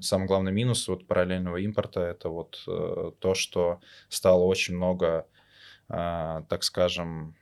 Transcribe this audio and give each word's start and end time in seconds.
самый 0.00 0.26
главный 0.26 0.52
минус 0.52 0.88
вот 0.88 1.06
параллельного 1.06 1.58
импорта 1.58 2.00
это 2.00 2.28
вот 2.28 2.62
э, 2.66 3.12
то, 3.18 3.34
что 3.34 3.80
стало 4.08 4.44
очень 4.44 4.76
много, 4.76 5.26
э, 5.88 6.42
так 6.48 6.62
скажем, 6.62 7.34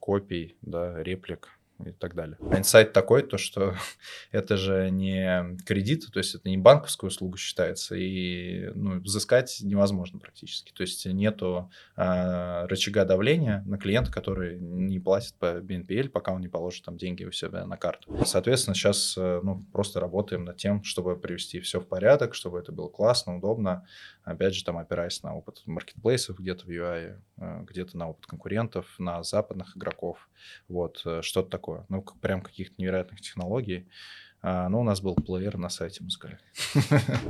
копий, 0.00 0.56
да, 0.62 1.02
реплик 1.02 1.55
и 1.84 1.92
так 1.92 2.14
далее. 2.14 2.38
А 2.50 2.58
инсайт 2.58 2.92
такой, 2.92 3.22
то 3.22 3.38
что 3.38 3.74
это 4.32 4.56
же 4.56 4.90
не 4.90 5.56
кредит, 5.64 6.06
то 6.12 6.18
есть 6.18 6.34
это 6.34 6.48
не 6.48 6.56
банковская 6.56 7.08
услуга 7.08 7.38
считается, 7.38 7.94
и 7.94 8.70
ну, 8.74 9.00
взыскать 9.00 9.58
невозможно 9.62 10.18
практически. 10.18 10.72
То 10.72 10.82
есть 10.82 11.06
нету 11.06 11.70
э, 11.96 12.66
рычага 12.66 13.04
давления 13.04 13.62
на 13.66 13.78
клиента, 13.78 14.10
который 14.10 14.58
не 14.58 14.98
платит 14.98 15.34
по 15.34 15.58
BNPL, 15.60 16.08
пока 16.08 16.32
он 16.32 16.40
не 16.40 16.48
положит 16.48 16.84
там 16.84 16.96
деньги 16.96 17.24
у 17.24 17.32
себя 17.32 17.66
на 17.66 17.76
карту. 17.76 18.24
Соответственно, 18.24 18.74
сейчас 18.74 19.14
э, 19.18 19.40
ну, 19.42 19.64
просто 19.72 20.00
работаем 20.00 20.44
над 20.44 20.56
тем, 20.56 20.82
чтобы 20.82 21.16
привести 21.16 21.60
все 21.60 21.80
в 21.80 21.86
порядок, 21.86 22.34
чтобы 22.34 22.58
это 22.58 22.72
было 22.72 22.88
классно, 22.88 23.36
удобно, 23.36 23.86
опять 24.22 24.54
же, 24.54 24.64
там 24.64 24.78
опираясь 24.78 25.22
на 25.22 25.36
опыт 25.36 25.62
маркетплейсов 25.66 26.38
где-то 26.38 26.66
в 26.66 26.70
UI, 26.70 27.20
э, 27.38 27.62
где-то 27.64 27.96
на 27.96 28.10
опыт 28.10 28.26
конкурентов, 28.26 28.86
на 28.98 29.22
западных 29.22 29.76
игроков, 29.76 30.28
вот, 30.68 31.02
э, 31.04 31.22
что-то 31.22 31.50
такое. 31.50 31.65
Ну, 31.88 32.02
прям 32.20 32.42
каких-то 32.42 32.74
невероятных 32.78 33.20
технологий. 33.20 33.88
А, 34.42 34.68
ну, 34.68 34.80
у 34.80 34.84
нас 34.84 35.00
был 35.00 35.16
плеер 35.16 35.56
на 35.58 35.68
сайте 35.68 36.04
Мускали. 36.04 36.38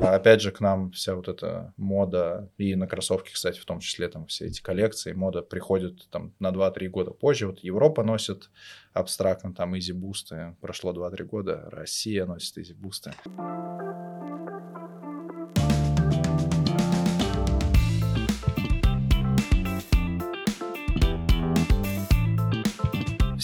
Опять 0.01 0.43
же, 0.43 0.51
к 0.51 0.61
нам 0.61 0.91
вся 0.91 1.15
вот 1.15 1.29
эта 1.29 1.73
мода, 1.77 2.51
и 2.59 2.75
на 2.75 2.87
кроссовки, 2.87 3.33
кстати, 3.33 3.59
в 3.59 3.65
том 3.65 3.81
числе, 3.81 4.09
там 4.09 4.27
все 4.27 4.47
эти 4.47 4.61
коллекции, 4.61 5.13
мода 5.13 5.41
приходит 5.41 6.11
там 6.11 6.35
на 6.41 6.51
2-3 6.51 6.89
года 6.89 7.13
позже. 7.13 7.47
Вот 7.47 7.61
Европа 7.61 8.03
носит 8.03 8.51
абстрактно 8.93 9.55
там 9.55 9.75
Boost, 9.75 10.57
прошло 10.61 10.93
2-3 10.93 11.25
года, 11.25 11.69
Россия 11.71 12.27
носит 12.27 12.59
Easy 12.59 12.77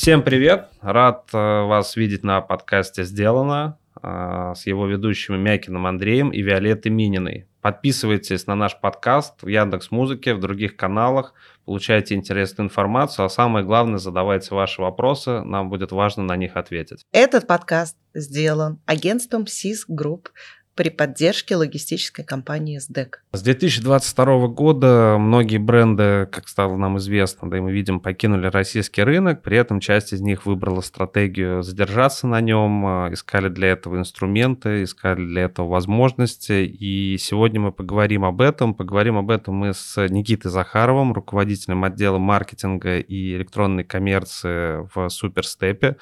Всем 0.02 0.24
привет! 0.24 0.66
Рад 0.80 1.28
э, 1.32 1.36
вас 1.36 1.94
видеть 1.94 2.24
на 2.24 2.40
подкасте 2.40 3.04
«Сделано» 3.04 3.78
э, 4.02 4.52
с 4.56 4.66
его 4.66 4.88
ведущими 4.88 5.36
Мякиным 5.36 5.86
Андреем 5.86 6.30
и 6.30 6.42
Виолеттой 6.42 6.90
Мининой. 6.90 7.46
Подписывайтесь 7.60 8.48
на 8.48 8.56
наш 8.56 8.80
подкаст 8.80 9.44
в 9.44 9.46
Яндекс 9.46 9.92
Музыке, 9.92 10.34
в 10.34 10.40
других 10.40 10.74
каналах, 10.74 11.34
получайте 11.66 12.16
интересную 12.16 12.66
информацию, 12.66 13.26
а 13.26 13.28
самое 13.28 13.64
главное, 13.64 13.98
задавайте 13.98 14.52
ваши 14.52 14.82
вопросы, 14.82 15.40
нам 15.42 15.70
будет 15.70 15.92
важно 15.92 16.24
на 16.24 16.34
них 16.34 16.56
ответить. 16.56 17.04
Этот 17.12 17.46
подкаст 17.46 17.96
сделан 18.12 18.80
агентством 18.86 19.44
SIS 19.44 19.88
Group 19.88 20.30
при 20.74 20.88
поддержке 20.88 21.56
логистической 21.56 22.24
компании 22.24 22.78
СДЭК. 22.78 23.22
С 23.32 23.42
2022 23.42 24.48
года 24.48 25.16
многие 25.18 25.58
бренды, 25.58 26.26
как 26.30 26.48
стало 26.48 26.76
нам 26.76 26.98
известно, 26.98 27.50
да 27.50 27.58
и 27.58 27.60
мы 27.60 27.72
видим, 27.72 28.00
покинули 28.00 28.46
российский 28.46 29.02
рынок, 29.02 29.42
при 29.42 29.58
этом 29.58 29.80
часть 29.80 30.12
из 30.12 30.20
них 30.20 30.46
выбрала 30.46 30.80
стратегию 30.80 31.62
задержаться 31.62 32.26
на 32.26 32.40
нем, 32.40 32.86
а, 32.86 33.12
искали 33.12 33.48
для 33.48 33.68
этого 33.68 33.98
инструменты, 33.98 34.84
искали 34.84 35.24
для 35.24 35.42
этого 35.42 35.68
возможности, 35.68 36.64
и 36.64 37.18
сегодня 37.18 37.60
мы 37.60 37.72
поговорим 37.72 38.24
об 38.24 38.40
этом. 38.40 38.74
Поговорим 38.74 39.18
об 39.18 39.30
этом 39.30 39.54
мы 39.54 39.74
с 39.74 39.96
Никитой 40.08 40.50
Захаровым, 40.50 41.12
руководителем 41.12 41.84
отдела 41.84 42.18
маркетинга 42.18 42.98
и 42.98 43.36
электронной 43.36 43.84
коммерции 43.84 44.88
в 44.94 45.08
Суперстепе. 45.08 45.96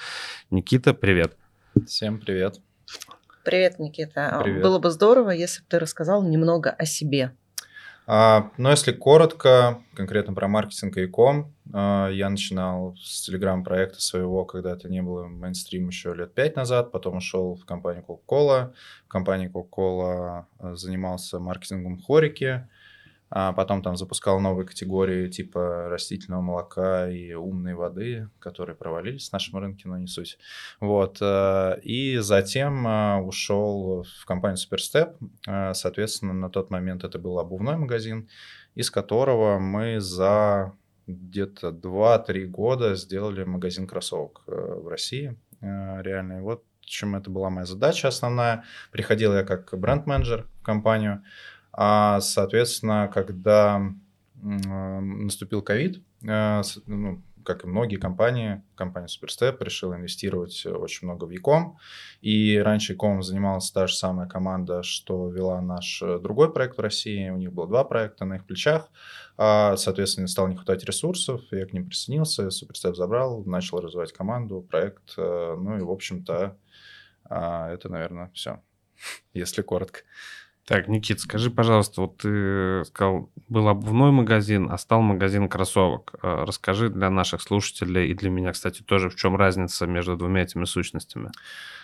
Никита, 0.51 0.95
привет. 0.95 1.37
Всем 1.87 2.19
привет. 2.19 2.61
Привет, 3.45 3.79
Никита. 3.79 4.39
Привет. 4.43 4.63
Было 4.63 4.79
бы 4.79 4.91
здорово, 4.91 5.31
если 5.31 5.63
бы 5.63 5.67
ты 5.69 5.79
рассказал 5.79 6.23
немного 6.23 6.71
о 6.71 6.85
себе. 6.85 7.33
А, 8.07 8.51
ну, 8.59 8.71
если 8.71 8.93
коротко, 8.93 9.83
конкретно 9.95 10.35
про 10.35 10.49
маркетинг 10.49 10.97
и 10.97 11.07
ком, 11.07 11.55
а, 11.73 12.09
я 12.09 12.29
начинал 12.29 12.97
с 12.97 13.23
телеграм-проекта 13.23 14.01
своего, 14.01 14.45
когда 14.45 14.73
это 14.73 14.89
не 14.89 15.01
было 15.01 15.27
мейнстрим 15.27 15.89
еще 15.89 16.13
лет 16.15 16.35
пять 16.35 16.57
назад, 16.57 16.91
потом 16.91 17.19
ушел 17.19 17.55
в 17.55 17.65
компанию 17.65 18.05
Coca-Cola. 18.07 18.73
В 19.07 19.09
компании 19.09 19.51
Coca-Cola 19.51 20.45
а, 20.59 20.75
занимался 20.75 21.39
маркетингом 21.39 21.99
хорики, 21.99 22.69
а 23.31 23.53
потом 23.53 23.83
там 23.83 23.97
запускал 23.97 24.41
новые 24.41 24.67
категории 24.67 25.29
типа 25.29 25.89
растительного 25.89 26.43
молока 26.43 27.09
и 27.09 27.33
умной 27.33 27.75
воды, 27.75 28.29
которые 28.41 28.75
провалились 28.75 29.31
на 29.31 29.37
нашем 29.37 29.61
рынке, 29.61 29.89
но 29.89 29.97
не 29.99 30.09
суть. 30.09 30.37
Вот. 30.81 31.19
Э, 31.21 31.79
и 31.83 32.17
затем 32.19 32.87
э, 32.89 33.21
ушел 33.21 34.03
в 34.03 34.27
компанию 34.27 34.59
Superstep. 34.59 35.17
Э, 35.47 35.75
соответственно, 35.75 36.33
на 36.33 36.51
тот 36.51 36.71
момент 36.71 37.05
это 37.05 37.21
был 37.21 37.39
обувной 37.39 37.77
магазин, 37.77 38.29
из 38.75 38.91
которого 38.91 39.61
мы 39.61 40.01
за 40.01 40.73
где-то 41.07 41.69
2-3 41.69 42.47
года 42.47 42.97
сделали 42.97 43.45
магазин 43.45 43.87
кроссовок 43.87 44.43
в 44.47 44.89
России. 44.89 45.37
Реально. 45.61 46.39
И 46.39 46.41
вот 46.41 46.65
чем 46.91 47.15
это 47.15 47.31
была 47.31 47.51
моя 47.51 47.67
задача 47.67 48.09
основная. 48.09 48.65
Приходил 48.91 49.33
я 49.35 49.45
как 49.45 49.73
бренд-менеджер 49.79 50.47
в 50.61 50.63
компанию, 50.63 51.23
а, 51.73 52.21
соответственно, 52.21 53.11
когда 53.13 53.93
наступил 54.43 55.63
ковид, 55.63 56.03
э, 56.27 56.63
ну, 56.87 57.23
как 57.45 57.65
и 57.65 57.67
многие 57.67 57.97
компании, 57.97 58.63
компания 58.75 59.07
Superstep 59.07 59.63
решила 59.63 59.95
инвестировать 59.95 60.65
очень 60.67 61.09
много 61.09 61.25
в 61.25 61.31
Яком. 61.31 61.79
И 62.21 62.59
раньше 62.59 62.93
Яком 62.93 63.23
занималась 63.23 63.71
та 63.71 63.87
же 63.87 63.95
самая 63.95 64.29
команда, 64.29 64.83
что 64.83 65.29
вела 65.29 65.61
наш 65.61 66.03
э, 66.03 66.19
другой 66.19 66.53
проект 66.53 66.77
в 66.79 66.81
России. 66.81 67.31
У 67.31 67.37
них 67.37 67.53
было 67.53 67.67
два 67.67 67.85
проекта 67.85 68.25
на 68.25 68.37
их 68.37 68.47
плечах. 68.47 68.91
А, 69.37 69.77
соответственно, 69.77 70.27
стало 70.27 70.49
не 70.49 70.57
хватать 70.57 70.85
ресурсов. 70.85 71.43
Я 71.51 71.67
к 71.67 71.73
ним 71.73 71.87
присоединился, 71.87 72.49
Superstep 72.49 72.95
забрал, 72.95 73.45
начал 73.45 73.81
развивать 73.81 74.13
команду, 74.13 74.61
проект. 74.61 75.15
Э, 75.17 75.57
ну 75.59 75.79
и, 75.79 75.81
в 75.81 75.91
общем-то, 75.91 76.57
а, 77.25 77.71
это, 77.71 77.89
наверное, 77.89 78.31
все, 78.35 78.61
если 79.35 79.63
коротко. 79.63 80.01
Так, 80.67 80.87
Никит, 80.89 81.21
скажи, 81.21 81.51
пожалуйста, 81.51 82.03
вот 82.03 82.19
ты 82.19 82.85
сказал, 82.85 83.33
был 83.49 83.67
обувной 83.69 84.13
магазин, 84.13 84.71
а 84.71 84.79
стал 84.79 85.01
магазин 85.01 85.49
кроссовок. 85.49 86.15
Э, 86.23 86.45
расскажи 86.47 86.91
для 86.91 87.11
наших 87.11 87.43
слушателей 87.43 88.11
и 88.11 88.15
для 88.15 88.31
меня, 88.31 88.53
кстати, 88.53 88.83
тоже, 88.83 89.11
в 89.11 89.17
чем 89.17 89.35
разница 89.35 89.87
между 89.87 90.17
двумя 90.17 90.43
этими 90.43 90.65
сущностями. 90.65 91.31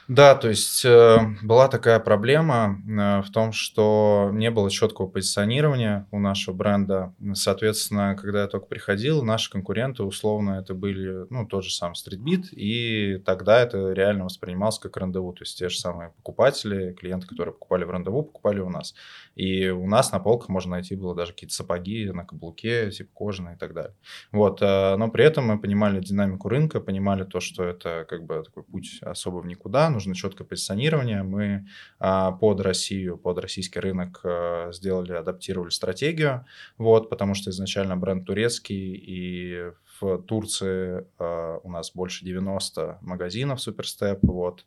Да, 0.09 0.37
то 0.37 0.49
есть 0.49 0.85
э, 0.85 1.19
была 1.43 1.67
такая 1.67 1.99
проблема 1.99 2.81
э, 2.87 3.23
в 3.23 3.31
том, 3.33 3.51
что 3.51 4.31
не 4.33 4.53
было 4.53 4.71
четкого 4.71 5.09
позиционирования 5.09 6.07
у 6.13 6.21
нашего 6.21 6.55
бренда. 6.55 7.13
Соответственно, 7.35 8.15
когда 8.15 8.43
я 8.43 8.47
только 8.47 8.67
приходил, 8.67 9.25
наши 9.25 9.51
конкуренты 9.51 10.05
условно 10.05 10.61
это 10.61 10.75
были, 10.75 11.27
ну, 11.31 11.45
тот 11.45 11.65
же 11.65 11.73
самый 11.73 11.95
StreetBeat, 11.95 12.51
и 12.53 13.19
тогда 13.27 13.61
это 13.61 13.93
реально 13.93 14.25
воспринималось 14.27 14.79
как 14.79 14.97
рандеву. 14.97 15.33
То 15.33 15.43
есть 15.43 15.59
те 15.59 15.69
же 15.69 15.77
самые 15.77 16.11
покупатели, 16.11 16.93
клиенты, 16.93 17.27
которые 17.27 17.55
покупали 17.55 17.83
в 17.83 17.91
рандеву, 17.91 18.23
покупали 18.23 18.61
у 18.61 18.71
нас. 18.71 18.95
И 19.35 19.69
у 19.69 19.89
нас 19.89 20.13
на 20.13 20.21
полках 20.21 20.51
можно 20.51 20.73
найти 20.73 20.95
было 20.95 21.17
даже 21.17 21.33
какие-то 21.33 21.55
сапоги 21.55 22.09
на 22.13 22.25
каблуке, 22.25 22.93
типа 22.93 23.11
кожаные 23.13 23.57
и 23.57 23.59
так 23.59 23.75
далее. 23.75 23.97
Вот, 24.31 24.63
э, 24.63 24.97
но 24.97 25.11
при 25.11 25.25
этом 25.25 25.47
мы 25.47 25.59
понимали 25.59 25.99
динамику 26.01 26.49
рынка, 26.49 26.81
понимали 26.81 27.25
то, 27.25 27.41
что 27.41 27.65
это 27.65 28.07
как 28.09 28.25
бы 28.25 28.45
такой 28.45 28.63
путь 28.63 29.01
особо 29.03 29.39
в 29.39 29.47
никуда, 29.47 29.96
нужно 29.97 30.15
четкое 30.15 30.47
позиционирование. 30.47 31.23
Мы 31.23 31.67
а, 31.99 32.33
под 32.33 32.61
Россию, 32.61 33.17
под 33.17 33.39
российский 33.39 33.81
рынок 33.81 34.21
а, 34.25 34.71
сделали, 34.73 35.13
адаптировали 35.13 35.71
стратегию, 35.71 36.45
вот, 36.77 37.09
потому 37.09 37.35
что 37.35 37.51
изначально 37.51 37.97
бренд 37.97 38.27
турецкий, 38.27 38.95
и 38.95 39.73
в 39.99 40.19
Турции 40.19 41.07
а, 41.19 41.59
у 41.63 41.71
нас 41.71 41.93
больше 41.93 42.25
90 42.25 42.99
магазинов 43.01 43.61
Суперстеп, 43.61 44.19
вот, 44.23 44.65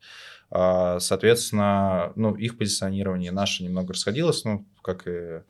соответственно, 0.50 2.12
ну, 2.16 2.35
их 2.35 2.57
позиционирование 2.57 3.31
наше 3.31 3.63
немного 3.63 3.94
расходилось, 3.94 4.44
ну, 4.45 4.65
как 4.81 5.07
и 5.07 5.42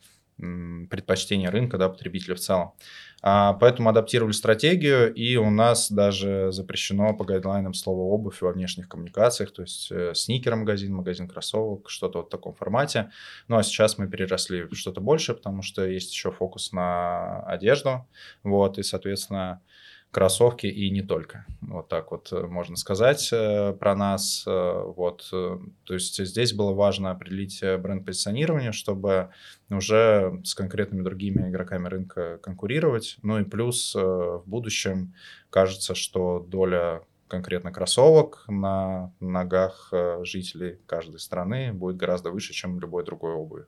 предпочтения 0.89 1.51
рынка, 1.51 1.77
да, 1.77 1.89
потребителя 1.89 2.35
в 2.35 2.39
целом. 2.39 2.73
А, 3.21 3.53
поэтому 3.53 3.89
адаптировали 3.89 4.31
стратегию, 4.31 5.13
и 5.13 5.35
у 5.35 5.49
нас 5.49 5.91
даже 5.91 6.51
запрещено 6.51 7.13
по 7.13 7.25
гайдлайнам 7.25 7.73
слово 7.73 8.01
обувь 8.13 8.41
во 8.41 8.51
внешних 8.51 8.87
коммуникациях, 8.87 9.51
то 9.51 9.61
есть 9.61 9.91
э, 9.91 10.13
сникер 10.15 10.55
магазин, 10.55 11.27
кроссовок, 11.27 11.89
что-то 11.89 12.19
вот 12.19 12.27
в 12.27 12.29
таком 12.29 12.53
формате. 12.53 13.11
Ну 13.47 13.57
а 13.57 13.63
сейчас 13.63 13.97
мы 13.97 14.07
переросли 14.07 14.63
в 14.63 14.73
что-то 14.73 15.01
больше, 15.01 15.33
потому 15.33 15.61
что 15.63 15.85
есть 15.85 16.11
еще 16.13 16.31
фокус 16.31 16.71
на 16.71 17.41
одежду, 17.41 18.07
вот, 18.43 18.77
и, 18.77 18.83
соответственно, 18.83 19.61
кроссовки 20.11 20.65
и 20.65 20.89
не 20.89 21.03
только. 21.03 21.45
Вот 21.61 21.87
так 21.87 22.11
вот 22.11 22.31
э, 22.31 22.47
можно 22.47 22.75
сказать 22.75 23.29
э, 23.31 23.73
про 23.73 23.95
нас. 23.95 24.43
Э, 24.47 24.83
вот, 24.95 25.27
то 25.29 25.93
есть 25.93 26.23
здесь 26.25 26.53
было 26.53 26.73
важно 26.73 27.11
определить 27.11 27.61
бренд-позиционирование, 27.61 28.71
чтобы 28.71 29.29
уже 29.69 30.41
с 30.43 30.55
конкретными 30.55 31.03
другими 31.03 31.49
игроками 31.49 31.87
рынка 31.87 32.39
конкурировать. 32.41 33.17
Ну 33.21 33.39
и 33.39 33.43
плюс 33.43 33.93
в 33.93 34.43
будущем 34.45 35.13
кажется, 35.51 35.93
что 35.93 36.39
доля 36.39 37.03
конкретно 37.27 37.71
кроссовок 37.71 38.45
на 38.47 39.13
ногах 39.19 39.93
жителей 40.23 40.79
каждой 40.87 41.19
страны 41.19 41.71
будет 41.71 41.97
гораздо 41.97 42.31
выше, 42.31 42.53
чем 42.53 42.79
любой 42.79 43.05
другой 43.05 43.33
обуви. 43.33 43.65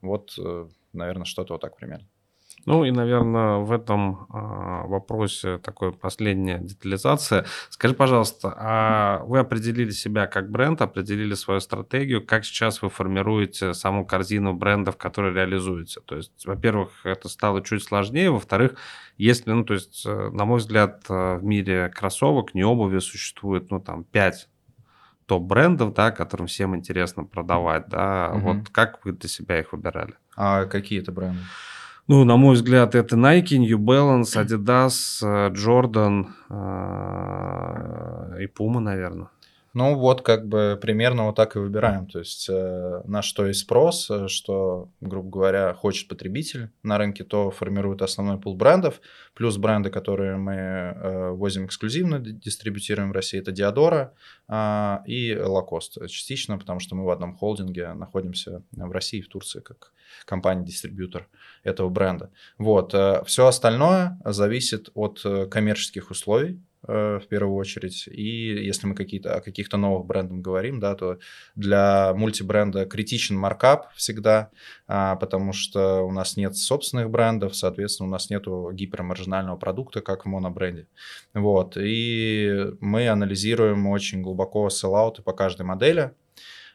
Вот, 0.00 0.38
наверное, 0.94 1.26
что-то 1.26 1.52
вот 1.52 1.60
так 1.60 1.76
примерно. 1.76 2.06
Ну 2.64 2.84
и, 2.84 2.92
наверное, 2.92 3.56
в 3.56 3.72
этом 3.72 4.26
а, 4.30 4.86
вопросе 4.86 5.58
такой 5.58 5.92
последняя 5.92 6.58
детализация. 6.58 7.44
Скажи, 7.70 7.94
пожалуйста, 7.94 8.54
а 8.56 9.22
вы 9.24 9.40
определили 9.40 9.90
себя 9.90 10.26
как 10.26 10.50
бренд, 10.50 10.80
определили 10.80 11.34
свою 11.34 11.60
стратегию, 11.60 12.24
как 12.24 12.44
сейчас 12.44 12.80
вы 12.80 12.88
формируете 12.88 13.74
саму 13.74 14.06
корзину 14.06 14.54
брендов, 14.54 14.96
которые 14.96 15.34
реализуете? 15.34 16.00
То 16.04 16.16
есть, 16.16 16.46
во-первых, 16.46 17.04
это 17.04 17.28
стало 17.28 17.62
чуть 17.62 17.82
сложнее, 17.82 18.30
во-вторых, 18.30 18.76
если, 19.18 19.50
ну, 19.50 19.64
то 19.64 19.74
есть, 19.74 20.04
э, 20.06 20.30
на 20.32 20.44
мой 20.44 20.58
взгляд, 20.58 21.04
э, 21.08 21.36
в 21.36 21.44
мире 21.44 21.88
кроссовок, 21.88 22.54
не 22.54 22.64
обуви 22.64 23.00
существует, 23.00 23.70
ну, 23.70 23.80
там, 23.80 24.04
5 24.04 24.48
топ-брендов, 25.26 25.94
да, 25.94 26.10
которым 26.10 26.46
всем 26.46 26.76
интересно 26.76 27.24
продавать, 27.24 27.88
да, 27.88 28.32
угу. 28.34 28.52
вот 28.52 28.68
как 28.70 29.04
вы 29.04 29.12
для 29.12 29.28
себя 29.28 29.60
их 29.60 29.72
выбирали? 29.72 30.14
А 30.36 30.66
какие 30.66 31.00
это 31.00 31.12
бренды? 31.12 31.40
Ну, 32.08 32.24
на 32.24 32.36
мой 32.36 32.54
взгляд, 32.54 32.94
это 32.96 33.16
Nike, 33.16 33.58
New 33.58 33.78
Balance, 33.78 34.36
Adidas, 34.36 35.22
э, 35.22 35.50
Jordan 35.50 36.26
э, 36.50 38.42
и 38.42 38.46
Puma, 38.46 38.80
наверное. 38.80 39.28
Ну 39.74 39.96
вот 39.96 40.20
как 40.20 40.46
бы 40.46 40.78
примерно 40.80 41.26
вот 41.26 41.36
так 41.36 41.56
и 41.56 41.58
выбираем. 41.58 42.06
То 42.06 42.18
есть 42.18 42.48
э, 42.50 43.02
на 43.04 43.22
что 43.22 43.46
есть 43.46 43.60
спрос, 43.60 44.10
э, 44.10 44.28
что, 44.28 44.90
грубо 45.00 45.30
говоря, 45.30 45.72
хочет 45.72 46.08
потребитель 46.08 46.70
на 46.82 46.98
рынке, 46.98 47.24
то 47.24 47.50
формирует 47.50 48.02
основной 48.02 48.38
пул 48.38 48.54
брендов. 48.54 49.00
Плюс 49.34 49.56
бренды, 49.56 49.88
которые 49.88 50.36
мы 50.36 50.52
э, 50.54 51.30
возим 51.30 51.64
эксклюзивно, 51.64 52.18
дистрибутируем 52.20 53.10
в 53.10 53.12
России, 53.12 53.40
это 53.40 53.50
Диадора 53.50 54.12
э, 54.48 54.98
и 55.06 55.32
Lacoste 55.32 56.06
частично, 56.06 56.58
потому 56.58 56.78
что 56.78 56.94
мы 56.94 57.04
в 57.04 57.10
одном 57.10 57.34
холдинге 57.34 57.94
находимся 57.94 58.62
в 58.72 58.90
России 58.90 59.20
и 59.20 59.22
в 59.22 59.28
Турции 59.28 59.60
как 59.60 59.92
компания-дистрибьютор 60.26 61.28
этого 61.62 61.88
бренда. 61.88 62.30
Вот. 62.58 62.92
Э, 62.92 63.22
Все 63.24 63.46
остальное 63.46 64.18
зависит 64.24 64.90
от 64.94 65.22
э, 65.24 65.46
коммерческих 65.46 66.10
условий, 66.10 66.60
в 66.86 67.22
первую 67.28 67.56
очередь. 67.56 68.08
И 68.08 68.64
если 68.64 68.86
мы 68.86 68.94
какие-то, 68.94 69.36
о 69.36 69.40
каких-то 69.40 69.76
новых 69.76 70.06
брендах 70.06 70.38
говорим, 70.38 70.80
да, 70.80 70.94
то 70.94 71.18
для 71.54 72.12
мультибренда 72.14 72.86
критичен 72.86 73.36
маркап 73.36 73.92
всегда, 73.94 74.50
а, 74.86 75.16
потому 75.16 75.52
что 75.52 76.02
у 76.02 76.10
нас 76.10 76.36
нет 76.36 76.56
собственных 76.56 77.10
брендов, 77.10 77.54
соответственно, 77.54 78.08
у 78.08 78.12
нас 78.12 78.30
нет 78.30 78.44
гипермаржинального 78.72 79.56
продукта, 79.56 80.00
как 80.00 80.24
в 80.24 80.28
монобренде. 80.28 80.88
Вот. 81.34 81.76
И 81.76 82.72
мы 82.80 83.08
анализируем 83.08 83.86
очень 83.86 84.22
глубоко 84.22 84.68
селлауты 84.70 85.22
по 85.22 85.32
каждой 85.32 85.66
модели, 85.66 86.12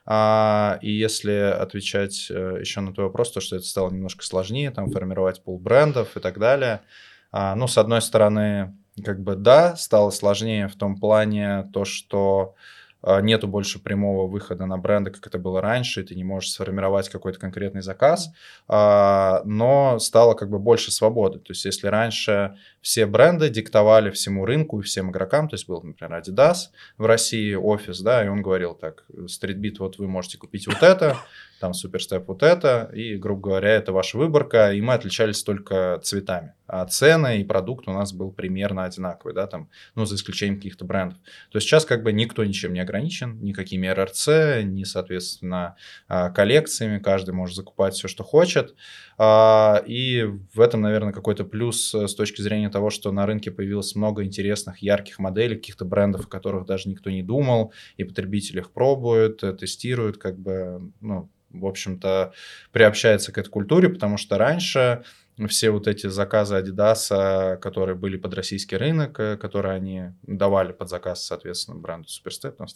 а, 0.10 0.80
и 0.82 0.90
если 0.90 1.34
отвечать 1.34 2.28
э, 2.30 2.58
еще 2.62 2.80
на 2.80 2.94
твой 2.94 3.08
вопрос, 3.08 3.34
то 3.34 3.42
что 3.42 3.58
это 3.58 3.66
стало 3.66 3.92
немножко 3.92 4.24
сложнее, 4.24 4.72
там 4.72 4.90
формировать 4.90 5.44
пул 5.44 5.60
брендов 5.60 6.16
и 6.16 6.22
так 6.22 6.40
далее. 6.40 6.82
А, 7.30 7.56
ну, 7.56 7.68
с 7.68 7.78
одной 7.78 8.02
стороны, 8.02 8.74
как 9.04 9.22
бы 9.22 9.36
да, 9.36 9.76
стало 9.76 10.10
сложнее 10.10 10.68
в 10.68 10.76
том 10.76 10.98
плане 10.98 11.70
то, 11.74 11.86
что 11.86 12.56
а, 13.02 13.22
нету 13.22 13.48
больше 13.48 13.80
прямого 13.80 14.28
выхода 14.28 14.66
на 14.66 14.78
бренды, 14.78 15.12
как 15.12 15.28
это 15.28 15.38
было 15.38 15.62
раньше, 15.62 16.02
и 16.02 16.04
ты 16.04 16.16
не 16.16 16.24
можешь 16.24 16.52
сформировать 16.52 17.10
какой-то 17.10 17.40
конкретный 17.40 17.82
заказ, 17.82 18.32
а, 18.68 19.42
но 19.46 20.00
стало 20.00 20.34
как 20.34 20.50
бы 20.50 20.60
больше 20.60 20.92
свободы. 20.92 21.40
То 21.40 21.52
есть 21.52 21.66
если 21.66 21.88
раньше 21.88 22.58
все 22.88 23.06
бренды 23.06 23.50
диктовали 23.50 24.12
всему 24.12 24.46
рынку 24.46 24.80
и 24.80 24.82
всем 24.82 25.12
игрокам, 25.12 25.50
то 25.50 25.56
есть 25.56 25.68
был, 25.68 25.82
например, 25.84 26.22
Adidas 26.22 26.70
в 26.98 27.06
России, 27.06 27.54
офис, 27.54 28.00
да, 28.00 28.24
и 28.24 28.30
он 28.30 28.42
говорил 28.42 28.76
так, 28.76 29.04
StreetBeat, 29.10 29.76
вот 29.80 29.98
вы 29.98 30.08
можете 30.08 30.38
купить 30.38 30.68
вот 30.68 30.82
это, 30.82 31.18
там 31.60 31.74
Суперстеп 31.74 32.28
вот 32.28 32.44
это, 32.44 32.90
и, 32.94 33.18
грубо 33.18 33.50
говоря, 33.50 33.72
это 33.72 33.92
ваша 33.92 34.18
выборка, 34.18 34.72
и 34.72 34.82
мы 34.82 34.94
отличались 34.94 35.44
только 35.44 36.00
цветами. 36.02 36.54
А 36.68 36.86
цены 36.86 37.40
и 37.40 37.44
продукт 37.44 37.88
у 37.88 37.92
нас 37.92 38.14
был 38.14 38.32
примерно 38.32 38.84
одинаковый, 38.84 39.34
да, 39.34 39.48
там, 39.48 39.70
ну, 39.96 40.06
за 40.06 40.16
исключением 40.16 40.58
каких-то 40.58 40.86
брендов. 40.86 41.18
То 41.50 41.58
есть 41.58 41.68
сейчас 41.68 41.86
как 41.86 42.04
бы 42.04 42.12
никто 42.12 42.44
ничем 42.44 42.74
не 42.74 42.80
ограничен, 42.82 43.40
никакими 43.42 43.88
РРЦ, 43.88 44.64
ни, 44.64 44.84
соответственно, 44.84 45.76
а, 46.08 46.30
коллекциями, 46.30 47.00
каждый 47.00 47.34
может 47.34 47.56
закупать 47.56 47.94
все, 47.94 48.08
что 48.08 48.24
хочет, 48.24 48.76
а, 49.18 49.82
и 49.86 50.24
в 50.54 50.62
этом, 50.62 50.82
наверное, 50.82 51.14
какой-то 51.14 51.44
плюс 51.44 51.94
с 51.94 52.14
точки 52.16 52.42
зрения 52.42 52.70
того, 52.78 52.92
что 52.92 53.12
на 53.12 53.26
рынке 53.26 53.50
появилось 53.50 53.96
много 53.96 54.24
интересных, 54.24 54.84
ярких 54.84 55.18
моделей, 55.18 55.56
каких-то 55.56 55.84
брендов, 55.84 56.28
о 56.28 56.30
которых 56.30 56.68
даже 56.68 56.90
никто 56.90 57.10
не 57.10 57.24
думал, 57.24 57.74
и 57.98 58.04
потребители 58.04 58.60
их 58.60 58.72
пробуют, 58.72 59.44
э, 59.44 59.54
тестируют, 59.54 60.18
как 60.20 60.38
бы, 60.38 60.92
ну, 61.02 61.28
в 61.50 61.66
общем-то, 61.66 62.34
приобщается 62.72 63.32
к 63.32 63.40
этой 63.40 63.50
культуре, 63.50 63.90
потому 63.90 64.18
что 64.18 64.38
раньше 64.38 65.04
все 65.48 65.70
вот 65.70 65.88
эти 65.88 66.08
заказы 66.08 66.56
Adidas, 66.56 67.58
которые 67.58 67.96
были 67.96 68.18
под 68.18 68.34
российский 68.34 68.76
рынок, 68.76 69.20
э, 69.20 69.38
которые 69.38 69.76
они 69.76 70.14
давали 70.24 70.72
под 70.72 70.90
заказ, 70.90 71.24
соответственно, 71.24 71.78
бренду 71.78 72.08
Superstep, 72.08 72.52
там, 72.52 72.68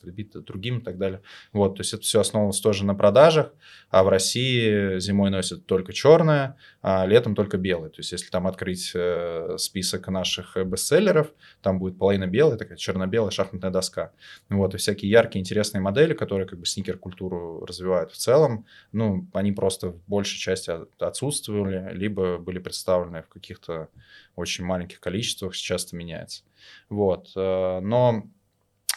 другим 0.45 0.79
и 0.79 0.83
так 0.83 0.97
далее. 0.97 1.21
Вот, 1.53 1.75
то 1.75 1.81
есть 1.81 1.93
это 1.93 2.03
все 2.03 2.19
основывалось 2.19 2.59
тоже 2.59 2.85
на 2.85 2.93
продажах, 2.93 3.53
а 3.89 4.03
в 4.03 4.09
России 4.09 4.99
зимой 4.99 5.31
носят 5.31 5.65
только 5.65 5.91
черное, 5.91 6.55
а 6.81 7.05
летом 7.05 7.35
только 7.35 7.57
белое. 7.57 7.89
То 7.89 7.99
есть 7.99 8.11
если 8.11 8.29
там 8.29 8.47
открыть 8.47 8.91
э, 8.95 9.55
список 9.57 10.07
наших 10.07 10.57
бестселлеров, 10.65 11.31
там 11.61 11.77
будет 11.79 11.97
половина 11.97 12.25
белая, 12.27 12.57
такая 12.57 12.77
черно-белая 12.77 13.31
шахматная 13.31 13.69
доска. 13.69 14.11
Вот, 14.49 14.73
и 14.73 14.77
всякие 14.77 15.11
яркие, 15.11 15.41
интересные 15.41 15.81
модели, 15.81 16.13
которые 16.13 16.47
как 16.47 16.59
бы 16.59 16.65
сникер-культуру 16.65 17.65
развивают 17.65 18.11
в 18.11 18.17
целом, 18.17 18.65
ну, 18.91 19.27
они 19.33 19.51
просто 19.51 19.89
в 19.89 20.01
большей 20.07 20.39
части 20.39 20.71
отсутствовали, 20.99 21.93
либо 21.93 22.37
были 22.37 22.57
представлены 22.59 23.21
в 23.23 23.29
каких-то 23.29 23.89
очень 24.35 24.65
маленьких 24.65 24.99
количествах, 24.99 25.55
сейчас 25.55 25.85
это 25.85 25.95
меняется. 25.95 26.43
Вот. 26.89 27.31
Э, 27.35 27.79
но 27.79 28.27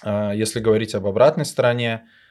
э, 0.03 0.33
если 0.35 0.61
говорить 0.61 0.95
об 0.95 1.07
обратной 1.07 1.45
стороне 1.45 2.05
э, 2.05 2.24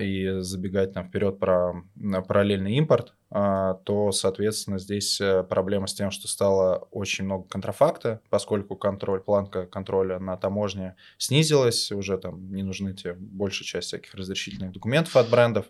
и 0.00 0.36
забегать 0.40 0.92
там 0.92 1.08
вперед 1.08 1.38
про 1.38 1.82
параллельный 2.26 2.74
импорт, 2.74 3.14
то, 3.30 4.10
соответственно, 4.12 4.78
здесь 4.78 5.20
проблема 5.48 5.86
с 5.86 5.94
тем, 5.94 6.10
что 6.10 6.28
стало 6.28 6.88
очень 6.90 7.24
много 7.24 7.48
контрафакта, 7.48 8.20
поскольку 8.30 8.76
контроль, 8.76 9.20
планка 9.20 9.66
контроля 9.66 10.18
на 10.18 10.36
таможне 10.36 10.96
снизилась, 11.18 11.90
уже 11.92 12.18
там 12.18 12.52
не 12.52 12.62
нужны 12.62 12.94
те 12.94 13.14
большая 13.14 13.66
часть 13.66 13.88
всяких 13.88 14.14
разрешительных 14.14 14.72
документов 14.72 15.16
от 15.16 15.30
брендов. 15.30 15.66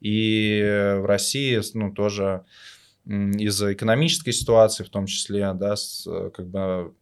И 0.00 0.60
в 1.00 1.06
России, 1.06 1.60
ну, 1.74 1.92
тоже 1.92 2.44
из-за 3.06 3.72
экономической 3.72 4.32
ситуации, 4.32 4.82
в 4.82 4.90
том 4.90 5.06
числе, 5.06 5.52
да, 5.54 5.76
с, 5.76 6.06
э, 6.06 6.30
как 6.30 6.48
бы 6.48 6.92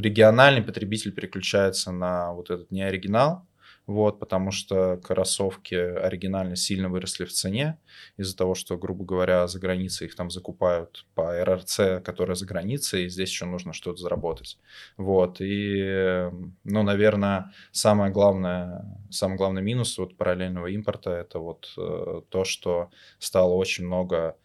региональный 0.00 0.62
потребитель 0.62 1.12
переключается 1.12 1.92
на 1.92 2.32
вот 2.32 2.50
этот 2.50 2.70
неоригинал, 2.70 3.46
вот, 3.86 4.20
потому 4.20 4.50
что 4.50 4.96
кроссовки 5.02 5.74
оригинально 5.74 6.56
сильно 6.56 6.88
выросли 6.88 7.24
в 7.24 7.32
цене 7.32 7.78
из-за 8.16 8.36
того, 8.36 8.54
что, 8.54 8.78
грубо 8.78 9.04
говоря, 9.04 9.46
за 9.46 9.58
границей 9.58 10.06
их 10.06 10.14
там 10.14 10.30
закупают 10.30 11.06
по 11.14 11.44
РРЦ, 11.44 12.02
которая 12.04 12.36
за 12.36 12.46
границей, 12.46 13.04
и 13.04 13.08
здесь 13.08 13.30
еще 13.30 13.44
нужно 13.44 13.72
что-то 13.72 14.00
заработать. 14.00 14.58
Вот, 14.96 15.40
и, 15.40 16.30
ну, 16.64 16.82
наверное, 16.82 17.52
самое 17.72 18.12
главное, 18.12 18.84
самый 19.10 19.36
главный 19.36 19.62
минус 19.62 19.98
вот 19.98 20.16
параллельного 20.16 20.68
импорта 20.68 21.10
это 21.10 21.38
вот 21.38 21.72
э, 21.76 22.22
то, 22.28 22.44
что 22.44 22.90
стало 23.18 23.54
очень 23.54 23.86
много 23.86 24.36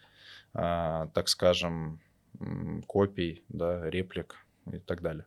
а, 0.60 1.08
так 1.14 1.30
скажем, 1.30 2.02
копий, 2.88 3.44
да, 3.48 3.90
реплик 3.90 4.44
и 4.72 4.80
так 4.80 5.02
далее. 5.02 5.26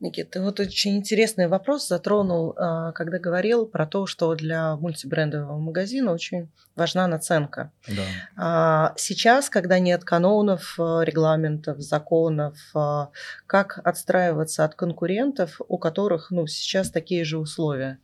Никит, 0.00 0.30
ты 0.30 0.40
вот 0.40 0.60
очень 0.60 0.96
интересный 0.96 1.48
вопрос 1.48 1.88
затронул, 1.88 2.54
а, 2.56 2.92
когда 2.92 3.18
говорил 3.18 3.66
про 3.66 3.86
то, 3.86 4.06
что 4.06 4.34
для 4.34 4.76
мультибрендового 4.76 5.58
магазина 5.58 6.12
очень 6.12 6.48
важна 6.76 7.06
наценка. 7.06 7.72
Да. 7.88 8.02
А, 8.36 8.92
сейчас, 8.96 9.50
когда 9.50 9.78
нет 9.78 10.04
канонов, 10.04 10.78
регламентов, 10.78 11.80
законов, 11.80 12.56
как 13.46 13.80
отстраиваться 13.84 14.64
от 14.64 14.74
конкурентов, 14.74 15.60
у 15.68 15.78
которых 15.78 16.30
ну, 16.30 16.46
сейчас 16.46 16.90
такие 16.90 17.24
же 17.24 17.38
условия? 17.38 17.98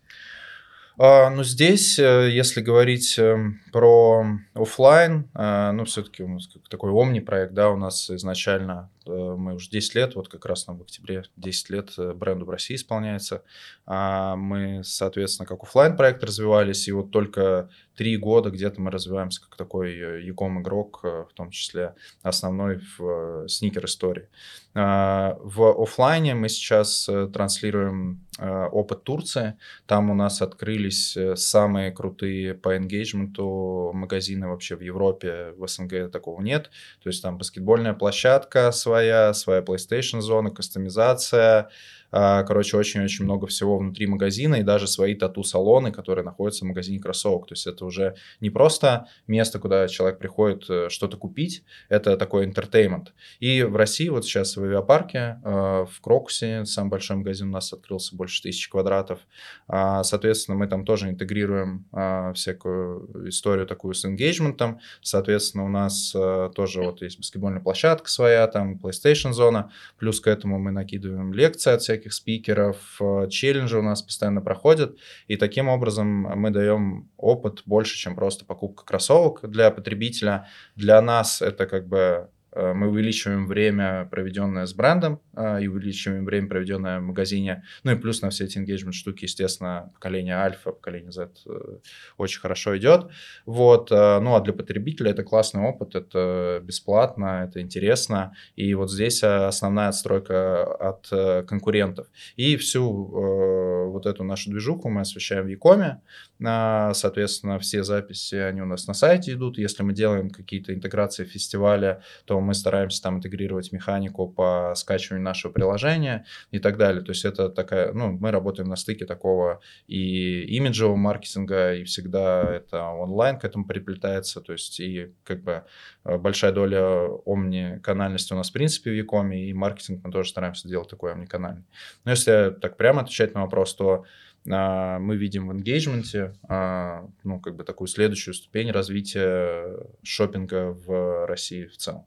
А, 1.02 1.30
ну, 1.30 1.42
здесь, 1.44 1.98
э, 1.98 2.28
если 2.30 2.60
говорить 2.60 3.18
эм, 3.18 3.62
про 3.72 4.26
офлайн, 4.52 5.30
э, 5.34 5.70
ну, 5.72 5.86
все-таки 5.86 6.22
у 6.22 6.28
нас 6.28 6.46
такой 6.68 6.90
омни 6.90 7.20
проект, 7.20 7.54
да, 7.54 7.70
у 7.70 7.76
нас 7.78 8.10
изначально 8.10 8.90
мы 9.36 9.54
уже 9.54 9.68
10 9.70 9.94
лет, 9.94 10.14
вот 10.14 10.28
как 10.28 10.46
раз 10.46 10.66
нам 10.66 10.78
в 10.78 10.82
октябре 10.82 11.24
10 11.36 11.70
лет 11.70 11.90
бренду 12.16 12.46
в 12.46 12.50
России 12.50 12.76
исполняется. 12.76 13.42
А 13.86 14.36
мы, 14.36 14.82
соответственно, 14.84 15.46
как 15.46 15.62
офлайн 15.62 15.96
проект 15.96 16.22
развивались, 16.24 16.88
и 16.88 16.92
вот 16.92 17.10
только 17.10 17.68
три 17.96 18.16
года 18.16 18.50
где-то 18.50 18.80
мы 18.80 18.90
развиваемся 18.90 19.42
как 19.42 19.56
такой 19.56 19.94
e-com 20.24 20.62
игрок, 20.62 21.00
в 21.02 21.30
том 21.34 21.50
числе 21.50 21.94
основной 22.22 22.80
в 22.98 23.46
сникер 23.48 23.84
истории. 23.84 24.28
В 24.72 25.82
офлайне 25.82 26.34
мы 26.34 26.48
сейчас 26.48 27.10
транслируем 27.32 28.24
опыт 28.38 29.02
Турции. 29.04 29.58
Там 29.86 30.10
у 30.10 30.14
нас 30.14 30.40
открылись 30.40 31.18
самые 31.34 31.90
крутые 31.90 32.54
по 32.54 32.76
engagement 32.76 33.92
магазины 33.92 34.48
вообще 34.48 34.76
в 34.76 34.80
Европе, 34.80 35.52
в 35.56 35.66
СНГ 35.66 36.10
такого 36.10 36.40
нет. 36.40 36.70
То 37.02 37.08
есть 37.08 37.22
там 37.22 37.36
баскетбольная 37.36 37.92
площадка 37.92 38.70
своя, 38.70 38.99
своя 39.34 39.60
PlayStation 39.60 40.20
зона, 40.20 40.50
кастомизация, 40.50 41.68
короче, 42.10 42.76
очень-очень 42.76 43.24
много 43.24 43.46
всего 43.46 43.78
внутри 43.78 44.06
магазина 44.06 44.56
и 44.56 44.62
даже 44.62 44.86
свои 44.86 45.14
тату-салоны, 45.14 45.92
которые 45.92 46.24
находятся 46.24 46.64
в 46.64 46.68
магазине 46.68 46.98
кроссовок. 46.98 47.46
То 47.46 47.52
есть 47.52 47.66
это 47.66 47.84
уже 47.84 48.14
не 48.40 48.50
просто 48.50 49.06
место, 49.26 49.58
куда 49.58 49.88
человек 49.88 50.18
приходит 50.18 50.68
э, 50.68 50.88
что-то 50.88 51.16
купить, 51.16 51.64
это 51.88 52.16
такой 52.16 52.46
entertainment. 52.46 53.08
И 53.38 53.62
в 53.62 53.76
России 53.76 54.08
вот 54.08 54.24
сейчас 54.24 54.56
в 54.56 54.62
авиапарке, 54.62 55.40
э, 55.44 55.86
в 55.90 56.00
Крокусе, 56.00 56.64
самый 56.64 56.90
большой 56.90 57.16
магазин 57.16 57.48
у 57.48 57.52
нас 57.52 57.72
открылся, 57.72 58.16
больше 58.16 58.42
тысячи 58.42 58.70
квадратов. 58.70 59.20
А, 59.68 60.02
соответственно, 60.02 60.56
мы 60.56 60.66
там 60.66 60.84
тоже 60.84 61.08
интегрируем 61.08 61.86
а, 61.92 62.32
всякую 62.32 63.28
историю 63.28 63.66
такую 63.66 63.94
с 63.94 64.04
engagement. 64.04 64.78
Соответственно, 65.02 65.64
у 65.64 65.68
нас 65.68 66.12
э, 66.14 66.50
тоже 66.54 66.82
вот 66.82 67.02
есть 67.02 67.18
баскетбольная 67.18 67.60
площадка 67.60 68.08
своя, 68.08 68.46
там 68.46 68.76
PlayStation 68.82 69.32
зона, 69.32 69.70
плюс 69.98 70.20
к 70.20 70.26
этому 70.26 70.58
мы 70.58 70.70
накидываем 70.70 71.32
лекции 71.32 71.72
от 71.72 71.82
всяких 71.82 71.99
всяких 72.00 72.12
спикеров, 72.12 73.00
э, 73.00 73.28
челленджи 73.28 73.78
у 73.78 73.82
нас 73.82 74.02
постоянно 74.02 74.40
проходят, 74.40 74.96
и 75.28 75.36
таким 75.36 75.68
образом 75.68 76.06
мы 76.06 76.50
даем 76.50 77.10
опыт 77.16 77.62
больше, 77.66 77.96
чем 77.96 78.14
просто 78.14 78.44
покупка 78.44 78.84
кроссовок 78.84 79.48
для 79.48 79.70
потребителя. 79.70 80.46
Для 80.76 81.00
нас 81.02 81.42
это 81.42 81.66
как 81.66 81.86
бы 81.88 82.30
мы 82.54 82.88
увеличиваем 82.88 83.46
время, 83.46 84.08
проведенное 84.10 84.66
с 84.66 84.74
брендом, 84.74 85.20
э, 85.36 85.62
и 85.62 85.68
увеличиваем 85.68 86.24
время, 86.24 86.48
проведенное 86.48 86.98
в 87.00 87.02
магазине. 87.02 87.64
Ну 87.84 87.92
и 87.92 87.96
плюс 87.96 88.22
на 88.22 88.30
все 88.30 88.44
эти 88.44 88.58
engagement 88.58 88.92
штуки, 88.92 89.24
естественно, 89.24 89.90
поколение 89.94 90.34
альфа, 90.34 90.72
поколение 90.72 91.12
Z 91.12 91.30
э, 91.46 91.78
очень 92.16 92.40
хорошо 92.40 92.76
идет. 92.76 93.08
Вот. 93.46 93.90
Ну 93.90 94.34
а 94.34 94.40
для 94.40 94.52
потребителя 94.52 95.10
это 95.10 95.22
классный 95.22 95.62
опыт, 95.62 95.94
это 95.94 96.60
бесплатно, 96.62 97.46
это 97.48 97.60
интересно. 97.60 98.34
И 98.56 98.74
вот 98.74 98.90
здесь 98.90 99.22
основная 99.22 99.88
отстройка 99.88 100.64
от 100.64 101.08
конкурентов. 101.46 102.06
И 102.36 102.56
всю 102.56 103.90
вот 103.90 104.06
эту 104.06 104.24
нашу 104.24 104.50
движуху 104.50 104.88
мы 104.88 105.02
освещаем 105.02 105.44
в 105.44 105.48
Якоме. 105.48 106.00
Соответственно, 106.40 107.58
все 107.58 107.84
записи, 107.84 108.34
они 108.34 108.62
у 108.62 108.66
нас 108.66 108.86
на 108.86 108.94
сайте 108.94 109.32
идут. 109.32 109.58
Если 109.58 109.82
мы 109.82 109.92
делаем 109.92 110.30
какие-то 110.30 110.72
интеграции 110.74 111.24
в 111.24 111.28
фестивале, 111.28 112.02
мы 112.40 112.54
стараемся 112.54 113.02
там 113.02 113.16
интегрировать 113.16 113.72
механику 113.72 114.28
по 114.28 114.72
скачиванию 114.74 115.24
нашего 115.24 115.52
приложения 115.52 116.24
и 116.50 116.58
так 116.58 116.76
далее. 116.76 117.02
То 117.02 117.10
есть 117.10 117.24
это 117.24 117.48
такая, 117.48 117.92
ну, 117.92 118.12
мы 118.12 118.30
работаем 118.30 118.68
на 118.68 118.76
стыке 118.76 119.06
такого 119.06 119.60
и 119.86 120.42
имиджевого 120.56 120.96
маркетинга, 120.96 121.74
и 121.74 121.84
всегда 121.84 122.42
это 122.42 122.84
онлайн 122.84 123.38
к 123.38 123.44
этому 123.44 123.66
приплетается. 123.66 124.40
То 124.40 124.52
есть 124.52 124.80
и 124.80 125.12
как 125.24 125.42
бы 125.42 125.64
э, 126.04 126.16
большая 126.18 126.52
доля 126.52 127.08
омниканальности 127.26 128.32
у 128.32 128.36
нас 128.36 128.50
в 128.50 128.52
принципе 128.52 128.90
в 128.90 128.94
Якоме, 128.94 129.48
и 129.48 129.52
маркетинг 129.52 130.00
мы 130.04 130.12
тоже 130.12 130.30
стараемся 130.30 130.68
делать 130.68 130.88
такой 130.88 131.12
омниканальный. 131.12 131.64
Но 132.04 132.10
если 132.10 132.54
так 132.60 132.76
прямо 132.76 133.02
отвечать 133.02 133.34
на 133.34 133.42
вопрос, 133.42 133.74
то 133.74 134.04
а, 134.48 134.98
мы 134.98 135.16
видим 135.16 135.48
в 135.48 135.52
engagement, 135.52 136.34
а, 136.48 137.06
ну, 137.24 137.40
как 137.40 137.56
бы 137.56 137.64
такую 137.64 137.88
следующую 137.88 138.34
ступень 138.34 138.70
развития 138.70 139.76
шопинга 140.02 140.72
в 140.72 141.26
России 141.26 141.66
в 141.66 141.76
целом. 141.76 142.06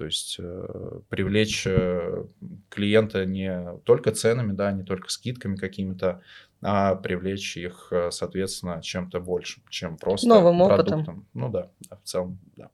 То 0.00 0.06
есть 0.06 0.36
э, 0.38 1.00
привлечь 1.10 1.66
э, 1.66 2.24
клиента 2.70 3.26
не 3.26 3.76
только 3.84 4.12
ценами, 4.12 4.52
да, 4.52 4.72
не 4.72 4.82
только 4.82 5.10
скидками 5.10 5.56
какими-то, 5.56 6.22
а 6.62 6.94
привлечь 6.94 7.58
их, 7.58 7.88
э, 7.90 8.10
соответственно, 8.10 8.80
чем-то 8.80 9.20
большим, 9.20 9.62
чем 9.68 9.98
просто 9.98 10.26
Новым 10.26 10.66
продуктом. 10.66 11.00
опытом. 11.00 11.26
Ну 11.34 11.50
да, 11.50 11.68
да, 11.90 11.96
в 11.96 12.02
целом, 12.04 12.38
да. 12.56 12.70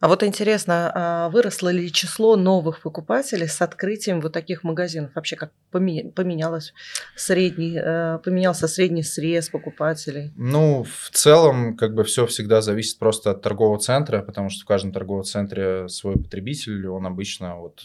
А 0.00 0.08
вот 0.08 0.22
интересно, 0.22 0.90
а 0.94 1.28
выросло 1.28 1.68
ли 1.68 1.92
число 1.92 2.34
новых 2.34 2.80
покупателей 2.80 3.46
с 3.46 3.60
открытием 3.60 4.22
вот 4.22 4.32
таких 4.32 4.64
магазинов? 4.64 5.10
Вообще 5.14 5.36
как 5.36 5.52
поменялось 5.70 6.72
средний, 7.16 7.78
э, 7.78 8.18
поменялся 8.24 8.66
средний 8.66 9.02
срез 9.02 9.50
покупателей? 9.50 10.32
Ну, 10.36 10.84
в 10.84 11.10
целом, 11.10 11.76
как 11.76 11.94
бы 11.94 12.04
все 12.04 12.26
всегда 12.26 12.62
зависит 12.62 12.98
просто 12.98 13.32
от 13.32 13.42
торгового 13.42 13.78
центра, 13.78 14.22
потому 14.22 14.48
что 14.48 14.62
в 14.62 14.66
каждом 14.66 14.92
торговом 14.92 15.24
центре 15.24 15.86
свой 15.88 16.16
потребитель, 16.16 16.86
он 16.86 17.06
обычно 17.06 17.56
вот 17.56 17.82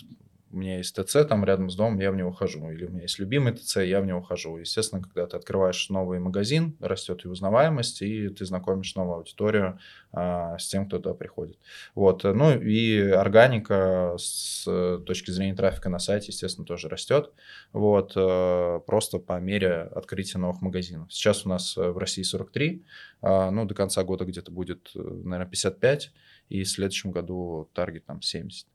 у 0.55 0.57
меня 0.57 0.77
есть 0.77 0.95
ТЦ 0.95 1.27
там 1.27 1.43
рядом 1.43 1.69
с 1.69 1.75
домом, 1.75 1.99
я 1.99 2.11
в 2.11 2.15
него 2.15 2.31
хожу. 2.31 2.69
Или 2.71 2.85
у 2.85 2.89
меня 2.89 3.03
есть 3.03 3.19
любимый 3.19 3.53
ТЦ, 3.53 3.77
я 3.77 3.99
в 3.99 4.05
него 4.05 4.21
хожу. 4.21 4.57
Естественно, 4.57 5.01
когда 5.01 5.27
ты 5.27 5.35
открываешь 5.35 5.89
новый 5.89 6.19
магазин, 6.19 6.77
растет 6.79 7.25
и 7.25 7.27
узнаваемость, 7.27 8.01
и 8.01 8.29
ты 8.29 8.45
знакомишь 8.45 8.95
новую 8.95 9.17
аудиторию 9.17 9.79
а, 10.13 10.57
с 10.57 10.67
тем, 10.67 10.87
кто 10.87 10.97
туда 10.97 11.13
приходит. 11.13 11.59
Вот. 11.93 12.23
Ну 12.23 12.57
и 12.57 12.99
органика 12.99 14.15
с 14.17 14.63
точки 15.05 15.31
зрения 15.31 15.55
трафика 15.55 15.89
на 15.89 15.99
сайте, 15.99 16.27
естественно, 16.27 16.65
тоже 16.65 16.87
растет. 16.87 17.31
Вот. 17.73 18.13
Э, 18.15 18.79
просто 18.87 19.19
по 19.19 19.39
мере 19.39 19.81
открытия 19.81 20.37
новых 20.37 20.61
магазинов. 20.61 21.11
Сейчас 21.11 21.45
у 21.45 21.49
нас 21.49 21.75
в 21.75 21.97
России 21.97 22.23
43, 22.23 22.85
а, 23.21 23.51
ну, 23.51 23.65
до 23.65 23.75
конца 23.75 24.03
года 24.03 24.23
где-то 24.23 24.51
будет, 24.51 24.91
э, 24.95 24.99
наверное, 24.99 25.49
55, 25.49 26.11
и 26.47 26.63
в 26.63 26.69
следующем 26.69 27.11
году 27.11 27.69
таргет 27.73 28.05
там 28.05 28.21
70. 28.21 28.67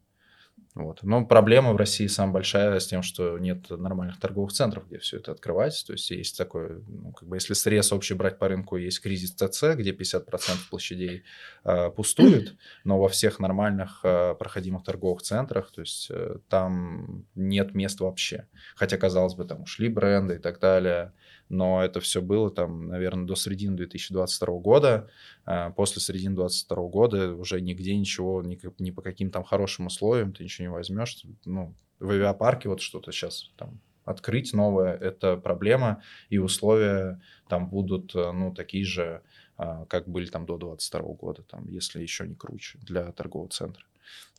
Вот. 0.77 1.03
Но 1.03 1.27
проблема 1.27 1.73
в 1.73 1.77
России 1.77 2.07
самая 2.07 2.35
большая 2.35 2.79
с 2.79 2.87
тем, 2.87 3.03
что 3.03 3.39
нет 3.39 3.71
нормальных 3.71 4.21
торговых 4.21 4.53
центров, 4.53 4.87
где 4.87 4.99
все 4.99 5.17
это 5.17 5.33
открывать. 5.33 5.83
То 5.85 5.95
есть 5.95 6.11
есть 6.11 6.39
такое, 6.39 6.81
ну, 6.87 7.13
как 7.13 7.29
бы 7.29 7.37
если 7.37 7.55
срез 7.55 7.93
общий 7.93 8.15
брать 8.15 8.39
по 8.39 8.47
рынку, 8.47 8.77
есть 8.77 9.01
кризис 9.01 9.33
ТЦ, 9.33 9.75
где 9.75 9.91
50% 9.91 10.25
площадей 10.71 11.25
э, 11.65 11.91
пустуют, 11.91 12.57
но 12.85 13.01
во 13.01 13.09
всех 13.09 13.41
нормальных 13.41 14.01
э, 14.05 14.35
проходимых 14.39 14.85
торговых 14.85 15.23
центрах, 15.23 15.73
то 15.73 15.81
есть 15.81 16.09
э, 16.11 16.37
там 16.49 17.27
нет 17.35 17.75
мест 17.75 17.99
вообще. 17.99 18.47
Хотя, 18.77 18.97
казалось 18.97 19.35
бы, 19.35 19.45
там 19.45 19.63
ушли 19.63 19.89
бренды 19.89 20.37
и 20.37 20.39
так 20.39 20.61
далее, 20.61 21.13
но 21.51 21.85
это 21.85 22.01
все 22.01 22.23
было 22.23 22.51
там, 22.51 22.87
наверное, 22.87 23.27
до 23.27 23.35
середины 23.35 23.77
2022 23.77 24.59
года. 24.61 25.11
А, 25.45 25.71
после 25.71 26.01
середины 26.01 26.37
2022 26.37 26.89
года 26.89 27.35
уже 27.35 27.61
нигде 27.61 27.97
ничего, 27.97 28.41
ни, 28.43 28.59
ни 28.79 28.91
по 28.93 29.03
каким 29.03 29.31
там 29.31 29.43
хорошим 29.43 29.87
условиям 29.87 30.33
ты 30.33 30.45
ничего 30.45 30.69
не 30.69 30.73
возьмешь. 30.73 31.23
Ну, 31.45 31.75
в 31.99 32.11
авиапарке 32.11 32.69
вот 32.69 32.81
что-то 32.81 33.11
сейчас 33.11 33.51
там 33.57 33.81
открыть 34.05 34.53
новое, 34.55 34.97
это 34.97 35.37
проблема, 35.37 36.03
и 36.31 36.39
условия 36.39 37.21
там 37.49 37.69
будут, 37.69 38.15
э, 38.15 38.33
ну, 38.33 38.55
такие 38.55 38.85
же, 38.85 39.23
а, 39.57 39.85
как 39.87 40.09
были 40.09 40.27
там 40.27 40.47
до 40.47 40.57
2022 40.57 41.15
года, 41.15 41.43
там, 41.43 41.67
если 41.69 42.01
еще 42.01 42.27
не 42.27 42.35
круче 42.35 42.79
для 42.83 43.11
торгового 43.13 43.51
центра. 43.51 43.85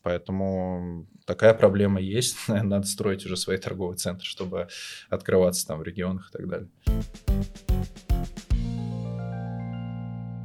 Поэтому 0.04 1.08
такая 1.26 1.54
проблема 1.54 2.00
есть. 2.00 2.38
Надо 2.48 2.88
строить 2.88 3.26
уже 3.26 3.38
свои 3.38 3.58
торговые 3.58 3.98
центры, 3.98 4.26
чтобы 4.26 4.68
открываться 5.10 5.68
там 5.68 5.80
в 5.80 5.84
регионах 5.84 6.30
и 6.30 6.38
так 6.38 6.48
далее. 6.48 6.70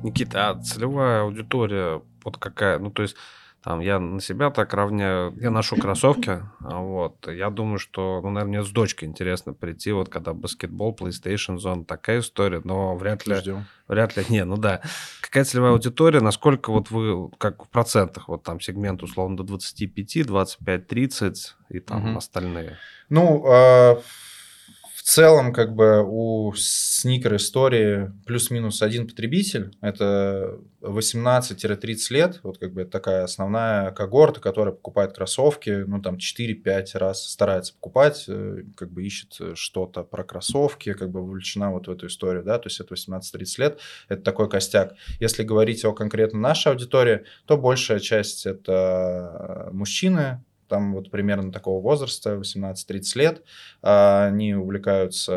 Никита, 0.03 0.51
а 0.51 0.61
целевая 0.63 1.23
аудитория 1.23 2.03
вот 2.23 2.37
какая? 2.37 2.79
Ну, 2.79 2.91
то 2.91 3.03
есть 3.03 3.17
там, 3.67 3.81
я 3.81 3.99
на 3.99 4.21
себя 4.21 4.51
так 4.51 4.75
равняю, 4.75 5.37
я 5.41 5.51
ношу 5.51 5.75
кроссовки, 5.75 6.41
а 6.61 6.79
вот, 6.79 7.27
я 7.27 7.51
думаю, 7.51 7.81
что, 7.81 8.21
ну, 8.23 8.31
наверное, 8.31 8.61
мне 8.61 8.63
с 8.63 8.71
дочкой 8.71 9.09
интересно 9.09 9.55
прийти, 9.55 9.91
вот, 9.91 10.09
когда 10.09 10.35
баскетбол, 10.35 10.97
PlayStation 10.97 11.57
Zone, 11.57 11.85
такая 11.85 12.21
история, 12.21 12.61
но 12.63 12.95
вряд 12.95 13.27
ли... 13.27 13.35
Ждем. 13.35 13.65
Вряд 13.89 14.17
ли, 14.17 14.25
не, 14.29 14.45
ну 14.45 14.57
да. 14.57 14.83
Какая 15.21 15.43
целевая 15.43 15.73
аудитория, 15.73 16.21
насколько 16.21 16.71
вот 16.71 16.93
вы, 16.93 17.29
как 17.39 17.65
в 17.65 17.69
процентах, 17.69 18.29
вот 18.29 18.45
там 18.45 18.61
сегмент 18.61 19.03
условно 19.03 19.37
до 19.37 19.43
25, 19.43 20.25
25, 20.25 20.87
30 20.87 21.57
и 21.71 21.81
там 21.81 22.11
угу. 22.11 22.19
остальные? 22.19 22.77
Ну, 23.09 23.45
э, 23.49 23.97
целом, 25.09 25.53
как 25.53 25.73
бы 25.73 26.05
у 26.05 26.53
сникер 26.57 27.37
истории 27.37 28.11
плюс-минус 28.27 28.83
один 28.83 29.07
потребитель, 29.07 29.71
это 29.81 30.59
18-30 30.83 31.97
лет, 32.11 32.41
вот 32.43 32.59
как 32.59 32.73
бы 32.73 32.83
это 32.83 32.91
такая 32.91 33.23
основная 33.23 33.93
когорта, 33.93 34.41
которая 34.41 34.75
покупает 34.75 35.15
кроссовки, 35.15 35.85
ну 35.87 36.03
там 36.03 36.17
4-5 36.17 36.99
раз 36.99 37.23
старается 37.23 37.75
покупать, 37.75 38.25
э, 38.27 38.65
как 38.77 38.91
бы 38.91 39.05
ищет 39.05 39.39
что-то 39.55 40.03
про 40.03 40.25
кроссовки, 40.25 40.93
как 40.93 41.11
бы 41.11 41.23
вовлечена 41.23 41.71
вот 41.71 41.87
в 41.87 41.91
эту 41.93 42.09
историю, 42.09 42.43
да, 42.43 42.59
то 42.59 42.67
есть 42.67 42.81
это 42.81 42.95
18-30 42.95 43.45
лет, 43.59 43.79
это 44.09 44.23
такой 44.23 44.51
костяк. 44.51 44.95
Если 45.21 45.45
говорить 45.45 45.85
о 45.85 45.93
конкретно 45.93 46.41
нашей 46.41 46.73
аудитории, 46.73 47.25
то 47.47 47.57
большая 47.57 48.01
часть 48.01 48.45
это 48.45 49.69
мужчины, 49.73 50.43
там 50.69 50.95
вот 50.95 51.11
примерно 51.11 51.53
такого 51.53 51.81
возраста, 51.83 52.37
18-30 52.37 53.17
лет, 53.17 53.43
а, 53.83 54.27
они 54.27 54.55
увлекаются 54.55 55.33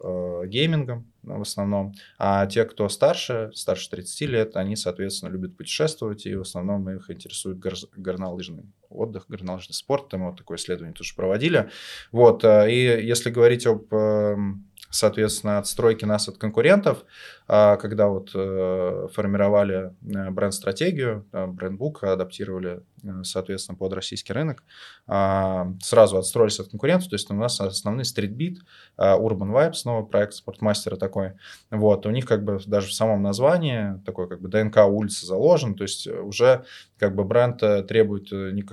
э, 0.00 0.42
геймингом 0.46 1.06
в 1.22 1.42
основном, 1.42 1.94
а 2.18 2.46
те, 2.46 2.64
кто 2.64 2.88
старше, 2.88 3.50
старше 3.54 3.90
30 3.90 4.20
лет, 4.22 4.56
они, 4.56 4.76
соответственно, 4.76 5.30
любят 5.30 5.56
путешествовать, 5.56 6.26
и 6.26 6.34
в 6.34 6.42
основном 6.42 6.88
их 6.90 7.10
интересует 7.10 7.58
гор- 7.58 7.74
горнолыжный 7.96 8.64
отдых, 8.88 9.26
горнолыжный 9.28 9.74
спорт, 9.74 10.08
там 10.08 10.26
вот 10.26 10.38
такое 10.38 10.56
исследование 10.56 10.94
тоже 10.94 11.14
проводили. 11.14 11.70
Вот, 12.12 12.44
э, 12.44 12.72
и 12.72 13.06
если 13.06 13.30
говорить 13.30 13.66
об 13.66 13.92
эм, 13.92 14.68
соответственно, 14.90 15.58
отстройки 15.58 16.04
нас 16.04 16.28
от 16.28 16.38
конкурентов, 16.38 17.04
когда 17.48 18.08
вот 18.08 18.32
э, 18.34 19.08
формировали 19.14 19.94
э, 20.02 20.30
бренд-стратегию, 20.30 21.26
э, 21.32 21.46
бренд-бук 21.46 22.04
адаптировали, 22.04 22.82
соответственно, 23.22 23.78
под 23.78 23.94
российский 23.94 24.32
рынок, 24.32 24.64
а, 25.06 25.72
сразу 25.80 26.18
отстроились 26.18 26.58
от 26.58 26.68
конкурентов, 26.68 27.08
то 27.08 27.14
есть 27.14 27.30
у 27.30 27.34
нас 27.34 27.60
основные 27.60 28.04
стритбит, 28.04 28.58
Urban 28.98 29.52
Vibes, 29.52 29.74
снова 29.74 30.04
проект 30.04 30.34
спортмастера 30.34 30.96
такой, 30.96 31.34
вот, 31.70 32.04
у 32.06 32.10
них 32.10 32.26
как 32.26 32.42
бы 32.42 32.58
даже 32.66 32.88
в 32.88 32.92
самом 32.92 33.22
названии 33.22 34.02
такой 34.04 34.28
как 34.28 34.40
бы 34.40 34.48
ДНК 34.48 34.78
улицы 34.88 35.26
заложен, 35.26 35.76
то 35.76 35.84
есть 35.84 36.08
уже 36.08 36.64
как 36.98 37.14
бы 37.14 37.22
бренд 37.22 37.60
требует 37.86 38.30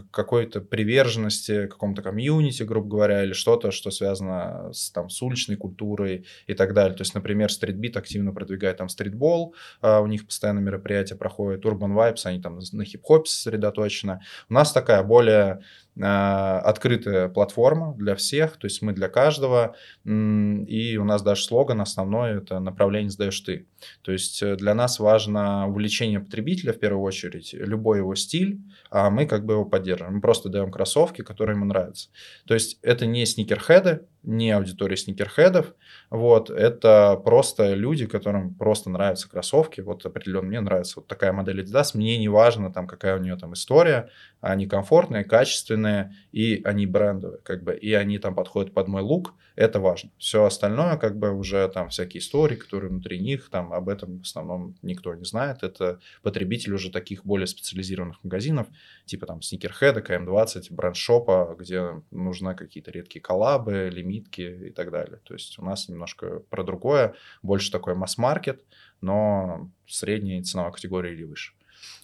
какой-то 0.10 0.60
приверженности 0.60 1.68
какому-то 1.68 2.02
комьюнити, 2.02 2.64
грубо 2.64 2.90
говоря, 2.90 3.24
или 3.24 3.34
что-то, 3.34 3.70
что 3.70 3.92
связано 3.92 4.74
с, 4.74 4.90
там, 4.90 5.12
с 5.12 5.22
уличной 5.22 5.56
культурой 5.56 6.26
и 6.48 6.56
так 6.56 6.74
далее. 6.74 6.98
То 6.98 7.04
есть, 7.04 7.14
например, 7.14 7.52
стритбит 7.52 7.96
активно 7.96 8.34
продвигает 8.34 8.65
продвигает 8.66 8.78
там 8.78 8.90
стритбол, 8.90 9.56
а, 9.82 10.02
у 10.02 10.08
них 10.08 10.26
постоянно 10.26 10.60
мероприятия 10.60 11.16
проходят, 11.16 11.66
Urban 11.66 11.94
Vibes, 11.94 12.22
они 12.26 12.42
там 12.42 12.60
на 12.72 12.86
хип-хопе 12.86 13.30
сосредоточены. 13.30 14.20
У 14.50 14.54
нас 14.54 14.72
такая 14.72 15.04
более 15.04 15.62
а, 16.02 16.60
открытая 16.60 17.30
платформа 17.30 17.94
для 17.98 18.16
всех, 18.16 18.58
то 18.58 18.66
есть 18.66 18.82
мы 18.82 18.94
для 18.94 19.08
каждого, 19.08 19.76
и 20.04 20.98
у 20.98 21.06
нас 21.06 21.22
даже 21.22 21.44
слоган 21.44 21.82
основной– 21.82 22.38
это 22.38 22.60
направление 22.60 23.10
сдаешь 23.10 23.40
ты. 23.42 23.68
То 24.02 24.12
есть 24.12 24.42
э, 24.42 24.56
для 24.56 24.74
нас 24.74 25.00
важно 25.00 25.68
увлечение 25.68 26.20
потребителя 26.20 26.74
в 26.74 26.80
первую 26.80 27.04
очередь, 27.04 27.54
любой 27.54 28.00
его 28.00 28.16
стиль, 28.16 28.60
а 28.90 29.10
мы 29.10 29.26
как 29.26 29.46
бы 29.46 29.54
его 29.54 29.66
поддерживаем. 29.66 30.16
Мы 30.16 30.22
просто 30.22 30.50
даем 30.50 30.72
кроссовки, 30.72 31.22
которые 31.22 31.56
ему 31.56 31.66
нравятся. 31.66 32.10
То 32.48 32.54
есть 32.56 32.80
это 32.82 33.06
не 33.06 33.26
сникерхеды, 33.26 34.06
не 34.26 34.52
аудитория 34.52 34.98
сникерхедов, 34.98 35.74
вот, 36.10 36.50
это 36.50 37.20
просто 37.24 37.74
люди, 37.74 38.06
которым 38.06 38.54
просто 38.54 38.90
нравятся 38.90 39.30
кроссовки, 39.30 39.82
вот 39.82 40.06
определенно 40.06 40.48
мне 40.48 40.62
нравится 40.62 41.00
вот 41.00 41.08
такая 41.08 41.32
модель 41.32 41.62
Adidas, 41.62 41.92
мне 41.94 42.18
не 42.18 42.28
важно 42.30 42.72
там, 42.72 42.88
какая 42.88 43.18
у 43.18 43.22
нее 43.22 43.36
там 43.38 43.54
история, 43.54 44.10
они 44.42 44.68
комфортные, 44.68 45.24
качественные, 45.24 46.14
и 46.32 46.62
они 46.64 46.86
брендовые, 46.86 47.40
как 47.42 47.64
бы, 47.64 47.76
и 47.76 47.94
они 47.94 48.20
там 48.20 48.36
подходят 48.36 48.74
под 48.74 48.88
мой 48.88 49.02
лук, 49.02 49.34
это 49.56 49.80
важно. 49.80 50.12
Все 50.18 50.44
остальное, 50.44 50.98
как 50.98 51.18
бы, 51.18 51.32
уже 51.32 51.68
там 51.70 51.90
всякие 51.90 52.20
истории, 52.20 52.56
которые 52.56 52.90
внутри 52.90 53.20
них, 53.20 53.50
там 53.50 53.74
об 53.74 53.90
этом 53.90 54.20
в 54.20 54.22
основном 54.24 54.76
никто 54.82 55.14
не 55.16 55.26
знает, 55.26 55.64
это 55.64 56.00
потребители 56.22 56.74
уже 56.74 56.92
таких 56.92 57.26
более 57.26 57.48
специализированных 57.48 58.24
магазинов, 58.24 58.68
типа 59.06 59.26
там 59.26 59.40
Sneakerhead, 59.40 60.06
КМ20, 60.06 60.68
брендшопа, 60.72 61.56
где 61.58 62.04
нужны 62.12 62.56
какие-то 62.56 62.92
редкие 62.92 63.22
коллабы, 63.22 63.90
лимитки 64.16 64.68
и 64.68 64.72
так 64.72 64.92
далее. 64.92 65.20
То 65.24 65.34
есть 65.34 65.60
у 65.60 65.66
нас 65.66 65.90
немножко 65.90 66.40
про 66.50 66.64
другое, 66.64 67.16
больше 67.42 67.72
такой 67.72 67.96
масс-маркет, 67.96 68.64
но 69.02 69.70
средней 69.88 70.42
ценовой 70.44 70.74
категории 70.74 71.14
или 71.14 71.24
выше. 71.24 71.54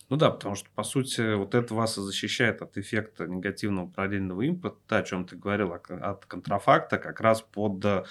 Ну 0.10 0.18
да, 0.18 0.30
потому 0.30 0.56
что, 0.56 0.70
по 0.75 0.84
сути, 0.84 1.36
вот 1.36 1.56
это 1.56 1.74
вас 1.74 1.98
и 1.98 2.01
защищает 2.01 2.62
от 2.62 2.77
эффекта 2.77 3.27
негативного 3.27 3.88
параллельного 3.88 4.41
импорта, 4.41 4.98
о 4.98 5.03
чем 5.03 5.25
ты 5.25 5.38
говорил, 5.38 5.74
от 5.74 6.25
контрафакта, 6.25 6.98
как 6.98 7.22
раз 7.22 7.41
под 7.41 8.06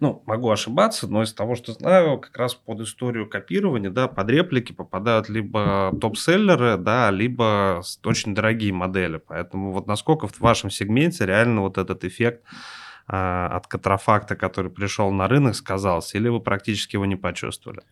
ну, 0.00 0.22
могу 0.24 0.50
ошибаться, 0.50 1.06
но 1.08 1.22
из 1.22 1.34
того, 1.34 1.54
что 1.54 1.72
знаю, 1.72 2.18
как 2.18 2.36
раз 2.38 2.54
под 2.54 2.80
историю 2.80 3.28
копирования, 3.28 3.90
да, 3.90 4.08
под 4.08 4.30
реплики 4.30 4.72
попадают 4.72 5.28
либо 5.28 5.92
топ-селлеры, 6.00 6.78
да, 6.78 7.10
либо 7.10 7.82
очень 8.04 8.34
дорогие 8.34 8.72
модели. 8.72 9.18
Поэтому 9.18 9.72
вот 9.72 9.86
насколько 9.86 10.26
в 10.26 10.40
вашем 10.40 10.70
сегменте 10.70 11.26
реально 11.26 11.60
вот 11.60 11.76
этот 11.76 12.02
эффект 12.04 12.42
э, 12.44 12.56
от 13.10 13.66
контрафакта, 13.66 14.36
который 14.36 14.70
пришел 14.70 15.10
на 15.10 15.28
рынок, 15.28 15.54
сказался, 15.54 16.18
или 16.18 16.28
вы 16.28 16.40
практически 16.40 16.96
его 16.96 17.06
не 17.06 17.16
почувствовали? 17.16 17.82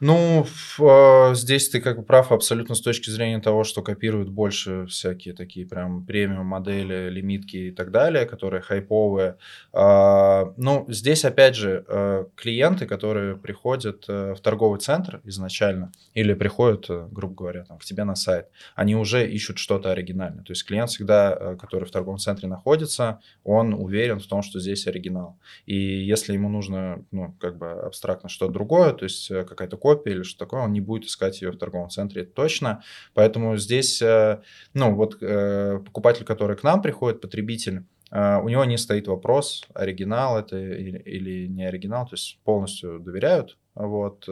Ну, 0.00 0.44
э, 0.80 1.34
здесь 1.34 1.68
ты 1.68 1.80
как 1.80 1.96
бы 1.98 2.02
прав 2.02 2.32
абсолютно 2.32 2.74
с 2.74 2.80
точки 2.80 3.10
зрения 3.10 3.40
того, 3.40 3.62
что 3.62 3.80
копируют 3.80 4.28
больше 4.28 4.86
всякие 4.86 5.34
такие 5.34 5.66
прям 5.66 6.04
премиум 6.04 6.46
модели, 6.46 7.08
лимитки 7.08 7.56
и 7.56 7.70
так 7.70 7.92
далее, 7.92 8.26
которые 8.26 8.60
хайповые. 8.60 9.36
Э, 9.72 10.46
ну, 10.56 10.84
здесь 10.88 11.24
опять 11.24 11.54
же 11.54 11.84
э, 11.86 12.24
клиенты, 12.34 12.86
которые 12.86 13.36
приходят 13.36 14.04
э, 14.08 14.34
в 14.34 14.40
торговый 14.40 14.80
центр 14.80 15.20
изначально 15.24 15.92
или 16.12 16.34
приходят, 16.34 16.86
э, 16.90 17.06
грубо 17.12 17.34
говоря, 17.34 17.64
там, 17.64 17.78
к 17.78 17.84
тебе 17.84 18.02
на 18.04 18.16
сайт, 18.16 18.48
они 18.74 18.96
уже 18.96 19.26
ищут 19.30 19.58
что-то 19.58 19.92
оригинальное. 19.92 20.42
То 20.42 20.52
есть 20.52 20.66
клиент 20.66 20.90
всегда, 20.90 21.36
э, 21.38 21.56
который 21.56 21.84
в 21.84 21.92
торговом 21.92 22.18
центре 22.18 22.48
находится, 22.48 23.20
он 23.44 23.72
уверен 23.72 24.18
в 24.18 24.26
том, 24.26 24.42
что 24.42 24.58
здесь 24.58 24.88
оригинал. 24.88 25.38
И 25.66 25.76
если 25.76 26.32
ему 26.32 26.48
нужно, 26.48 27.04
ну, 27.12 27.32
как 27.40 27.58
бы 27.58 27.70
абстрактно 27.70 28.28
что-то 28.28 28.52
другое, 28.52 28.92
то 28.92 29.04
есть 29.04 29.28
какая-то 29.28 29.76
копия 29.84 30.12
или 30.12 30.22
что 30.22 30.38
такое, 30.38 30.62
он 30.62 30.72
не 30.72 30.80
будет 30.80 31.04
искать 31.04 31.42
ее 31.42 31.50
в 31.50 31.58
торговом 31.58 31.90
центре, 31.90 32.22
это 32.22 32.32
точно. 32.32 32.82
Поэтому 33.12 33.58
здесь, 33.58 34.00
э, 34.00 34.40
ну, 34.72 34.94
вот 34.94 35.18
э, 35.20 35.78
покупатель, 35.84 36.24
который 36.24 36.56
к 36.56 36.62
нам 36.62 36.80
приходит, 36.80 37.20
потребитель, 37.20 37.84
э, 38.10 38.38
у 38.38 38.48
него 38.48 38.64
не 38.64 38.78
стоит 38.78 39.08
вопрос, 39.08 39.66
оригинал 39.74 40.38
это 40.38 40.56
или, 40.56 40.98
или 41.00 41.48
не 41.48 41.66
оригинал, 41.66 42.06
то 42.06 42.14
есть 42.14 42.38
полностью 42.44 42.98
доверяют. 42.98 43.58
Вот 43.74 44.26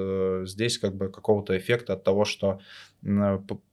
здесь 0.47 0.79
как 0.79 0.95
бы 0.95 1.11
какого-то 1.11 1.59
эффекта 1.59 1.95
от 1.95 2.05
того, 2.05 2.25
что 2.25 2.61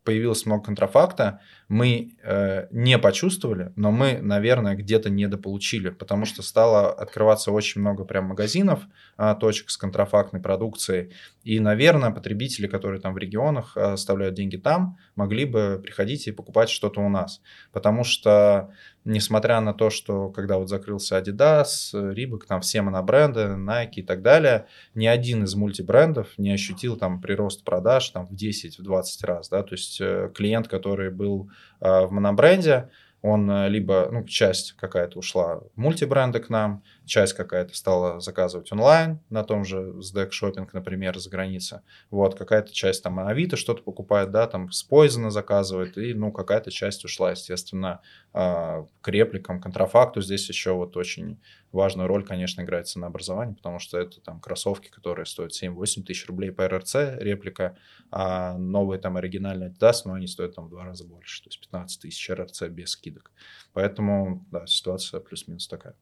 появилось 0.03 0.45
много 0.45 0.63
контрафакта, 0.63 1.41
мы 1.67 2.17
э, 2.23 2.67
не 2.71 2.97
почувствовали, 2.97 3.71
но 3.75 3.91
мы, 3.91 4.19
наверное, 4.21 4.75
где-то 4.75 5.09
недополучили, 5.09 5.89
потому 5.89 6.25
что 6.25 6.41
стало 6.41 6.91
открываться 6.91 7.51
очень 7.51 7.81
много 7.81 8.05
прям 8.05 8.25
магазинов, 8.25 8.81
э, 9.17 9.35
точек 9.39 9.69
с 9.69 9.77
контрафактной 9.77 10.41
продукцией, 10.41 11.13
и, 11.43 11.59
наверное, 11.59 12.11
потребители, 12.11 12.67
которые 12.67 13.01
там 13.01 13.13
в 13.13 13.17
регионах 13.17 13.77
оставляют 13.77 14.35
деньги 14.35 14.57
там, 14.57 14.97
могли 15.15 15.45
бы 15.45 15.79
приходить 15.83 16.27
и 16.27 16.31
покупать 16.31 16.69
что-то 16.69 17.01
у 17.01 17.09
нас, 17.09 17.41
потому 17.71 18.03
что 18.03 18.71
несмотря 19.05 19.59
на 19.61 19.73
то, 19.73 19.89
что 19.89 20.29
когда 20.29 20.57
вот 20.57 20.69
закрылся 20.69 21.17
Adidas, 21.19 21.93
Reebok, 21.93 22.41
там 22.47 22.61
все 22.61 22.81
монобренды, 22.81 23.41
Nike 23.41 23.95
и 23.95 24.03
так 24.03 24.21
далее, 24.21 24.67
ни 24.93 25.07
один 25.07 25.43
из 25.43 25.55
мультибрендов 25.55 26.37
не 26.37 26.51
ощутил 26.51 26.97
там 26.97 27.21
прирост 27.21 27.63
продаж 27.63 28.09
там 28.09 28.27
в 28.27 28.33
10-20 28.33 29.03
раз, 29.23 29.49
да, 29.49 29.63
то 29.63 29.73
есть 29.73 29.88
э, 29.99 30.29
клиент, 30.33 30.67
который 30.67 31.09
был 31.09 31.49
э, 31.81 32.05
в 32.05 32.11
монобренде, 32.11 32.89
он 33.21 33.49
э, 33.49 33.69
либо, 33.69 34.09
ну, 34.11 34.23
часть 34.25 34.73
какая-то 34.73 35.19
ушла 35.19 35.61
в 35.75 35.77
мультибренды 35.77 36.39
к 36.39 36.49
нам, 36.49 36.83
часть 37.09 37.33
какая-то 37.33 37.75
стала 37.75 38.19
заказывать 38.19 38.71
онлайн 38.71 39.19
на 39.29 39.43
том 39.43 39.65
же 39.65 39.93
SDEC 39.97 40.29
Shopping, 40.29 40.69
например, 40.71 41.17
за 41.17 41.29
граница. 41.29 41.83
Вот, 42.09 42.37
какая-то 42.37 42.71
часть 42.71 43.03
там 43.03 43.19
Авито 43.19 43.57
что-то 43.57 43.83
покупает, 43.83 44.31
да, 44.31 44.47
там 44.47 44.71
с 44.71 44.87
Poison 44.89 45.29
заказывает, 45.29 45.97
и, 45.97 46.13
ну, 46.13 46.31
какая-то 46.31 46.71
часть 46.71 47.03
ушла, 47.03 47.31
естественно, 47.31 48.01
а, 48.31 48.85
к 49.01 49.07
репликам, 49.09 49.59
контрафакту. 49.59 50.21
Здесь 50.21 50.47
еще 50.47 50.73
вот 50.73 50.95
очень 50.95 51.41
важную 51.71 52.07
роль, 52.07 52.23
конечно, 52.23 52.61
играет 52.61 52.87
ценообразование, 52.87 53.55
потому 53.55 53.79
что 53.79 53.97
это 53.97 54.21
там 54.21 54.39
кроссовки, 54.39 54.89
которые 54.89 55.25
стоят 55.25 55.51
7-8 55.51 56.03
тысяч 56.03 56.27
рублей 56.27 56.51
по 56.51 56.67
РРЦ, 56.67 56.95
реплика, 57.17 57.77
а 58.11 58.57
новые 58.57 58.99
там 58.99 59.17
оригинальные 59.17 59.71
Adidas, 59.71 60.01
но 60.05 60.13
они 60.13 60.27
стоят 60.27 60.55
там 60.55 60.67
в 60.67 60.69
два 60.69 60.85
раза 60.85 61.05
больше, 61.05 61.43
то 61.43 61.49
есть 61.49 61.59
15 61.59 62.01
тысяч 62.01 62.29
РРЦ 62.29 62.63
без 62.69 62.91
скидок. 62.91 63.31
Поэтому, 63.73 64.45
да, 64.51 64.65
ситуация 64.67 65.19
плюс-минус 65.19 65.67
такая. 65.67 65.95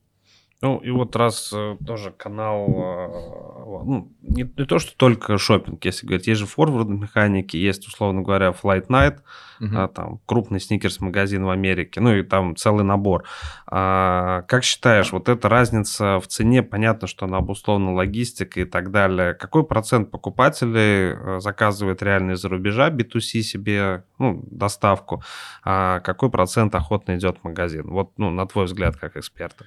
Ну, 0.60 0.80
и 0.80 0.90
вот 0.90 1.16
раз 1.16 1.54
э, 1.54 1.78
тоже 1.86 2.10
канал, 2.10 2.66
э, 2.68 3.84
ну, 3.86 4.12
не, 4.24 4.42
не 4.42 4.66
то, 4.66 4.80
что 4.80 4.98
только 4.98 5.38
шопинг, 5.38 5.86
если 5.86 6.08
говорить, 6.08 6.26
есть 6.26 6.40
же 6.40 6.48
форвард 6.48 6.88
механики, 6.88 7.56
есть, 7.56 7.88
условно 7.88 8.24
говоря, 8.24 8.50
Flight 8.50 8.88
Night, 8.88 9.20
uh-huh. 9.62 9.84
а, 9.84 9.88
там, 9.88 10.20
крупный 10.26 10.60
сникерс-магазин 10.60 11.46
в 11.46 11.52
Америке, 11.52 12.02
ну, 12.02 12.12
и 12.16 12.24
там 12.24 12.56
целый 12.56 12.84
набор. 12.84 13.26
А, 13.68 14.42
как 14.48 14.64
считаешь, 14.64 15.12
вот 15.12 15.30
эта 15.30 15.48
разница 15.48 16.20
в 16.20 16.28
цене, 16.28 16.64
понятно, 16.64 17.08
что 17.08 17.28
она 17.28 17.38
обусловлена 17.38 17.92
логистикой 17.92 18.64
и 18.64 18.66
так 18.66 18.90
далее, 18.90 19.36
какой 19.36 19.64
процент 19.64 20.10
покупателей 20.10 21.14
э, 21.14 21.40
заказывает 21.40 22.02
реально 22.02 22.32
из-за 22.32 22.50
рубежа 22.50 22.90
B2C 22.90 23.42
себе, 23.42 24.06
ну, 24.18 24.44
доставку, 24.50 25.22
а 25.64 26.00
какой 26.00 26.32
процент 26.32 26.74
охотно 26.74 27.16
идет 27.16 27.38
в 27.38 27.44
магазин? 27.44 27.88
Вот, 27.88 28.14
ну, 28.18 28.32
на 28.32 28.48
твой 28.48 28.66
взгляд, 28.66 28.98
как 28.98 29.18
эксперта. 29.18 29.66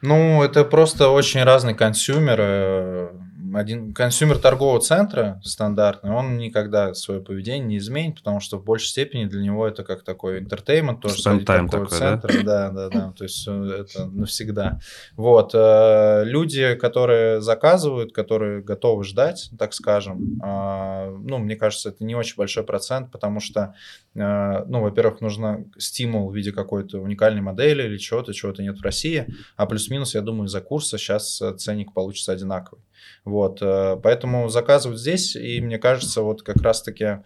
Ну, 0.00 0.42
это 0.42 0.64
просто 0.64 1.08
очень 1.08 1.42
разные 1.42 1.74
consumer 1.74 2.83
ы. 2.83 3.10
Один 3.54 3.92
consumer 3.92 4.38
торгового 4.38 4.80
центра 4.80 5.40
стандартный, 5.44 6.10
он 6.10 6.38
никогда 6.38 6.94
свое 6.94 7.20
поведение 7.20 7.66
не 7.66 7.78
изменит, 7.78 8.16
потому 8.16 8.40
что 8.40 8.58
в 8.58 8.64
большей 8.64 8.88
степени 8.88 9.26
для 9.26 9.42
него 9.42 9.66
это 9.66 9.84
как 9.84 10.02
такой 10.04 10.40
entertainment, 10.40 11.00
тоже 11.00 11.20
сходить 11.20 11.46
торговый 11.46 11.86
такой, 11.86 11.98
центр, 11.98 12.44
да? 12.44 12.70
да, 12.70 12.70
да, 12.70 12.88
да, 12.88 13.12
то 13.16 13.24
есть 13.24 13.46
э, 13.46 13.84
это 13.86 14.06
навсегда. 14.06 14.80
Вот, 15.16 15.52
э, 15.54 16.24
люди, 16.24 16.74
которые 16.74 17.40
заказывают, 17.40 18.12
которые 18.12 18.62
готовы 18.62 19.04
ждать, 19.04 19.50
так 19.58 19.74
скажем, 19.74 20.38
а, 20.42 21.10
ну, 21.10 21.38
мне 21.38 21.56
кажется, 21.56 21.90
это 21.90 22.04
не 22.04 22.14
очень 22.14 22.36
большой 22.36 22.64
процент, 22.64 23.10
потому 23.10 23.40
что, 23.40 23.74
э, 24.14 24.64
ну, 24.66 24.82
во-первых, 24.82 25.20
нужно 25.20 25.64
стимул 25.78 26.30
в 26.30 26.36
виде 26.36 26.52
какой-то 26.52 26.98
уникальной 26.98 27.40
модели 27.40 27.84
или 27.84 27.98
чего-то, 27.98 28.32
чего-то 28.32 28.62
нет 28.62 28.78
в 28.78 28.82
России, 28.82 29.26
а 29.56 29.66
плюс-минус, 29.66 30.14
я 30.14 30.20
думаю, 30.20 30.48
за 30.48 30.60
курса 30.60 30.98
сейчас 30.98 31.42
ценник 31.58 31.92
получится 31.92 32.32
одинаковый. 32.32 32.82
Вот, 33.24 33.60
э, 33.62 33.96
поэтому 34.02 34.48
заказывать 34.48 34.98
здесь, 34.98 35.36
и 35.36 35.60
мне 35.60 35.78
кажется, 35.78 36.22
вот 36.22 36.42
как 36.42 36.60
раз-таки 36.62 37.22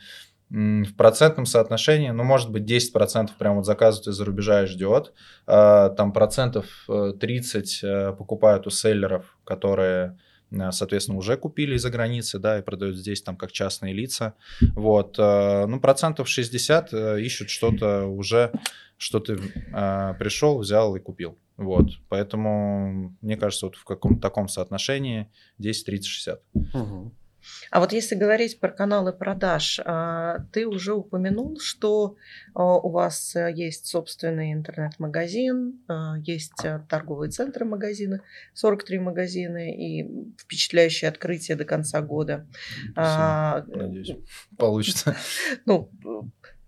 в 0.50 0.94
процентном 0.98 1.46
соотношении, 1.46 2.10
ну, 2.10 2.24
может 2.24 2.50
быть, 2.50 2.64
10% 2.64 3.30
прям 3.38 3.56
вот 3.56 3.64
заказывают 3.64 4.08
из-за 4.08 4.24
рубежа 4.26 4.64
и 4.64 4.66
ждет, 4.66 5.14
а, 5.46 5.88
там 5.88 6.12
процентов 6.12 6.66
30 6.86 7.80
э, 7.82 7.86
э, 7.86 8.12
покупают 8.12 8.66
у 8.66 8.70
селлеров, 8.70 9.38
которые 9.44 10.18
соответственно, 10.70 11.16
уже 11.16 11.38
купили 11.38 11.76
из-за 11.76 11.88
границы, 11.88 12.38
да, 12.38 12.58
и 12.58 12.62
продают 12.62 12.98
здесь 12.98 13.22
там 13.22 13.38
как 13.38 13.52
частные 13.52 13.94
лица. 13.94 14.34
Вот, 14.74 15.16
ну, 15.16 15.80
процентов 15.80 16.28
60 16.28 16.92
ищут 16.92 17.48
что-то 17.48 18.04
уже, 18.04 18.52
что 18.98 19.18
ты 19.18 19.38
пришел, 19.38 20.58
взял 20.58 20.94
и 20.94 21.00
купил. 21.00 21.38
Вот, 21.64 21.90
поэтому, 22.08 23.16
мне 23.20 23.36
кажется, 23.36 23.66
вот 23.66 23.76
в 23.76 23.84
каком-то 23.84 24.20
таком 24.20 24.48
соотношении 24.48 25.30
10, 25.58 25.86
30, 25.86 26.06
60. 26.06 26.42
Угу. 26.74 27.12
А 27.70 27.80
вот 27.80 27.92
если 27.92 28.14
говорить 28.14 28.60
про 28.60 28.70
каналы 28.70 29.12
продаж, 29.12 29.80
а, 29.84 30.40
ты 30.52 30.66
уже 30.66 30.94
упомянул, 30.94 31.58
что 31.60 32.16
а, 32.54 32.76
у 32.78 32.90
вас 32.90 33.34
э, 33.34 33.52
есть 33.54 33.86
собственный 33.86 34.52
интернет-магазин, 34.52 35.80
а, 35.88 36.16
есть 36.18 36.64
э, 36.64 36.84
торговые 36.88 37.30
центры 37.30 37.64
магазины, 37.64 38.20
43 38.54 38.98
магазина 38.98 39.70
и 39.70 40.04
впечатляющее 40.38 41.08
открытие 41.08 41.56
до 41.56 41.64
конца 41.64 42.00
года. 42.00 42.46
Спасибо. 42.92 43.64
Надеюсь, 43.68 44.16
получится. 44.56 45.16
Ну, 45.64 45.90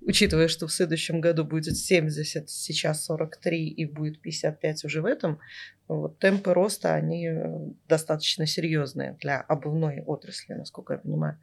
учитывая, 0.06 0.48
что 0.48 0.66
в 0.66 0.72
следующем 0.72 1.20
году 1.20 1.44
будет 1.44 1.76
70, 1.76 2.48
сейчас 2.48 3.04
43 3.04 3.68
и 3.68 3.84
будет 3.84 4.20
55 4.20 4.84
уже 4.84 5.02
в 5.02 5.06
этом, 5.06 5.40
вот, 5.88 6.18
темпы 6.18 6.54
роста, 6.54 6.94
они 6.94 7.28
э, 7.28 7.58
достаточно 7.88 8.46
серьезные 8.46 9.16
для 9.20 9.40
обувной 9.40 10.02
отрасли, 10.02 10.54
насколько 10.54 10.94
я 10.94 10.98
понимаю. 10.98 11.38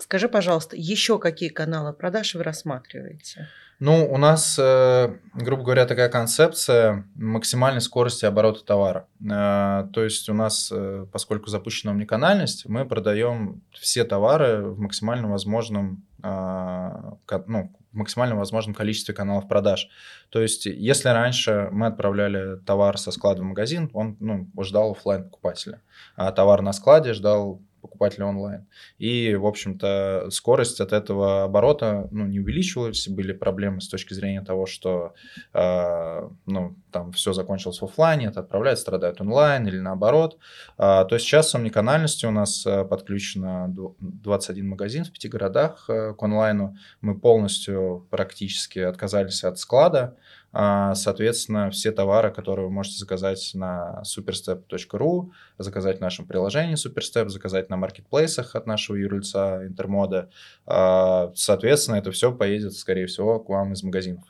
Скажи, 0.00 0.28
пожалуйста, 0.28 0.76
еще 0.76 1.18
какие 1.18 1.50
каналы 1.50 1.92
продаж 1.92 2.34
вы 2.34 2.42
рассматриваете? 2.42 3.48
Ну, 3.80 4.10
у 4.10 4.16
нас, 4.16 4.58
э, 4.58 5.16
грубо 5.34 5.62
говоря, 5.62 5.86
такая 5.86 6.08
концепция 6.08 7.06
максимальной 7.14 7.82
скорости 7.82 8.24
оборота 8.24 8.64
товара. 8.64 9.08
Э, 9.20 9.88
то 9.92 10.02
есть 10.02 10.28
у 10.30 10.34
нас, 10.34 10.72
э, 10.72 11.06
поскольку 11.12 11.48
запущена 11.48 11.92
омниканальность, 11.92 12.66
мы 12.66 12.86
продаем 12.86 13.62
все 13.72 14.04
товары 14.04 14.62
в 14.62 14.78
максимально 14.78 15.28
возможном, 15.28 16.04
ну, 16.22 17.72
в 17.92 17.96
максимально 17.96 18.36
возможном 18.36 18.74
количестве 18.74 19.14
каналов 19.14 19.48
продаж. 19.48 19.88
То 20.28 20.42
есть, 20.42 20.66
если 20.66 21.08
раньше 21.08 21.68
мы 21.72 21.86
отправляли 21.86 22.56
товар 22.58 22.98
со 22.98 23.10
склада 23.10 23.40
в 23.40 23.46
магазин, 23.46 23.90
он 23.94 24.16
ну, 24.20 24.46
ждал 24.62 24.92
офлайн 24.92 25.24
покупателя, 25.24 25.80
а 26.16 26.30
товар 26.30 26.60
на 26.60 26.72
складе 26.72 27.14
ждал 27.14 27.62
покупателя 27.80 28.26
онлайн. 28.26 28.66
И, 28.98 29.34
в 29.34 29.46
общем-то, 29.46 30.28
скорость 30.30 30.80
от 30.80 30.92
этого 30.92 31.44
оборота 31.44 32.08
ну, 32.10 32.26
не 32.26 32.40
увеличивалась, 32.40 33.08
были 33.08 33.32
проблемы 33.32 33.80
с 33.80 33.88
точки 33.88 34.14
зрения 34.14 34.42
того, 34.42 34.66
что 34.66 35.14
э, 35.52 36.28
ну, 36.46 36.76
там 36.90 37.12
все 37.12 37.32
закончилось 37.32 37.80
в 37.80 37.84
офлайне, 37.84 38.26
это 38.26 38.40
отправляют, 38.40 38.78
страдают 38.78 39.20
онлайн 39.20 39.66
или 39.66 39.78
наоборот. 39.78 40.38
Э, 40.78 41.04
то 41.08 41.10
есть 41.12 41.24
сейчас 41.24 41.50
с 41.50 41.54
омниканальностью 41.54 42.28
у 42.28 42.32
нас 42.32 42.64
э, 42.66 42.84
подключено 42.84 43.66
21 44.00 44.68
магазин 44.68 45.04
в 45.04 45.12
пяти 45.12 45.28
городах 45.28 45.86
э, 45.88 46.14
к 46.14 46.22
онлайну. 46.22 46.76
Мы 47.00 47.18
полностью 47.18 48.06
практически 48.10 48.78
отказались 48.78 49.44
от 49.44 49.58
склада, 49.58 50.00
а, 50.00 50.14
соответственно, 50.52 51.70
все 51.70 51.92
товары, 51.92 52.32
которые 52.32 52.66
вы 52.66 52.72
можете 52.72 52.98
заказать 52.98 53.50
на 53.54 54.02
superstep.ru, 54.04 55.30
заказать 55.58 55.98
в 55.98 56.00
нашем 56.00 56.26
приложении 56.26 56.74
Superstep, 56.74 57.28
заказать 57.28 57.70
на 57.70 57.76
маркетплейсах 57.76 58.56
от 58.56 58.66
нашего 58.66 58.96
юрлица 58.96 59.66
Интермода, 59.66 60.30
а, 60.66 61.32
соответственно, 61.34 61.96
это 61.96 62.10
все 62.10 62.32
поедет, 62.32 62.74
скорее 62.74 63.06
всего, 63.06 63.38
к 63.38 63.48
вам 63.48 63.72
из 63.74 63.82
магазинов. 63.82 64.24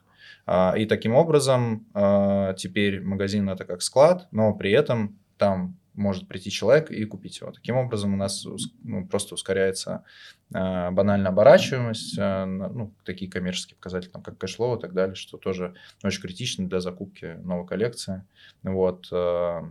А, 0.46 0.74
и 0.76 0.85
таким 0.85 1.14
образом 1.14 1.87
теперь 2.56 3.00
магазин 3.02 3.48
это 3.48 3.64
как 3.64 3.83
склад, 3.83 4.28
но 4.30 4.52
при 4.54 4.72
этом 4.72 5.18
там 5.38 5.80
может 5.94 6.29
прийти 6.29 6.50
человек 6.50 6.90
и 6.90 7.05
купить 7.05 7.40
его. 7.40 7.53
Таким 7.53 7.76
образом 7.76 8.14
у 8.14 8.16
нас 8.16 8.46
ну, 8.83 9.07
просто 9.07 9.35
ускоряется 9.35 10.05
э, 10.53 10.90
банальная 10.90 11.31
оборачиваемость, 11.31 12.16
э, 12.18 12.44
ну, 12.44 12.94
такие 13.05 13.31
коммерческие 13.31 13.76
показатели, 13.76 14.11
там, 14.11 14.22
как 14.22 14.38
кэшлоу 14.38 14.76
и 14.76 14.81
так 14.81 14.92
далее, 14.92 15.14
что 15.14 15.37
тоже 15.37 15.74
очень 16.03 16.22
критично 16.22 16.68
для 16.68 16.81
закупки 16.81 17.37
новой 17.42 17.66
коллекции. 17.66 18.24
Вот. 18.62 19.09
Э, 19.12 19.62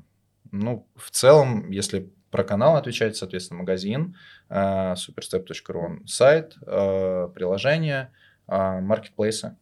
ну, 0.51 0.88
в 0.95 1.12
целом, 1.12 1.69
если 1.71 2.12
про 2.32 2.43
канал 2.43 2.75
отвечать, 2.75 3.15
соответственно, 3.15 3.60
магазин, 3.60 4.15
э, 4.49 4.93
superstep.ru, 4.93 6.05
сайт, 6.05 6.55
э, 6.65 7.29
приложение, 7.34 8.12
э, 8.47 8.79
маркетплейсы. 8.82 9.58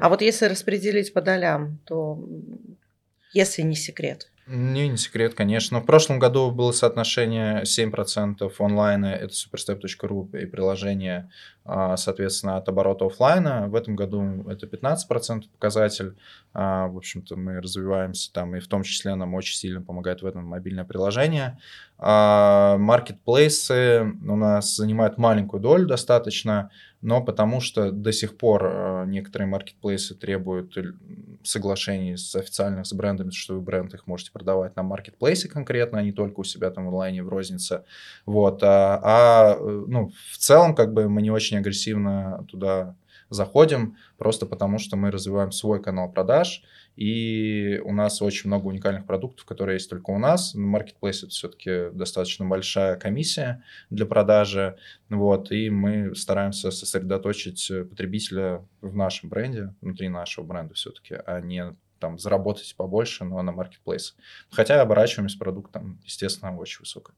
А 0.00 0.08
вот 0.08 0.22
если 0.22 0.46
распределить 0.46 1.12
по 1.12 1.20
долям, 1.20 1.78
то 1.84 2.26
если 3.32 3.62
не 3.62 3.74
секрет, 3.74 4.30
не, 4.46 4.88
не 4.88 4.98
секрет, 4.98 5.34
конечно. 5.34 5.80
В 5.80 5.86
прошлом 5.86 6.18
году 6.18 6.50
было 6.50 6.70
соотношение 6.72 7.62
7% 7.62 8.52
онлайна, 8.58 9.06
это 9.06 9.32
superstep.ru 9.32 10.38
и 10.38 10.44
приложение, 10.44 11.30
а, 11.64 11.96
соответственно, 11.96 12.58
от 12.58 12.68
оборота 12.68 13.06
офлайна. 13.06 13.68
В 13.68 13.74
этом 13.74 13.96
году 13.96 14.44
это 14.46 14.66
15% 14.66 15.44
показатель. 15.50 16.14
А, 16.52 16.88
в 16.88 16.98
общем-то, 16.98 17.36
мы 17.36 17.58
развиваемся 17.58 18.30
там, 18.34 18.54
и 18.54 18.60
в 18.60 18.68
том 18.68 18.82
числе 18.82 19.14
нам 19.14 19.32
очень 19.32 19.56
сильно 19.56 19.80
помогает 19.80 20.20
в 20.20 20.26
этом 20.26 20.44
мобильное 20.44 20.84
приложение. 20.84 21.58
Маркетплейсы 21.98 24.02
у 24.02 24.36
нас 24.36 24.76
занимают 24.76 25.16
маленькую 25.16 25.62
долю 25.62 25.86
достаточно, 25.86 26.70
но 27.04 27.22
потому 27.22 27.60
что 27.60 27.92
до 27.92 28.12
сих 28.12 28.38
пор 28.38 29.04
некоторые 29.06 29.46
маркетплейсы 29.46 30.14
требуют 30.14 30.74
соглашений 31.42 32.16
с 32.16 32.34
официальных 32.34 32.86
с 32.86 32.94
брендами, 32.94 33.30
что 33.30 33.54
вы 33.54 33.60
бренд 33.60 33.92
их 33.92 34.06
можете 34.06 34.32
продавать 34.32 34.74
на 34.74 34.82
маркетплейсе 34.82 35.48
конкретно, 35.48 35.98
а 35.98 36.02
не 36.02 36.12
только 36.12 36.40
у 36.40 36.44
себя 36.44 36.70
там 36.70 36.86
в 36.86 36.88
онлайне, 36.88 37.22
в 37.22 37.28
рознице. 37.28 37.84
Вот. 38.24 38.62
А, 38.62 39.00
а 39.02 39.58
ну, 39.60 40.12
в 40.32 40.38
целом 40.38 40.74
как 40.74 40.94
бы 40.94 41.10
мы 41.10 41.20
не 41.20 41.30
очень 41.30 41.58
агрессивно 41.58 42.46
туда 42.50 42.96
заходим, 43.28 43.98
просто 44.16 44.46
потому 44.46 44.78
что 44.78 44.96
мы 44.96 45.10
развиваем 45.10 45.52
свой 45.52 45.82
канал 45.82 46.10
продаж, 46.10 46.62
и 46.96 47.80
у 47.84 47.92
нас 47.92 48.22
очень 48.22 48.48
много 48.48 48.66
уникальных 48.66 49.06
продуктов, 49.06 49.44
которые 49.44 49.76
есть 49.76 49.90
только 49.90 50.10
у 50.10 50.18
нас. 50.18 50.54
Marketplace 50.54 51.18
это 51.24 51.28
все-таки 51.28 51.90
достаточно 51.92 52.46
большая 52.46 52.96
комиссия 52.96 53.62
для 53.90 54.06
продажи, 54.06 54.76
вот, 55.08 55.50
и 55.52 55.70
мы 55.70 56.14
стараемся 56.14 56.70
сосредоточить 56.70 57.70
потребителя 57.90 58.64
в 58.80 58.94
нашем 58.96 59.28
бренде, 59.28 59.74
внутри 59.80 60.08
нашего 60.08 60.44
бренда 60.44 60.74
все-таки, 60.74 61.14
а 61.14 61.40
не 61.40 61.76
там 61.98 62.18
заработать 62.18 62.74
побольше, 62.76 63.24
но 63.24 63.40
на 63.42 63.52
маркетплейс. 63.52 64.14
Хотя 64.50 64.80
оборачиваемость 64.82 65.38
продукта, 65.38 65.82
естественно, 66.04 66.54
очень 66.56 66.80
высокая 66.80 67.14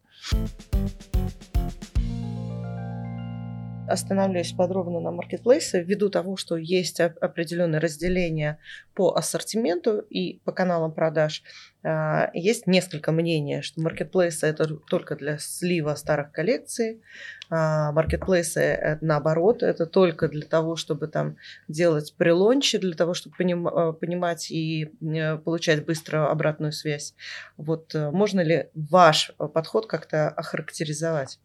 останавливаюсь 3.89 4.53
подробно 4.53 5.01
на 5.01 5.11
маркетплейсе 5.11 5.83
ввиду 5.83 6.11
того, 6.11 6.37
что 6.37 6.57
есть 6.57 7.01
определенное 7.01 7.81
разделение 7.81 8.59
по 8.95 9.15
ассортименту 9.15 9.99
и 9.99 10.41
по 10.45 10.53
каналам 10.53 10.93
продаж. 10.93 11.43
А, 11.83 12.31
есть 12.35 12.67
несколько 12.67 13.13
мнений, 13.13 13.63
что 13.63 13.81
маркетплейсы 13.81 14.47
это 14.47 14.67
только 14.89 15.17
для 15.17 15.39
слива 15.39 15.95
старых 15.95 16.33
коллекций, 16.33 17.01
а, 17.49 17.93
маркетплейсы 17.93 18.99
наоборот, 19.01 19.63
это 19.63 19.87
только 19.87 20.29
для 20.29 20.47
того, 20.47 20.77
чтобы 20.77 21.07
там 21.07 21.37
делать 21.69 22.15
прелончи, 22.17 22.79
для 22.79 22.95
того, 22.95 23.15
чтобы 23.15 23.37
а, 23.39 23.93
понимать 23.93 24.51
и 24.51 24.91
э, 25.01 25.37
получать 25.37 25.85
быстро 25.85 26.31
обратную 26.31 26.73
связь. 26.73 27.15
Вот 27.57 27.95
э, 27.95 28.11
можно 28.11 28.41
ли 28.41 28.69
ваш 28.75 29.33
подход 29.37 29.87
как-то 29.87 30.29
охарактеризовать? 30.29 31.39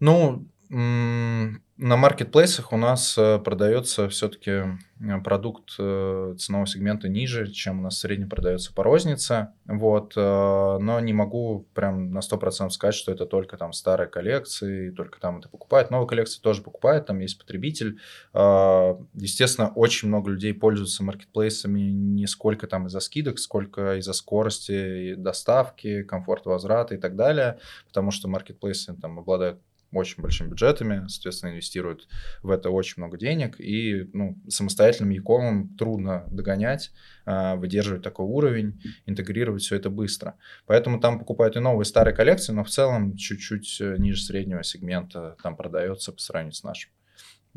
Ну, 0.00 0.46
на 0.74 1.96
маркетплейсах 1.96 2.72
у 2.72 2.78
нас 2.78 3.18
э, 3.18 3.38
продается 3.40 4.08
все-таки 4.08 4.50
э, 4.50 5.20
продукт 5.22 5.74
э, 5.78 6.34
ценового 6.38 6.66
сегмента 6.66 7.10
ниже, 7.10 7.52
чем 7.52 7.80
у 7.80 7.82
нас 7.82 7.98
средний 7.98 8.24
продается 8.24 8.72
по 8.72 8.82
рознице. 8.82 9.48
Вот, 9.66 10.16
но 10.16 11.00
не 11.00 11.12
могу 11.12 11.66
прям 11.74 12.12
на 12.12 12.20
100% 12.20 12.70
сказать, 12.70 12.94
что 12.94 13.12
это 13.12 13.26
только 13.26 13.58
там 13.58 13.72
старые 13.72 14.08
коллекции, 14.08 14.90
только 14.90 15.20
там 15.20 15.40
это 15.40 15.48
покупают. 15.50 15.90
Новые 15.90 16.08
коллекции 16.08 16.40
тоже 16.40 16.62
покупают, 16.62 17.06
там 17.06 17.20
есть 17.20 17.38
потребитель. 17.38 17.98
Естественно, 18.34 19.72
очень 19.74 20.08
много 20.08 20.30
людей 20.30 20.52
пользуются 20.52 21.04
маркетплейсами 21.04 21.80
не 21.80 22.26
сколько 22.26 22.66
там 22.66 22.86
из-за 22.86 23.00
скидок, 23.00 23.38
сколько 23.38 23.96
из-за 23.98 24.12
скорости 24.12 25.14
доставки, 25.14 26.02
комфорта 26.02 26.50
возврата 26.50 26.94
и 26.94 26.98
так 26.98 27.16
далее, 27.16 27.58
потому 27.88 28.10
что 28.10 28.28
маркетплейсы 28.28 28.94
там 28.94 29.18
обладают 29.18 29.60
очень 29.92 30.22
большими 30.22 30.48
бюджетами, 30.48 31.06
соответственно, 31.08 31.50
инвестируют 31.50 32.08
в 32.42 32.50
это 32.50 32.70
очень 32.70 32.94
много 32.96 33.18
денег, 33.18 33.60
и 33.60 34.08
ну, 34.12 34.38
самостоятельным 34.48 35.10
якомом 35.10 35.76
трудно 35.76 36.26
догонять, 36.30 36.92
а, 37.24 37.56
выдерживать 37.56 38.02
такой 38.02 38.26
уровень, 38.26 38.82
интегрировать 39.06 39.62
все 39.62 39.76
это 39.76 39.90
быстро. 39.90 40.36
Поэтому 40.66 41.00
там 41.00 41.18
покупают 41.18 41.56
и 41.56 41.60
новые, 41.60 41.84
старые 41.84 42.14
коллекции, 42.14 42.52
но 42.52 42.64
в 42.64 42.70
целом 42.70 43.16
чуть-чуть 43.16 43.80
э, 43.80 43.96
ниже 43.98 44.22
среднего 44.22 44.62
сегмента 44.62 45.36
там 45.42 45.56
продается 45.56 46.12
по 46.12 46.20
сравнению 46.20 46.54
с 46.54 46.62
нашим 46.62 46.90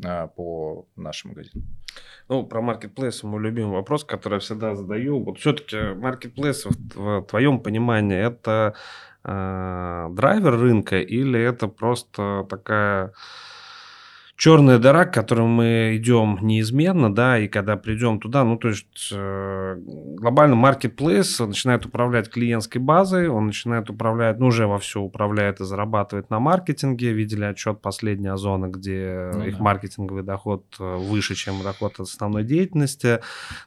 а, 0.04 0.26
по 0.26 0.86
нашим 0.96 1.30
магазинам. 1.30 1.66
Ну, 2.28 2.44
про 2.44 2.60
маркетплейс 2.60 3.22
мой 3.22 3.40
любимый 3.40 3.72
вопрос, 3.72 4.04
который 4.04 4.34
я 4.34 4.40
всегда 4.40 4.74
задаю. 4.74 5.22
Вот 5.22 5.38
все-таки 5.38 5.94
маркетплейс 5.94 6.66
в 6.66 7.22
твоем 7.22 7.60
понимании 7.60 8.18
это 8.18 8.74
драйвер 9.26 10.58
рынка 10.58 11.00
или 11.00 11.40
это 11.40 11.66
просто 11.68 12.46
такая 12.48 13.12
черная 14.36 14.78
дыра, 14.78 15.06
к 15.06 15.14
которой 15.14 15.46
мы 15.46 15.96
идем 15.96 16.38
неизменно, 16.42 17.12
да, 17.12 17.38
и 17.38 17.48
когда 17.48 17.76
придем 17.76 18.20
туда, 18.20 18.44
ну, 18.44 18.56
то 18.58 18.68
есть 18.68 19.10
э, 19.12 19.76
глобально 19.78 20.54
marketplace 20.54 21.44
начинает 21.46 21.86
управлять 21.86 22.28
клиентской 22.28 22.80
базой, 22.80 23.28
он 23.28 23.46
начинает 23.46 23.88
управлять, 23.88 24.38
ну, 24.38 24.46
уже 24.46 24.66
вовсю 24.66 25.02
управляет 25.02 25.60
и 25.60 25.64
зарабатывает 25.64 26.28
на 26.30 26.38
маркетинге. 26.38 27.12
Видели 27.12 27.44
отчет 27.44 27.80
последней 27.80 28.28
Озона, 28.28 28.66
где 28.68 29.30
ну, 29.32 29.44
их 29.44 29.56
да. 29.56 29.62
маркетинговый 29.62 30.22
доход 30.22 30.64
э, 30.78 30.96
выше, 30.96 31.34
чем 31.34 31.62
доход 31.62 31.94
от 31.94 32.00
основной 32.00 32.44
деятельности. 32.44 33.20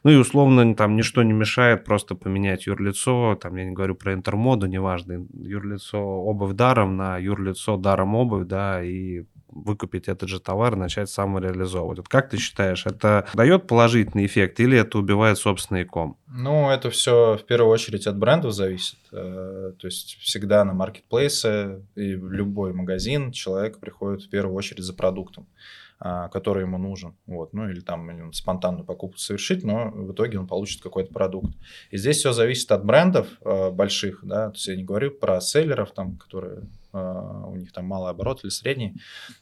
Ну, 0.04 0.10
и 0.12 0.16
условно 0.16 0.74
там 0.76 0.96
ничто 0.96 1.22
не 1.24 1.32
мешает 1.32 1.84
просто 1.84 2.14
поменять 2.14 2.66
юрлицо, 2.66 3.36
там, 3.40 3.56
я 3.56 3.64
не 3.64 3.72
говорю 3.72 3.96
про 3.96 4.14
интермоду, 4.14 4.66
неважно, 4.66 5.26
юрлицо 5.32 5.98
обувь 5.98 6.54
даром 6.54 6.96
на 6.96 7.18
юрлицо 7.18 7.76
даром 7.76 8.14
обувь, 8.14 8.46
да, 8.46 8.82
и 8.82 9.24
выкупить 9.50 10.08
этот 10.08 10.28
же 10.28 10.40
товар 10.40 10.74
и 10.74 10.76
начать 10.76 11.10
самореализовывать. 11.10 11.98
Вот 11.98 12.08
как 12.08 12.30
ты 12.30 12.38
считаешь, 12.38 12.86
это 12.86 13.26
дает 13.34 13.66
положительный 13.66 14.26
эффект 14.26 14.60
или 14.60 14.78
это 14.78 14.98
убивает 14.98 15.38
собственный 15.38 15.84
ком? 15.84 16.16
Ну, 16.28 16.70
это 16.70 16.90
все 16.90 17.36
в 17.36 17.44
первую 17.44 17.72
очередь 17.72 18.06
от 18.06 18.16
брендов 18.16 18.52
зависит. 18.52 18.98
Э, 19.12 19.72
то 19.78 19.86
есть 19.86 20.18
всегда 20.20 20.64
на 20.64 20.72
маркетплейсе 20.72 21.82
и 21.94 22.12
любой 22.12 22.72
магазин 22.72 23.32
человек 23.32 23.78
приходит 23.78 24.22
в 24.22 24.30
первую 24.30 24.54
очередь 24.54 24.84
за 24.84 24.94
продуктом 24.94 25.46
который 26.00 26.62
ему 26.62 26.78
нужен, 26.78 27.14
вот, 27.26 27.52
ну 27.52 27.68
или 27.68 27.80
там 27.80 28.32
спонтанную 28.32 28.86
покупку 28.86 29.18
совершить, 29.18 29.64
но 29.64 29.90
в 29.90 30.12
итоге 30.12 30.38
он 30.38 30.46
получит 30.46 30.82
какой-то 30.82 31.12
продукт. 31.12 31.54
И 31.90 31.98
здесь 31.98 32.16
все 32.16 32.32
зависит 32.32 32.72
от 32.72 32.84
брендов 32.86 33.28
э, 33.44 33.70
больших, 33.70 34.20
да, 34.22 34.48
то 34.48 34.54
есть 34.54 34.66
я 34.66 34.76
не 34.76 34.84
говорю 34.84 35.10
про 35.10 35.40
селлеров, 35.40 35.92
там, 35.92 36.16
которые 36.16 36.62
Э, 36.92 37.42
у 37.46 37.56
них 37.56 37.72
там 37.72 37.86
малый 37.86 38.10
оборот 38.10 38.42
или 38.42 38.50
средний. 38.50 38.94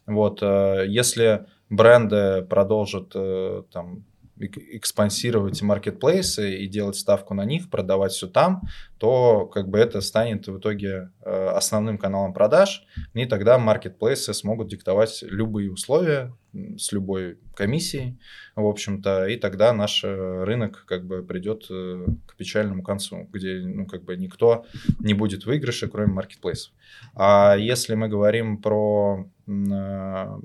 Вот, 0.06 0.42
э, 0.42 0.84
если 0.88 1.46
бренды 1.70 2.42
продолжат 2.42 3.12
э, 3.14 3.62
там 3.72 4.04
экспансировать 4.40 5.60
маркетплейсы 5.62 6.58
и 6.58 6.68
делать 6.68 6.94
ставку 6.94 7.34
на 7.34 7.44
них, 7.44 7.70
продавать 7.70 8.12
все 8.12 8.28
там, 8.28 8.62
то 8.98 9.46
как 9.46 9.68
бы 9.68 9.78
это 9.78 10.00
станет 10.00 10.46
в 10.46 10.58
итоге 10.58 11.10
основным 11.24 11.98
каналом 11.98 12.32
продаж, 12.32 12.86
и 13.14 13.26
тогда 13.26 13.58
маркетплейсы 13.58 14.32
смогут 14.32 14.68
диктовать 14.68 15.24
любые 15.26 15.72
условия 15.72 16.32
с 16.78 16.92
любой 16.92 17.38
комиссией, 17.54 18.18
в 18.54 18.66
общем-то, 18.66 19.26
и 19.26 19.36
тогда 19.36 19.72
наш 19.72 20.04
рынок 20.04 20.84
как 20.86 21.06
бы 21.06 21.22
придет 21.22 21.66
к 21.68 22.36
печальному 22.36 22.82
концу, 22.82 23.28
где 23.32 23.60
ну 23.60 23.86
как 23.86 24.04
бы 24.04 24.16
никто 24.16 24.64
не 25.00 25.14
будет 25.14 25.46
выигрыша, 25.46 25.88
кроме 25.88 26.12
маркетплейсов. 26.12 26.72
А 27.14 27.56
если 27.56 27.94
мы 27.94 28.08
говорим 28.08 28.58
про 28.58 29.28
э, 29.46 30.38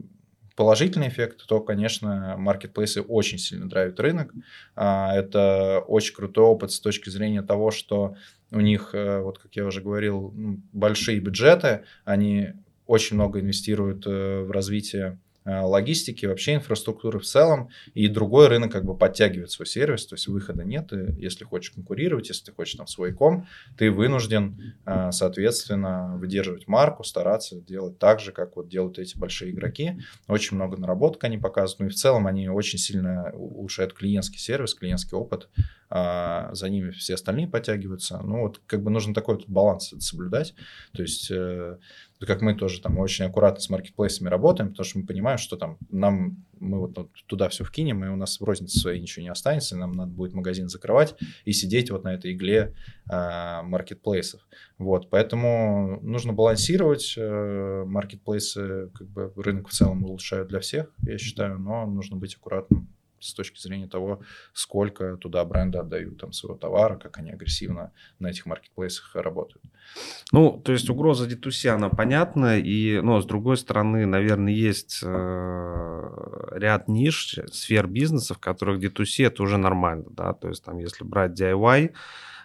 положительный 0.56 1.08
эффект, 1.08 1.45
то, 1.47 1.60
конечно, 1.60 2.36
маркетплейсы 2.38 3.02
очень 3.02 3.38
сильно 3.38 3.67
драйвят 3.67 3.99
рынок. 3.99 4.34
А, 4.76 5.15
это 5.15 5.84
очень 5.88 6.15
крутой 6.15 6.45
опыт 6.45 6.71
с 6.71 6.80
точки 6.80 7.10
зрения 7.10 7.41
того, 7.41 7.71
что 7.71 8.15
у 8.52 8.60
них, 8.60 8.91
э, 8.93 9.19
вот 9.19 9.39
как 9.39 9.56
я 9.56 9.65
уже 9.65 9.82
говорил, 9.82 10.34
большие 10.71 11.19
бюджеты, 11.19 11.84
они 12.06 12.49
очень 12.86 13.15
много 13.15 13.39
инвестируют 13.39 14.06
э, 14.06 14.43
в 14.43 14.52
развитие 14.52 15.13
Э, 15.13 15.22
логистики, 15.45 16.25
вообще 16.25 16.56
инфраструктуры 16.56 17.19
в 17.19 17.25
целом, 17.25 17.69
и 17.93 18.08
другой 18.08 18.47
рынок 18.47 18.71
как 18.71 18.86
бы 18.86 18.97
подтягивает 18.97 19.51
свой 19.51 19.65
сервис, 19.65 20.06
то 20.06 20.15
есть 20.15 20.27
выхода 20.27 20.63
нет, 20.63 20.93
и 20.93 21.21
если 21.21 21.43
хочешь 21.43 21.71
конкурировать, 21.71 22.29
если 22.29 22.45
ты 22.45 22.51
хочешь 22.51 22.75
там 22.75 22.88
свой 22.88 23.13
ком, 23.13 23.47
ты 23.77 23.91
вынужден, 23.91 24.75
э, 24.86 25.12
соответственно, 25.12 26.15
выдерживать 26.17 26.67
марку, 26.67 27.03
стараться 27.03 27.60
делать 27.60 27.99
так 27.99 28.19
же, 28.19 28.32
как 28.32 28.56
вот 28.56 28.69
делают 28.69 28.99
эти 28.99 29.17
большие 29.17 29.51
игроки. 29.51 29.99
Очень 30.27 30.56
много 30.56 30.77
наработок 30.77 31.23
они 31.23 31.38
показывают, 31.38 31.79
ну 31.79 31.86
и 31.88 31.89
в 31.89 31.95
целом 31.95 32.27
они 32.27 32.49
очень 32.49 32.79
сильно 32.79 33.32
улучшают 33.34 33.93
клиентский 33.93 34.39
сервис, 34.39 34.73
клиентский 34.75 35.17
опыт, 35.17 35.49
а 35.89 36.53
за 36.53 36.69
ними 36.69 36.91
все 36.91 37.13
остальные 37.13 37.47
подтягиваются. 37.47 38.19
Ну 38.23 38.41
вот 38.41 38.62
как 38.65 38.82
бы 38.82 38.89
нужно 38.89 39.13
такой 39.13 39.36
вот 39.36 39.47
баланс 39.47 39.93
соблюдать, 39.99 40.56
то 40.93 41.01
есть 41.01 41.29
э, 41.29 41.77
как 42.19 42.41
мы 42.41 42.56
тоже 42.56 42.82
там 42.82 42.97
очень 42.97 43.26
аккуратно 43.26 43.60
с 43.60 43.69
маркетплейсами 43.69 44.30
работаем, 44.30 44.69
потому 44.69 44.86
что 44.86 44.99
мы 44.99 45.06
понимаем, 45.06 45.38
что 45.38 45.58
там 45.58 45.78
нам, 45.89 46.43
мы 46.60 46.80
вот 46.80 47.10
туда 47.28 47.49
все 47.49 47.63
вкинем, 47.63 48.04
и 48.06 48.10
у 48.10 48.15
нас 48.15 48.39
в 48.39 48.43
рознице 48.43 48.80
своей 48.80 49.02
ничего 49.02 49.23
не 49.23 49.30
останется, 49.30 49.76
и 49.76 49.80
нам 49.80 49.91
надо 49.91 50.12
будет 50.12 50.34
магазин 50.34 50.69
закрывать 50.69 51.15
и 51.45 51.54
сидеть 51.54 51.91
вот 51.91 52.04
на 52.04 52.13
этой 52.13 52.34
игле 52.34 52.76
э, 53.10 53.62
маркетплейсов. 53.63 54.41
Вот, 54.78 55.10
поэтому 55.10 55.99
нужно 56.02 56.34
балансировать, 56.34 57.15
э, 57.17 57.84
маркетплейсы, 57.86 58.89
как 58.93 59.08
бы 59.10 59.34
рынок 59.36 59.69
в 59.69 59.73
целом 59.73 60.04
улучшают 60.04 60.49
для 60.49 60.60
всех, 60.60 60.93
я 61.04 61.17
считаю, 61.17 61.60
но 61.60 61.86
нужно 61.86 62.17
быть 62.17 62.36
аккуратным 62.36 62.92
с 63.23 63.33
точки 63.33 63.59
зрения 63.59 63.88
того, 63.88 64.21
сколько 64.53 65.17
туда 65.17 65.43
бренды 65.45 65.77
отдают 65.77 66.19
там 66.19 66.33
своего 66.33 66.57
товара, 66.57 66.97
как 66.97 67.17
они 67.17 67.31
агрессивно 67.31 67.91
на 68.19 68.27
этих 68.27 68.45
маркетплейсах 68.45 69.15
работают. 69.15 69.63
Ну, 70.31 70.62
то 70.63 70.71
есть 70.71 70.89
угроза 70.89 71.27
D2C, 71.27 71.69
она 71.69 71.89
понятна, 71.89 72.57
и, 72.59 72.99
но 73.01 73.21
с 73.21 73.25
другой 73.25 73.57
стороны, 73.57 74.05
наверное, 74.05 74.53
есть 74.53 75.01
э, 75.03 76.47
ряд 76.51 76.88
ниш, 76.88 77.39
сфер 77.51 77.88
бизнеса, 77.88 78.33
в 78.33 78.39
которых 78.39 78.81
D2C 78.81 79.27
это 79.27 79.43
уже 79.43 79.57
нормально, 79.57 80.05
да, 80.09 80.33
то 80.33 80.49
есть 80.49 80.63
там, 80.63 80.77
если 80.79 81.03
брать 81.03 81.39
DIY, 81.39 81.93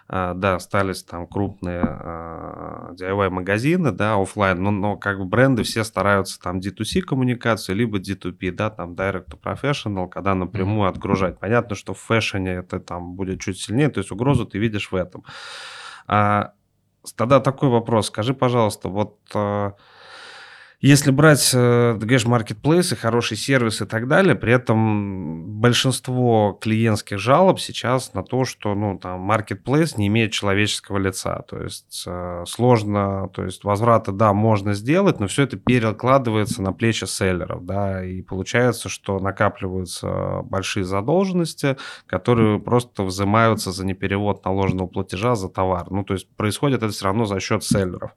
да, 0.09 0.55
остались 0.55 1.03
там 1.03 1.27
крупные 1.27 1.81
а, 1.83 2.93
DIY-магазины, 2.93 3.91
да, 3.91 4.15
офлайн, 4.19 4.61
но, 4.61 4.71
но 4.71 4.97
как 4.97 5.19
бы 5.19 5.25
бренды 5.25 5.61
все 5.61 5.83
стараются 5.83 6.39
там 6.41 6.57
D2C 6.57 7.01
коммуникацию, 7.01 7.75
либо 7.75 7.99
D2P, 7.99 8.51
да, 8.51 8.71
там 8.71 8.93
Direct 8.93 9.27
to 9.27 9.39
Professional, 9.39 10.09
когда 10.09 10.33
напрямую 10.33 10.89
отгружать. 10.89 11.37
Понятно, 11.37 11.75
что 11.75 11.93
в 11.93 11.99
фэшне 11.99 12.53
это 12.55 12.79
там 12.79 13.13
будет 13.13 13.39
чуть 13.39 13.59
сильнее, 13.59 13.89
то 13.89 13.99
есть 13.99 14.11
угрозу 14.11 14.47
ты 14.47 14.57
видишь 14.57 14.91
в 14.91 14.95
этом. 14.95 15.23
А, 16.07 16.53
тогда 17.15 17.39
такой 17.39 17.69
вопрос, 17.69 18.07
скажи, 18.07 18.33
пожалуйста, 18.33 18.89
вот 18.89 19.19
если 20.81 21.11
брать, 21.11 21.51
э, 21.53 21.97
ты 21.99 22.05
говоришь, 22.05 22.25
маркетплейсы, 22.25 22.95
хороший 22.95 23.35
сервис 23.35 23.81
и 23.81 23.85
так 23.85 24.07
далее, 24.07 24.33
при 24.33 24.53
этом 24.53 25.59
большинство 25.59 26.57
клиентских 26.61 27.19
жалоб 27.19 27.59
сейчас 27.59 28.13
на 28.13 28.23
то, 28.23 28.45
что, 28.45 28.73
ну, 28.75 28.97
там, 28.97 29.19
маркетплейс 29.19 29.97
не 29.97 30.07
имеет 30.07 30.31
человеческого 30.31 30.97
лица, 30.97 31.41
то 31.49 31.61
есть 31.61 32.05
э, 32.07 32.45
сложно, 32.47 33.29
то 33.33 33.43
есть 33.43 33.65
возвраты, 33.65 34.13
да, 34.13 34.31
можно 34.31 34.73
сделать, 34.73 35.19
но 35.19 35.27
все 35.27 35.43
это 35.43 35.57
перекладывается 35.57 36.61
на 36.61 36.71
плечи 36.71 37.03
селлеров, 37.03 37.65
да, 37.65 38.05
и 38.05 38.21
получается, 38.21 38.87
что 38.87 39.19
накапливаются 39.19 40.43
большие 40.43 40.85
задолженности, 40.85 41.75
которые 42.05 42.57
просто 42.57 43.03
взимаются 43.03 43.73
за 43.73 43.85
неперевод 43.85 44.45
наложенного 44.45 44.87
платежа 44.87 45.35
за 45.35 45.49
товар, 45.49 45.87
ну, 45.91 46.05
то 46.05 46.13
есть 46.13 46.29
происходит 46.37 46.83
это 46.83 46.93
все 46.93 47.03
равно 47.03 47.25
за 47.25 47.41
счет 47.41 47.65
селлеров. 47.65 48.11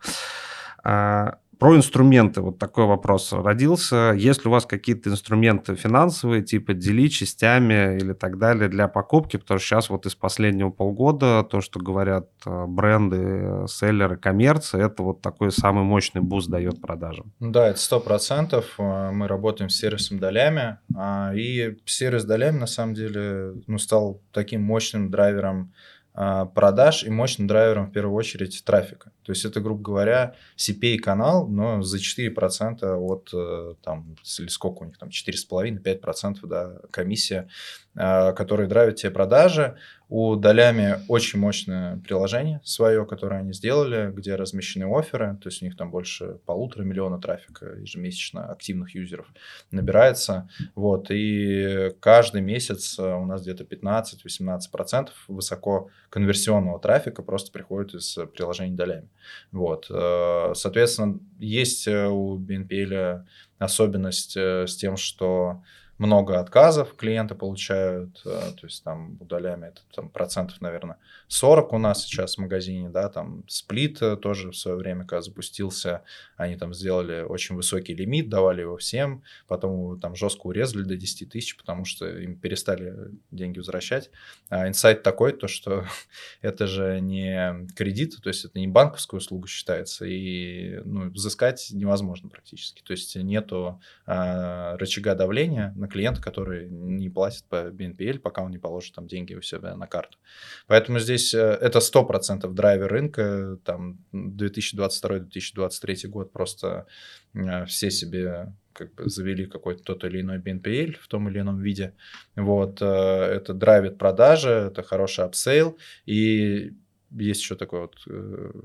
Про 1.63 1.77
инструменты, 1.77 2.41
вот 2.41 2.59
такой 2.59 2.87
вопрос 2.87 3.33
родился. 3.33 4.15
Есть 4.17 4.45
ли 4.45 4.49
у 4.49 4.51
вас 4.51 4.67
какие-то 4.67 5.11
инструменты 5.11 5.77
финансовые, 5.77 6.43
типа 6.43 6.75
дели 6.75 7.07
частями 7.07 7.99
или 7.99 8.15
так 8.15 8.39
далее 8.39 8.69
для 8.69 8.89
покупки? 8.89 9.37
Потому 9.37 9.61
что 9.61 9.69
сейчас 9.69 9.89
вот 9.89 10.05
из 10.05 10.17
последнего 10.17 10.71
полгода 10.71 11.47
то, 11.49 11.61
что 11.61 11.79
говорят 11.79 12.29
э, 12.45 12.65
бренды, 12.67 13.69
селлеры, 13.69 14.17
коммерция, 14.17 14.87
это 14.87 15.05
вот 15.05 15.23
такой 15.23 15.53
самый 15.53 15.85
мощный 15.85 16.21
буст 16.21 16.51
дает 16.51 16.81
продажам. 16.81 17.33
Да, 17.39 17.69
это 17.69 17.79
сто 17.79 18.01
процентов. 18.01 18.75
Э, 18.79 19.13
мы 19.13 19.29
работаем 19.29 19.71
с 19.71 19.77
сервисом 19.77 20.19
долями, 20.19 20.79
а, 20.97 21.33
и 21.33 21.77
сервис 21.85 22.25
долями 22.25 22.59
на 22.59 22.67
самом 22.67 22.95
деле 22.95 23.53
ну, 23.69 23.79
стал 23.79 24.21
таким 24.33 24.63
мощным 24.63 25.13
драйвером 25.13 25.73
продаж 26.15 27.05
и 27.05 27.11
мощным 27.11 27.47
драйвером 27.47 27.87
в 27.87 27.93
первую 27.93 28.15
очередь 28.15 28.63
трафика. 28.65 29.13
То 29.23 29.33
есть 29.33 29.45
это, 29.47 29.61
грубо 29.61 29.83
говоря, 29.83 30.35
CPA-канал, 30.59 31.49
но 31.49 31.83
за 31.83 31.99
4% 31.99 32.85
от, 32.97 33.31
э, 33.33 33.75
там, 33.83 34.17
или 34.39 34.49
сколько 34.49 34.83
у 34.83 34.85
них 34.85 34.99
там, 34.99 35.09
4,5-5% 35.09 36.47
да, 36.47 36.81
комиссия, 36.91 37.49
а, 37.97 38.33
которая 38.33 38.69
драйвит 38.69 38.97
тебе 38.97 39.11
продажи. 39.11 39.77
У 40.15 40.37
Долями 40.37 40.99
очень 41.09 41.39
мощное 41.39 41.97
приложение 41.97 42.61
свое, 42.65 43.07
которое 43.07 43.41
они 43.41 43.55
сделали, 43.55 44.13
где 44.13 44.35
размещены 44.35 44.85
оферы, 44.85 45.39
то 45.43 45.49
есть 45.49 45.63
у 45.63 45.65
них 45.65 45.75
там 45.75 45.91
больше 45.91 46.39
полутора 46.45 46.83
миллиона 46.85 47.19
трафика 47.19 47.77
ежемесячно 47.81 48.45
активных 48.45 48.95
юзеров 48.95 49.27
набирается. 49.71 50.51
Вот, 50.75 51.07
и 51.09 51.95
каждый 52.01 52.43
месяц 52.43 52.99
э, 52.99 53.03
у 53.03 53.25
нас 53.25 53.41
где-то 53.41 53.65
15-18% 53.65 55.09
высоко 55.29 55.89
конверсионного 56.11 56.79
трафика 56.79 57.23
просто 57.23 57.51
приходит 57.51 57.95
из 57.95 58.19
приложений 58.35 58.77
Долями. 58.77 59.09
Вот. 59.51 59.87
Э, 59.89 60.53
соответственно, 60.55 61.21
есть 61.39 61.89
э, 61.89 62.07
у 62.09 62.39
BNPL 62.39 63.25
особенность 63.59 64.37
с 64.37 64.77
тем, 64.77 64.99
что 64.99 65.63
много 66.03 66.41
отказов 66.41 66.97
клиенты 66.97 67.37
получают, 67.37 68.21
э, 68.25 68.29
то 68.29 68.67
есть 68.67 68.83
там 68.83 69.17
удаляем 69.21 69.63
это 69.63 69.81
там, 69.95 70.09
процентов, 70.09 70.61
наверное, 70.61 70.99
40 71.29 71.73
у 71.73 71.79
нас 71.79 72.05
сейчас 72.05 72.35
в 72.35 72.39
магазине, 72.39 72.89
да, 72.89 73.09
там 73.09 73.45
сплит 73.47 74.03
э, 74.03 74.17
тоже 74.17 74.51
в 74.51 74.57
свое 74.57 74.77
время, 74.77 75.05
когда 75.05 75.23
запустился, 75.23 76.03
они 76.37 76.57
там 76.57 76.75
сделали 76.75 77.23
очень 77.23 77.55
высокий 77.55 77.95
лимит, 77.95 78.29
давали 78.29 78.63
его 78.63 78.77
всем, 78.79 79.23
потом 79.47 80.01
там 80.01 80.17
жестко 80.17 80.49
урезали 80.49 80.83
до 80.83 80.97
10 80.97 81.31
тысяч, 81.31 81.57
потому 81.57 81.85
что 81.85 82.09
им 82.09 82.37
перестали 82.37 83.13
деньги 83.31 83.59
возвращать. 83.59 84.11
А 84.49 84.67
инсайт 84.67 85.05
такой, 85.05 85.33
то 85.33 85.47
что 85.47 85.87
это 86.43 86.67
же 86.67 87.01
не 87.01 87.69
кредит, 87.77 88.17
то 88.21 88.29
есть 88.29 88.45
это 88.45 88.59
не 88.59 88.67
банковская 88.67 89.19
услуга 89.19 89.47
считается, 89.47 90.05
и 90.05 90.81
ну, 90.85 91.11
взыскать 91.11 91.69
невозможно 91.71 92.29
практически, 92.29 92.83
то 92.83 92.91
есть 92.91 93.15
нету 93.15 93.81
а, 94.05 94.77
рычага 94.79 95.15
давления 95.15 95.73
на 95.77 95.92
клиента, 95.93 96.21
который 96.21 96.69
не 96.69 97.11
платит 97.11 97.45
по 97.45 97.71
BNPL, 97.71 98.19
пока 98.19 98.43
он 98.43 98.51
не 98.51 98.59
положит 98.59 98.95
там 98.95 99.07
деньги 99.07 99.35
у 99.35 99.43
себя 99.43 99.77
на 99.77 99.87
карту. 99.87 100.19
Поэтому 100.67 100.99
здесь 100.99 101.35
э, 101.35 101.39
это 101.39 101.79
100% 101.79 102.53
драйвер 102.53 102.91
рынка, 102.91 103.59
там 103.65 103.99
2022-2023 104.13 106.09
год 106.09 106.33
просто 106.33 106.87
э, 107.35 107.65
все 107.67 107.91
себе 107.91 108.55
как 108.73 108.95
бы 108.95 109.09
завели 109.09 109.47
какой-то 109.47 109.83
тот 109.83 110.05
или 110.05 110.23
иной 110.23 110.39
BNPL 110.39 110.97
в 110.99 111.07
том 111.09 111.29
или 111.29 111.41
ином 111.41 111.61
виде. 111.61 111.95
Вот, 112.37 112.81
э, 112.81 112.85
это 112.85 113.53
драйвит 113.55 113.99
продажи, 113.99 114.49
это 114.49 114.83
хороший 114.83 115.25
апсейл, 115.25 115.77
и 116.07 116.73
есть 117.11 117.43
еще 117.43 117.57
такое 117.57 117.83
вот 117.83 117.97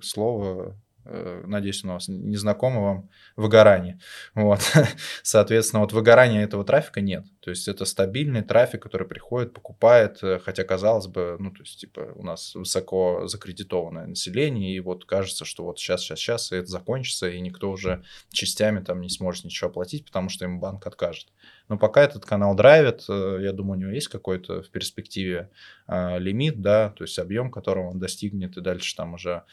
слово 0.01 0.77
надеюсь, 1.45 1.83
у 1.83 1.87
вас 1.87 2.07
не 2.07 2.35
знакомо 2.37 2.81
вам, 2.81 3.09
выгорание. 3.35 3.99
Вот. 4.35 4.59
Соответственно, 5.23 5.81
вот 5.81 5.93
выгорания 5.93 6.43
этого 6.43 6.63
трафика 6.63 7.01
нет. 7.01 7.25
То 7.41 7.51
есть 7.51 7.67
это 7.67 7.85
стабильный 7.85 8.41
трафик, 8.41 8.83
который 8.83 9.07
приходит, 9.07 9.53
покупает, 9.53 10.21
э, 10.21 10.39
хотя, 10.39 10.63
казалось 10.65 11.07
бы, 11.07 11.37
ну, 11.39 11.51
то 11.51 11.61
есть, 11.61 11.79
типа, 11.79 12.11
у 12.15 12.23
нас 12.23 12.55
высоко 12.55 13.27
закредитованное 13.27 14.05
население, 14.05 14.75
и 14.75 14.79
вот 14.81 15.05
кажется, 15.05 15.45
что 15.45 15.63
вот 15.63 15.79
сейчас, 15.79 16.01
сейчас, 16.01 16.19
сейчас, 16.19 16.51
и 16.51 16.57
это 16.57 16.67
закончится, 16.67 17.29
и 17.29 17.39
никто 17.39 17.71
уже 17.71 18.03
частями 18.31 18.81
там 18.81 18.99
не 18.99 19.09
сможет 19.09 19.45
ничего 19.45 19.69
оплатить, 19.69 20.05
потому 20.05 20.27
что 20.27 20.43
ему 20.43 20.59
банк 20.59 20.85
откажет. 20.87 21.27
Но 21.69 21.77
пока 21.77 22.01
этот 22.01 22.25
канал 22.25 22.55
драйвит, 22.55 23.05
э, 23.07 23.39
я 23.41 23.53
думаю, 23.53 23.77
у 23.77 23.81
него 23.81 23.91
есть 23.91 24.09
какой-то 24.09 24.61
в 24.61 24.69
перспективе 24.69 25.49
а, 25.85 26.17
лимит, 26.17 26.61
да, 26.61 26.89
то 26.89 27.05
есть 27.05 27.17
объем, 27.17 27.49
которого 27.49 27.91
он 27.91 27.99
достигнет, 27.99 28.57
и 28.57 28.61
дальше 28.61 28.93
там 28.95 29.13
уже 29.13 29.43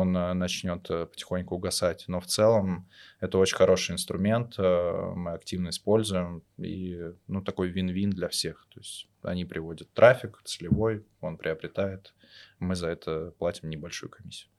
он 0.00 0.16
э, 0.16 0.32
начнет 0.32 0.88
э, 0.90 1.06
потихоньку 1.06 1.56
угасать. 1.56 2.04
Но 2.08 2.20
в 2.20 2.26
целом 2.26 2.88
это 3.20 3.38
очень 3.38 3.56
хороший 3.56 3.92
инструмент, 3.92 4.54
э, 4.58 5.12
мы 5.14 5.32
активно 5.32 5.70
используем, 5.70 6.42
и 6.58 7.12
ну, 7.26 7.42
такой 7.42 7.68
вин-вин 7.68 8.10
для 8.10 8.28
всех. 8.28 8.66
То 8.72 8.80
есть 8.80 9.08
они 9.22 9.44
приводят 9.44 9.92
трафик 9.92 10.40
целевой, 10.44 11.04
он 11.20 11.36
приобретает, 11.36 12.14
мы 12.58 12.74
за 12.74 12.88
это 12.88 13.32
платим 13.38 13.70
небольшую 13.70 14.10
комиссию. 14.10 14.50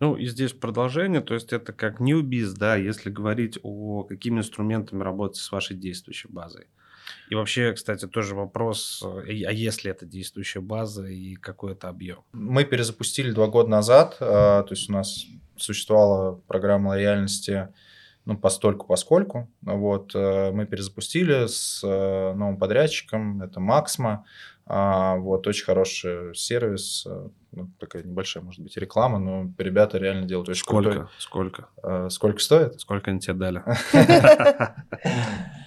Ну, 0.00 0.14
и 0.14 0.26
здесь 0.26 0.52
продолжение, 0.52 1.20
то 1.20 1.34
есть 1.34 1.52
это 1.52 1.72
как 1.72 2.00
newbies, 2.00 2.54
да, 2.56 2.76
если 2.76 3.10
говорить 3.10 3.58
о 3.62 4.04
какими 4.04 4.38
инструментами 4.38 5.02
работать 5.02 5.38
с 5.38 5.50
вашей 5.50 5.76
действующей 5.76 6.30
базой. 6.30 6.68
И 7.28 7.34
вообще, 7.34 7.72
кстати, 7.72 8.06
тоже 8.06 8.34
вопрос, 8.34 9.02
э, 9.04 9.44
а 9.44 9.52
если 9.52 9.90
это 9.90 10.06
действующая 10.06 10.60
база 10.60 11.06
и 11.06 11.34
какой 11.34 11.72
это 11.72 11.88
объем? 11.88 12.20
Мы 12.32 12.64
перезапустили 12.64 13.32
два 13.32 13.48
года 13.48 13.68
назад, 13.68 14.16
э, 14.20 14.24
то 14.24 14.68
есть 14.70 14.88
у 14.88 14.92
нас 14.92 15.26
существовала 15.56 16.40
программа 16.46 16.88
лояльности 16.88 17.68
ну, 18.24 18.36
постольку 18.36 18.86
поскольку. 18.86 19.50
Вот, 19.62 20.14
э, 20.14 20.50
мы 20.52 20.66
перезапустили 20.66 21.46
с 21.46 21.82
новым 21.82 22.58
подрядчиком, 22.58 23.42
это 23.42 23.58
Максма. 23.58 24.26
А, 24.70 25.16
вот, 25.16 25.46
очень 25.46 25.64
хороший 25.64 26.34
сервис, 26.34 27.06
ну, 27.52 27.70
такая 27.78 28.02
небольшая, 28.02 28.42
может 28.42 28.60
быть, 28.60 28.76
реклама, 28.76 29.18
но 29.18 29.50
ребята 29.56 29.96
реально 29.96 30.26
делают 30.26 30.50
очень 30.50 30.60
Сколько? 30.60 30.90
крутой. 30.90 31.08
Сколько? 31.18 31.68
Сколько 32.10 32.38
стоит? 32.40 32.78
Сколько 32.78 33.10
они 33.10 33.20
тебе 33.20 33.32
дали? 33.32 33.62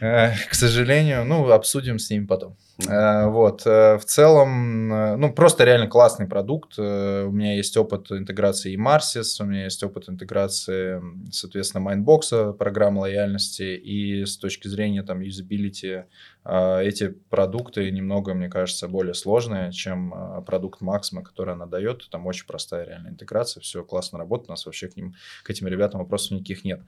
Э, 0.00 0.32
к 0.48 0.54
сожалению, 0.54 1.24
ну, 1.24 1.50
обсудим 1.50 1.98
с 1.98 2.10
ними 2.10 2.26
потом. 2.26 2.56
Э, 2.88 3.26
вот, 3.26 3.62
э, 3.66 3.98
в 3.98 4.04
целом, 4.04 4.88
ну, 5.20 5.32
просто 5.32 5.64
реально 5.64 5.88
классный 5.88 6.26
продукт. 6.26 6.78
У 6.78 6.82
меня 7.30 7.56
есть 7.56 7.76
опыт 7.76 8.10
интеграции 8.12 8.72
и 8.72 8.76
Marsis, 8.76 9.40
у 9.40 9.44
меня 9.44 9.64
есть 9.64 9.82
опыт 9.82 10.08
интеграции, 10.08 11.02
соответственно, 11.32 11.88
Mindbox, 11.88 12.54
программы 12.54 13.00
лояльности, 13.00 13.76
и 13.76 14.24
с 14.24 14.36
точки 14.36 14.68
зрения 14.68 15.02
там 15.02 15.20
юзабилити 15.20 16.04
эти 16.44 17.08
продукты 17.28 17.90
немного, 17.90 18.32
мне 18.32 18.48
кажется, 18.48 18.88
более 18.88 19.12
сложные, 19.12 19.70
чем 19.70 20.42
продукт 20.46 20.80
Maxima, 20.80 21.22
который 21.22 21.52
она 21.52 21.66
дает. 21.66 22.08
Там 22.10 22.26
очень 22.26 22.46
простая 22.46 22.86
реальная 22.86 23.10
интеграция, 23.10 23.60
все 23.60 23.84
классно 23.84 24.18
работает, 24.18 24.48
у 24.48 24.52
нас 24.52 24.64
вообще 24.64 24.88
к 24.88 24.96
ним, 24.96 25.14
к 25.42 25.50
этим 25.50 25.66
ребятам 25.66 26.00
вопросов 26.00 26.30
никаких 26.30 26.64
нет. 26.64 26.80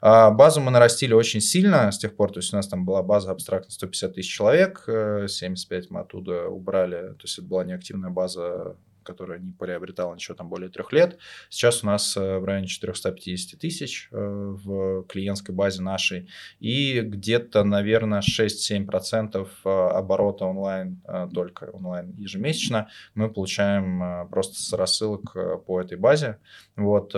А 0.00 0.30
базу 0.30 0.60
мы 0.60 0.70
нарастили 0.70 1.14
очень 1.14 1.40
сильно 1.40 1.90
с 1.90 1.98
тех 1.98 2.14
пор, 2.14 2.30
то 2.30 2.38
есть 2.38 2.52
нас 2.58 2.68
там 2.68 2.84
была 2.84 3.02
база 3.02 3.30
абстрактно 3.30 3.70
150 3.70 4.14
тысяч 4.14 4.32
человек, 4.32 4.84
75 4.86 5.84
э, 5.84 5.86
мы 5.90 6.00
оттуда 6.00 6.48
убрали, 6.48 7.14
то 7.14 7.22
есть 7.22 7.38
это 7.38 7.46
была 7.46 7.64
неактивная 7.64 8.10
база 8.10 8.76
которая 9.02 9.38
не 9.38 9.52
приобретала 9.52 10.14
ничего 10.14 10.36
там 10.36 10.48
более 10.48 10.70
трех 10.70 10.92
лет. 10.92 11.18
Сейчас 11.48 11.82
у 11.82 11.86
нас 11.86 12.16
э, 12.16 12.38
в 12.38 12.44
районе 12.44 12.66
450 12.66 13.58
тысяч 13.58 14.08
э, 14.10 14.16
в 14.16 15.04
клиентской 15.04 15.54
базе 15.54 15.82
нашей. 15.82 16.28
И 16.60 17.00
где-то, 17.00 17.64
наверное, 17.64 18.20
6-7% 18.20 19.46
э, 19.64 19.68
оборота 19.68 20.44
онлайн, 20.44 21.02
только 21.32 21.64
онлайн 21.72 22.12
ежемесячно, 22.16 22.88
мы 23.14 23.30
получаем 23.30 24.28
просто 24.28 24.56
с 24.56 24.72
рассылок 24.72 25.34
по 25.66 25.80
этой 25.80 25.96
базе. 25.98 26.38
Вот, 26.76 27.10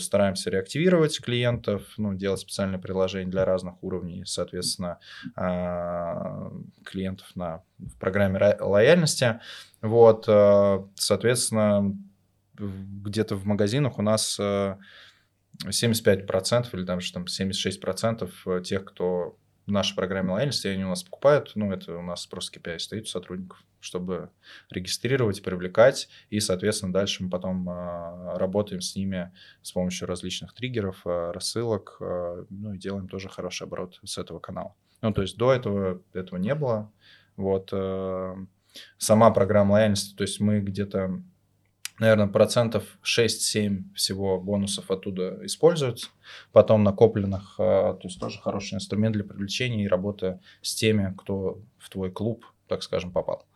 стараемся 0.00 0.50
реактивировать 0.50 1.20
клиентов, 1.20 1.82
ну, 1.96 2.14
делать 2.14 2.40
специальные 2.40 2.80
приложения 2.80 3.30
для 3.30 3.44
разных 3.44 3.82
уровней, 3.82 4.24
соответственно, 4.24 4.98
клиентов 6.84 7.34
на, 7.34 7.62
в 7.88 7.98
программе 7.98 8.38
лояльности. 8.60 9.40
Вот, 9.84 10.24
э, 10.28 10.84
соответственно, 10.94 11.94
где-то 12.56 13.36
в 13.36 13.44
магазинах 13.44 13.98
у 13.98 14.02
нас 14.02 14.40
75% 14.40 16.68
э, 16.72 16.76
или 16.76 16.84
даже 16.84 17.12
там 17.12 17.24
76% 17.24 18.30
э, 18.46 18.62
тех, 18.62 18.86
кто 18.86 19.36
в 19.66 19.70
нашей 19.70 19.94
программе 19.94 20.32
лояльности, 20.32 20.68
они 20.68 20.84
у 20.84 20.88
нас 20.88 21.02
покупают, 21.02 21.52
ну, 21.54 21.72
это 21.72 21.96
у 21.96 22.02
нас 22.02 22.26
просто 22.26 22.58
KPI 22.58 22.78
стоит 22.78 23.04
у 23.04 23.08
сотрудников, 23.08 23.62
чтобы 23.80 24.30
регистрировать, 24.70 25.42
привлекать, 25.42 26.08
и, 26.28 26.40
соответственно, 26.40 26.92
дальше 26.92 27.22
мы 27.22 27.30
потом 27.30 27.66
работаем 28.36 28.82
с 28.82 28.94
ними 28.94 29.32
с 29.62 29.72
помощью 29.72 30.06
различных 30.06 30.52
триггеров, 30.52 31.00
рассылок, 31.06 31.96
ну, 31.98 32.74
и 32.74 32.78
делаем 32.78 33.08
тоже 33.08 33.30
хороший 33.30 33.62
оборот 33.62 33.98
с 34.04 34.18
этого 34.18 34.38
канала. 34.38 34.74
Ну, 35.00 35.12
то 35.12 35.22
есть 35.22 35.38
до 35.38 35.52
этого 35.52 36.02
этого 36.12 36.38
не 36.38 36.54
было, 36.54 36.92
вот, 37.36 37.72
Сама 38.98 39.30
программа 39.30 39.74
лояльности, 39.74 40.16
то 40.16 40.22
есть 40.22 40.40
мы 40.40 40.58
где-то 40.60 41.22
наверное, 42.00 42.26
процентов 42.26 42.98
6-7 43.04 43.94
всего 43.94 44.40
бонусов 44.40 44.90
оттуда 44.90 45.38
используются. 45.46 46.08
Потом 46.50 46.82
накопленных, 46.82 47.54
то 47.56 48.00
есть 48.02 48.18
тоже 48.18 48.40
хороший 48.40 48.74
инструмент 48.74 49.14
для 49.14 49.22
привлечения 49.22 49.84
и 49.84 49.88
работы 49.88 50.40
с 50.60 50.74
теми, 50.74 51.14
кто 51.16 51.62
в 51.78 51.88
твой 51.90 52.10
клуб, 52.10 52.44
так 52.66 52.82
скажем, 52.82 53.12
попал. 53.12 53.46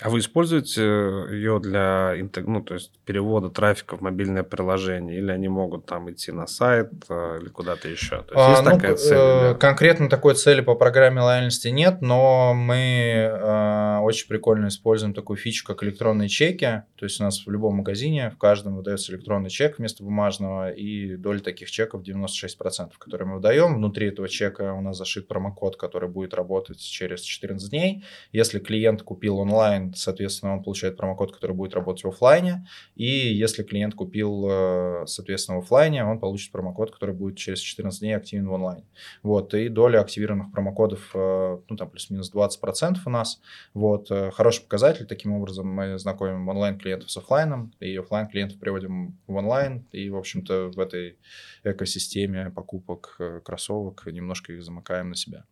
А 0.00 0.08
вы 0.08 0.20
используете 0.20 0.82
ее 0.82 1.60
для 1.60 2.14
ну, 2.46 2.62
то 2.62 2.74
есть 2.74 2.92
перевода 3.04 3.50
трафика 3.50 3.96
в 3.96 4.00
мобильное 4.00 4.42
приложение? 4.42 5.18
Или 5.18 5.30
они 5.30 5.48
могут 5.48 5.86
там 5.86 6.10
идти 6.10 6.32
на 6.32 6.46
сайт 6.46 6.90
э, 7.08 7.38
или 7.40 7.48
куда-то 7.48 7.88
еще? 7.88 8.22
То 8.22 8.34
есть, 8.34 8.34
а, 8.34 8.50
есть 8.50 8.62
ну, 8.64 8.70
такая 8.70 8.94
цель? 8.96 9.16
Или... 9.16 9.58
Конкретно 9.58 10.08
такой 10.08 10.34
цели 10.34 10.62
по 10.62 10.74
программе 10.74 11.20
лояльности 11.20 11.68
нет, 11.68 12.00
но 12.00 12.54
мы 12.54 12.76
э, 12.76 13.98
очень 14.00 14.28
прикольно 14.28 14.68
используем 14.68 15.12
такую 15.12 15.36
фичу, 15.36 15.66
как 15.66 15.82
электронные 15.82 16.28
чеки. 16.28 16.82
То 16.96 17.04
есть 17.04 17.20
у 17.20 17.24
нас 17.24 17.44
в 17.44 17.50
любом 17.50 17.76
магазине, 17.76 18.30
в 18.30 18.38
каждом 18.38 18.76
выдается 18.76 19.12
электронный 19.12 19.50
чек 19.50 19.78
вместо 19.78 20.02
бумажного, 20.02 20.70
и 20.70 21.16
доля 21.16 21.40
таких 21.40 21.70
чеков 21.70 22.02
96%, 22.02 22.92
которые 22.98 23.28
мы 23.28 23.34
выдаем. 23.36 23.74
Внутри 23.74 24.08
этого 24.08 24.28
чека 24.28 24.72
у 24.72 24.80
нас 24.80 24.96
зашит 24.96 25.28
промокод, 25.28 25.76
который 25.76 26.08
будет 26.08 26.32
работать 26.32 26.80
через 26.80 27.20
14 27.20 27.68
дней. 27.70 28.04
Если 28.32 28.58
клиент 28.58 29.02
купил 29.02 29.38
онлайн 29.38 29.89
соответственно, 29.96 30.54
он 30.54 30.62
получает 30.62 30.96
промокод, 30.96 31.32
который 31.32 31.52
будет 31.56 31.74
работать 31.74 32.04
в 32.04 32.08
офлайне. 32.08 32.66
И 32.94 33.04
если 33.04 33.62
клиент 33.62 33.94
купил, 33.94 34.46
э, 34.48 35.06
соответственно, 35.06 35.60
в 35.60 35.64
офлайне, 35.64 36.04
он 36.04 36.18
получит 36.18 36.52
промокод, 36.52 36.90
который 36.90 37.14
будет 37.14 37.36
через 37.36 37.60
14 37.60 38.00
дней 38.00 38.16
активен 38.16 38.48
в 38.48 38.54
онлайне. 38.54 38.86
Вот, 39.22 39.54
и 39.54 39.68
доля 39.68 40.00
активированных 40.00 40.52
промокодов, 40.52 41.10
э, 41.14 41.58
ну, 41.68 41.76
там, 41.76 41.90
плюс-минус 41.90 42.30
20% 42.32 42.98
у 43.06 43.10
нас. 43.10 43.40
Вот, 43.74 44.10
э, 44.10 44.30
хороший 44.30 44.62
показатель. 44.62 45.06
Таким 45.06 45.32
образом, 45.32 45.68
мы 45.68 45.98
знакомим 45.98 46.48
онлайн-клиентов 46.48 47.10
с 47.10 47.16
офлайном, 47.16 47.72
и 47.80 47.96
офлайн 47.96 48.28
клиентов 48.28 48.58
приводим 48.58 49.18
в 49.26 49.34
онлайн, 49.34 49.86
и, 49.92 50.10
в 50.10 50.16
общем-то, 50.16 50.70
в 50.74 50.78
этой 50.78 51.18
экосистеме 51.64 52.50
покупок 52.50 53.18
кроссовок 53.44 54.06
немножко 54.06 54.52
их 54.52 54.62
замыкаем 54.62 55.10
на 55.10 55.16
себя. 55.16 55.44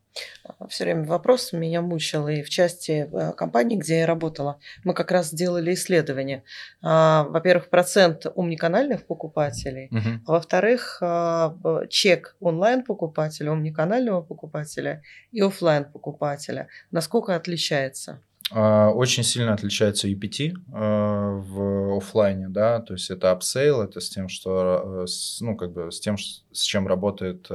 Все 0.69 0.85
время 0.85 1.05
вопрос 1.05 1.53
меня 1.53 1.83
мучил, 1.83 2.29
и 2.29 2.43
в 2.43 2.49
части 2.51 3.09
э, 3.11 3.33
компании, 3.33 3.77
где 3.77 4.01
я 4.01 4.07
работала, 4.07 4.59
мы 4.85 4.95
как 4.95 5.11
раз 5.11 5.29
сделали 5.29 5.75
исследование. 5.75 6.43
А, 6.83 7.25
во-первых, 7.25 7.71
процент 7.71 8.27
омниканальных 8.35 9.07
покупателей, 9.07 9.89
угу. 9.91 10.33
во-вторых, 10.33 10.99
а, 11.01 11.57
чек 11.89 12.37
онлайн-покупателя, 12.41 13.53
омниканального 13.53 14.22
покупателя 14.23 15.03
и 15.31 15.41
офлайн 15.41 15.85
покупателя. 15.85 16.69
Насколько 16.91 17.37
отличается? 17.37 18.21
А, 18.51 18.90
очень 18.90 19.22
сильно 19.22 19.53
отличается 19.53 20.09
UPT 20.09 20.55
а, 20.72 21.34
в 21.34 21.96
офлайне, 21.96 22.49
да, 22.49 22.80
то 22.80 22.94
есть 22.94 23.11
это 23.11 23.30
upsell, 23.31 23.83
это 23.82 24.01
с 24.01 24.09
тем, 24.09 24.28
что, 24.28 25.05
э, 25.05 25.07
ну, 25.40 25.57
как 25.57 25.72
бы 25.72 25.92
с 25.92 26.01
тем, 26.01 26.16
с 26.16 26.62
чем 26.62 26.86
работает 26.88 27.49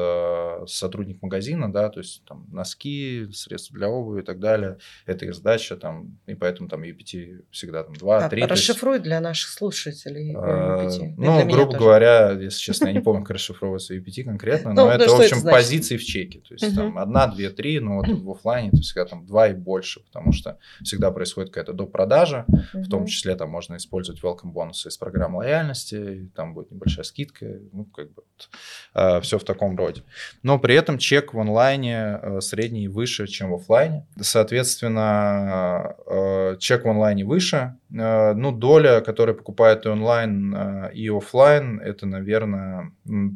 сотрудник 0.68 1.22
магазина, 1.22 1.72
да, 1.72 1.90
то 1.90 2.00
есть 2.00 2.24
там 2.26 2.46
носки, 2.52 3.28
средства 3.34 3.78
для 3.78 3.90
обуви 3.90 4.22
и 4.22 4.24
так 4.24 4.40
далее, 4.40 4.78
это 5.06 5.26
их 5.26 5.36
задача, 5.36 5.76
там, 5.76 6.18
и 6.26 6.36
поэтому 6.36 6.70
там 6.70 6.84
UPT 6.84 7.46
всегда 7.52 7.84
там 7.84 7.94
2-3. 7.94 8.42
А, 8.42 8.48
расшифруй 8.48 8.96
есть... 8.96 9.04
для 9.04 9.20
наших 9.20 9.52
слушателей 9.52 10.34
UPT. 10.34 11.14
Ну, 11.18 11.48
грубо 11.48 11.78
говоря, 11.78 12.32
если 12.32 12.60
честно, 12.60 12.88
я 12.88 12.94
не 12.94 13.02
помню, 13.02 13.24
как 13.24 13.36
расшифровывается 13.36 13.96
UPT 13.96 14.24
конкретно, 14.24 14.74
но 14.74 14.86
ну, 14.86 14.92
это, 14.92 15.10
в 15.10 15.20
общем, 15.20 15.42
позиции 15.44 15.98
в 15.98 16.04
чеке, 16.04 16.40
то 16.40 16.54
есть 16.54 16.76
там 16.76 16.98
одна, 16.98 17.28
две, 17.28 17.50
три, 17.50 17.80
но 17.80 17.98
вот 17.98 18.08
в 18.08 18.32
офлайне 18.32 18.70
это 18.70 18.82
всегда 18.82 19.06
там 19.06 19.26
два 19.26 19.48
и 19.48 19.54
больше, 19.54 20.02
потому 20.02 20.32
что 20.32 20.58
всегда 20.84 21.12
происходит 21.12 21.50
какая-то 21.50 21.74
допродажа, 21.74 22.46
uh-huh. 22.50 22.84
в 22.84 22.90
том 22.90 23.06
числе 23.06 23.36
там 23.36 23.50
можно 23.50 23.78
использовать 23.78 24.22
welcome 24.22 24.52
бонусы 24.52 24.90
из 24.90 24.98
программы 24.98 25.40
лояльности, 25.40 26.30
там 26.36 26.54
будет 26.54 26.72
небольшая 26.72 27.04
скидка, 27.04 27.46
ну, 27.72 27.86
как 27.86 28.14
бы 28.14 28.24
вот, 28.24 28.50
э, 28.94 29.22
все 29.22 29.40
в 29.40 29.44
таком 29.44 29.78
роде. 29.78 30.04
Но 30.44 30.60
при 30.60 30.76
этом 30.76 30.98
чек 30.98 31.34
в 31.34 31.40
онлайне 31.40 32.20
э, 32.22 32.42
средний 32.42 32.88
выше, 32.88 33.28
чем 33.28 33.52
в 33.52 33.56
офлайне. 33.56 34.06
Соответственно, 34.20 35.96
э, 36.06 36.58
чек 36.60 36.86
в 36.86 36.90
онлайне 36.90 37.26
выше, 37.26 37.78
э, 37.92 38.34
ну, 38.34 38.52
доля, 38.52 39.02
которая 39.02 39.36
покупает 39.36 39.86
и 39.86 39.90
онлайн, 39.90 40.56
э, 40.56 40.92
и 40.94 41.10
офлайн, 41.10 41.80
это, 41.80 42.06
наверное, 42.06 42.92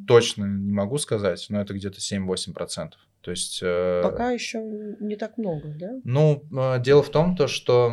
точно 0.07 0.45
не 0.45 0.71
могу 0.71 0.97
сказать, 0.97 1.45
но 1.49 1.61
это 1.61 1.73
где-то 1.73 1.99
7-8%. 1.99 2.91
То 3.27 3.31
есть... 3.31 3.59
Э, 3.61 3.99
Пока 4.03 4.31
еще 4.31 4.61
не 5.01 5.17
так 5.17 5.37
много, 5.37 5.75
да? 5.77 5.99
Ну, 6.05 6.45
э, 6.49 6.81
дело 6.81 7.03
в 7.03 7.09
том, 7.09 7.35
то, 7.35 7.47
что 7.47 7.91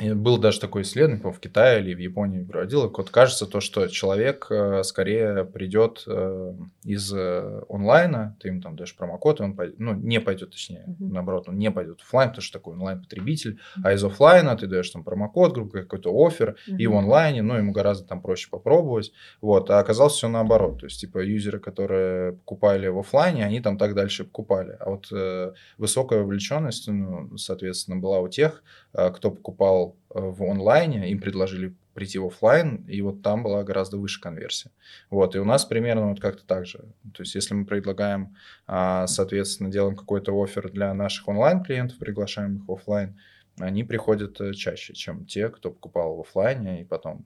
был 0.00 0.38
даже 0.38 0.58
такое 0.58 0.82
исследование, 0.82 1.22
по 1.22 1.32
в 1.32 1.38
Китае 1.38 1.80
или 1.80 1.94
в 1.94 1.98
Японии 1.98 2.42
проводил, 2.42 2.90
вот 2.90 3.10
кажется 3.10 3.46
то, 3.46 3.60
что 3.60 3.86
человек 3.86 4.48
э, 4.50 4.82
скорее 4.82 5.44
придет 5.44 6.02
э, 6.08 6.54
из 6.82 7.12
э, 7.12 7.62
онлайна, 7.68 8.36
ты 8.40 8.48
ему 8.48 8.60
там 8.60 8.74
даешь 8.74 8.96
промокод, 8.96 9.40
и 9.40 9.44
он 9.44 9.54
пойдет, 9.54 9.78
ну, 9.78 9.94
не 9.94 10.20
пойдет, 10.20 10.50
точнее, 10.50 10.84
uh-huh. 10.88 10.96
наоборот, 10.98 11.48
он 11.48 11.58
не 11.58 11.70
пойдет 11.70 12.00
в 12.00 12.04
офлайн, 12.04 12.30
потому 12.30 12.42
что 12.42 12.58
такой 12.58 12.74
онлайн-потребитель, 12.74 13.52
uh-huh. 13.52 13.82
а 13.84 13.92
из 13.92 14.02
офлайна 14.02 14.56
ты 14.56 14.66
даешь 14.66 14.90
там 14.90 15.04
промокод, 15.04 15.52
грубо 15.52 15.70
говоря, 15.70 15.84
какой-то 15.84 16.10
офер, 16.26 16.56
uh-huh. 16.68 16.76
и 16.76 16.86
в 16.88 16.96
онлайне, 16.96 17.42
ну, 17.42 17.54
ему 17.54 17.70
гораздо 17.70 18.08
там 18.08 18.20
проще 18.20 18.48
попробовать, 18.50 19.12
вот, 19.40 19.70
а 19.70 19.78
оказалось 19.78 20.14
все 20.14 20.28
наоборот, 20.28 20.80
то 20.80 20.86
есть, 20.86 21.00
типа, 21.00 21.18
юзеры, 21.18 21.60
которые 21.60 22.32
покупали 22.32 22.88
в 22.88 22.98
офлайне, 22.98 23.44
они 23.44 23.60
там 23.60 23.78
так 23.78 23.94
дальше 23.94 24.24
покупали, 24.24 24.76
а 24.80 24.90
вот 24.90 25.06
э, 25.12 25.52
высокая 25.78 26.20
вовлеченность, 26.20 26.88
ну, 26.88 27.36
соответственно, 27.36 28.00
была 28.00 28.18
у 28.18 28.28
тех, 28.28 28.64
кто 28.94 29.30
покупал 29.30 29.96
Э, 30.14 30.20
в 30.20 30.42
онлайне, 30.44 31.10
им 31.10 31.20
предложили 31.20 31.74
прийти 31.92 32.18
в 32.18 32.26
офлайн, 32.26 32.84
и 32.88 33.00
вот 33.02 33.22
там 33.22 33.42
была 33.42 33.62
гораздо 33.64 33.98
выше 33.98 34.20
конверсия. 34.20 34.70
Вот, 35.10 35.34
и 35.34 35.38
у 35.38 35.44
нас 35.44 35.64
примерно 35.64 36.08
вот 36.08 36.20
как-то 36.20 36.44
так 36.46 36.66
же. 36.66 36.78
То 37.12 37.22
есть, 37.22 37.34
если 37.34 37.54
мы 37.54 37.66
предлагаем, 37.66 38.36
а, 38.66 39.06
соответственно, 39.06 39.70
делаем 39.70 39.96
какой-то 39.96 40.32
офер 40.40 40.70
для 40.70 40.92
наших 40.94 41.28
онлайн-клиентов, 41.28 41.98
приглашаем 41.98 42.56
их 42.56 42.68
офлайн, 42.68 43.18
они 43.58 43.84
приходят 43.84 44.40
э, 44.40 44.52
чаще, 44.54 44.94
чем 44.94 45.26
те, 45.26 45.48
кто 45.48 45.70
покупал 45.70 46.16
в 46.16 46.20
офлайне 46.20 46.82
и 46.82 46.84
потом 46.84 47.24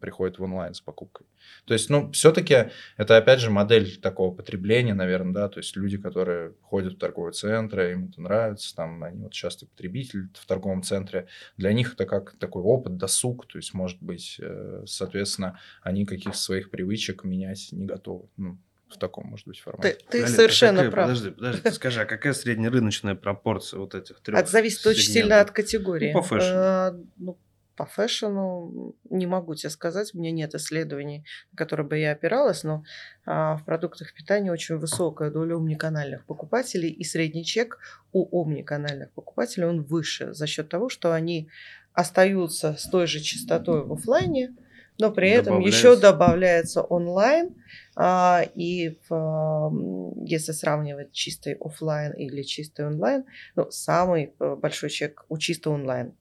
приходит 0.00 0.38
в 0.38 0.42
онлайн 0.42 0.74
с 0.74 0.80
покупкой. 0.80 1.26
То 1.64 1.74
есть, 1.74 1.90
ну, 1.90 2.10
все-таки 2.12 2.70
это, 2.96 3.16
опять 3.16 3.40
же, 3.40 3.50
модель 3.50 3.96
такого 4.00 4.34
потребления, 4.34 4.94
наверное, 4.94 5.32
да, 5.32 5.48
то 5.48 5.60
есть 5.60 5.76
люди, 5.76 5.98
которые 5.98 6.54
ходят 6.62 6.94
в 6.94 6.98
торговые 6.98 7.32
центры, 7.32 7.92
им 7.92 8.08
это 8.10 8.20
нравится, 8.20 8.74
там, 8.74 9.02
они 9.02 9.22
вот 9.22 9.32
часто 9.32 9.66
потребитель 9.66 10.28
в 10.34 10.46
торговом 10.46 10.82
центре, 10.82 11.26
для 11.56 11.72
них 11.72 11.94
это 11.94 12.06
как 12.06 12.36
такой 12.38 12.62
опыт, 12.62 12.96
досуг, 12.96 13.46
то 13.46 13.58
есть, 13.58 13.74
может 13.74 14.02
быть, 14.02 14.38
э, 14.40 14.84
соответственно, 14.86 15.58
они 15.82 16.04
каких-то 16.04 16.38
своих 16.38 16.70
привычек 16.70 17.24
менять 17.24 17.68
не 17.72 17.86
готовы. 17.86 18.28
Ну, 18.36 18.58
в 18.92 18.98
таком, 18.98 19.26
может 19.26 19.46
быть, 19.46 19.58
формате. 19.58 19.98
Ты, 20.10 20.22
ты 20.22 20.28
совершенно 20.28 20.78
какая, 20.78 20.90
прав. 20.90 21.08
Подожди, 21.08 21.30
подожди, 21.30 21.60
ты 21.62 21.72
скажи, 21.72 22.00
а 22.02 22.04
какая 22.04 22.32
среднерыночная 22.32 23.14
пропорция 23.14 23.80
вот 23.80 23.94
этих 23.94 24.20
трех? 24.20 24.38
Это 24.38 24.50
зависит 24.50 24.86
очень 24.86 25.10
сильно 25.10 25.40
от 25.40 25.50
категории. 25.50 26.12
Ну, 26.12 26.20
по 26.20 26.22
фэшну. 26.22 26.48
Э, 26.48 26.92
ну, 27.16 27.38
по 27.76 27.86
фэшну 27.86 28.94
не 29.10 29.26
могу 29.26 29.54
тебе 29.54 29.70
сказать, 29.70 30.14
у 30.14 30.18
меня 30.18 30.30
нет 30.30 30.54
исследований, 30.54 31.24
на 31.52 31.56
которые 31.56 31.86
бы 31.86 31.98
я 31.98 32.12
опиралась, 32.12 32.64
но 32.64 32.84
а, 33.24 33.56
в 33.56 33.64
продуктах 33.64 34.12
питания 34.14 34.52
очень 34.52 34.76
высокая 34.76 35.30
доля 35.30 35.56
умниканальных 35.56 36.24
покупателей, 36.26 36.90
и 36.90 37.04
средний 37.04 37.44
чек 37.44 37.78
у 38.12 38.24
умниканальных 38.40 39.10
покупателей 39.12 39.66
он 39.66 39.82
выше 39.82 40.32
за 40.34 40.46
счет 40.46 40.68
того, 40.68 40.88
что 40.88 41.12
они 41.12 41.48
остаются 41.94 42.76
с 42.76 42.88
той 42.88 43.06
же 43.06 43.20
частотой 43.20 43.84
в 43.84 43.92
офлайне, 43.92 44.54
но 44.98 45.10
при 45.10 45.30
этом 45.30 45.60
еще 45.60 45.96
добавляется 45.96 46.82
онлайн, 46.82 47.54
а, 47.96 48.44
и 48.54 48.98
в, 49.08 50.14
если 50.24 50.52
сравнивать 50.52 51.12
чистый 51.12 51.54
офлайн 51.54 52.12
или 52.12 52.42
чистый 52.42 52.86
онлайн, 52.86 53.24
ну, 53.56 53.70
самый 53.70 54.34
э, 54.38 54.56
большой 54.56 54.90
чек 54.90 55.24
у 55.28 55.38
чистого 55.38 55.74
онлайн 55.74 56.14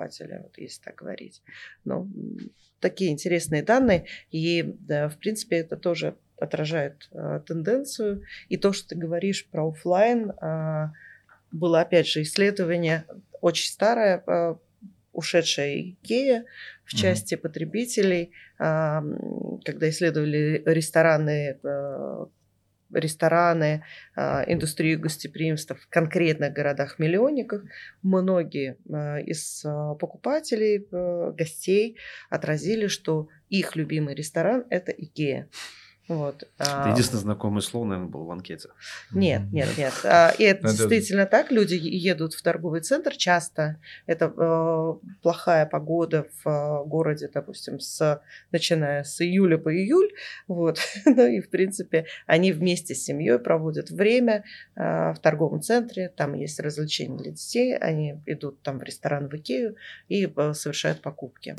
покупателя, 0.00 0.40
вот 0.42 0.56
если 0.58 0.82
так 0.82 0.96
говорить. 0.96 1.42
Ну, 1.84 2.10
такие 2.80 3.10
интересные 3.10 3.62
данные, 3.62 4.06
и, 4.30 4.62
в 4.62 5.16
принципе, 5.20 5.56
это 5.56 5.76
тоже 5.76 6.16
отражает 6.38 7.08
а, 7.12 7.40
тенденцию. 7.40 8.22
И 8.48 8.56
то, 8.56 8.72
что 8.72 8.88
ты 8.88 8.96
говоришь 8.96 9.46
про 9.50 9.68
офлайн, 9.68 10.32
а, 10.40 10.92
было, 11.52 11.80
опять 11.82 12.06
же, 12.06 12.22
исследование 12.22 13.04
очень 13.40 13.70
старое, 13.70 14.22
а, 14.26 14.58
ушедшая 15.12 15.80
Икея 15.80 16.44
в 16.84 16.94
части 16.94 17.34
mm-hmm. 17.34 17.38
потребителей, 17.38 18.32
когда 18.56 19.88
исследовали 19.88 20.62
рестораны, 20.64 21.58
э, 21.62 22.26
рестораны, 22.92 23.84
а, 24.16 24.44
индустрию 24.46 25.00
гостеприимства 25.00 25.76
в 25.76 25.86
конкретных 25.88 26.52
городах-миллионниках, 26.52 27.62
многие 28.02 28.76
э, 28.88 29.22
из 29.22 29.64
э, 29.64 29.68
покупателей, 29.98 30.86
гостей 31.32 31.96
отразили, 32.28 32.86
что 32.86 33.28
их 33.48 33.76
любимый 33.76 34.14
ресторан– 34.14 34.64
это 34.70 34.92
Икея. 34.92 35.48
Вот. 36.10 36.42
Это 36.58 36.86
а, 36.86 36.90
единственное 36.90 37.20
знакомое 37.20 37.60
слово, 37.60 37.84
наверное, 37.84 38.10
было 38.10 38.24
в 38.24 38.30
анкете. 38.32 38.70
Нет, 39.12 39.42
нет, 39.52 39.68
нет. 39.78 39.92
А, 40.02 40.30
и 40.36 40.42
это 40.42 40.62
действительно 40.68 41.24
так. 41.24 41.52
Люди 41.52 41.74
едут 41.80 42.34
в 42.34 42.42
торговый 42.42 42.80
центр 42.80 43.14
часто. 43.14 43.76
Это 44.06 44.24
э, 44.24 45.06
плохая 45.22 45.66
погода 45.66 46.26
в 46.42 46.48
э, 46.48 46.84
городе, 46.84 47.30
допустим, 47.32 47.78
с, 47.78 48.20
начиная 48.50 49.04
с 49.04 49.20
июля 49.20 49.56
по 49.56 49.72
июль. 49.72 50.10
Вот. 50.48 50.80
ну 51.04 51.26
и, 51.28 51.40
в 51.40 51.48
принципе, 51.48 52.06
они 52.26 52.50
вместе 52.50 52.96
с 52.96 53.04
семьей 53.04 53.38
проводят 53.38 53.90
время 53.90 54.42
э, 54.74 55.12
в 55.12 55.18
торговом 55.22 55.62
центре. 55.62 56.08
Там 56.08 56.34
есть 56.34 56.58
развлечения 56.58 57.18
для 57.18 57.30
детей. 57.30 57.76
Они 57.78 58.20
идут 58.26 58.62
там 58.62 58.80
в 58.80 58.82
ресторан 58.82 59.28
в 59.28 59.34
Икею 59.36 59.76
и 60.08 60.28
совершают 60.54 61.02
покупки. 61.02 61.54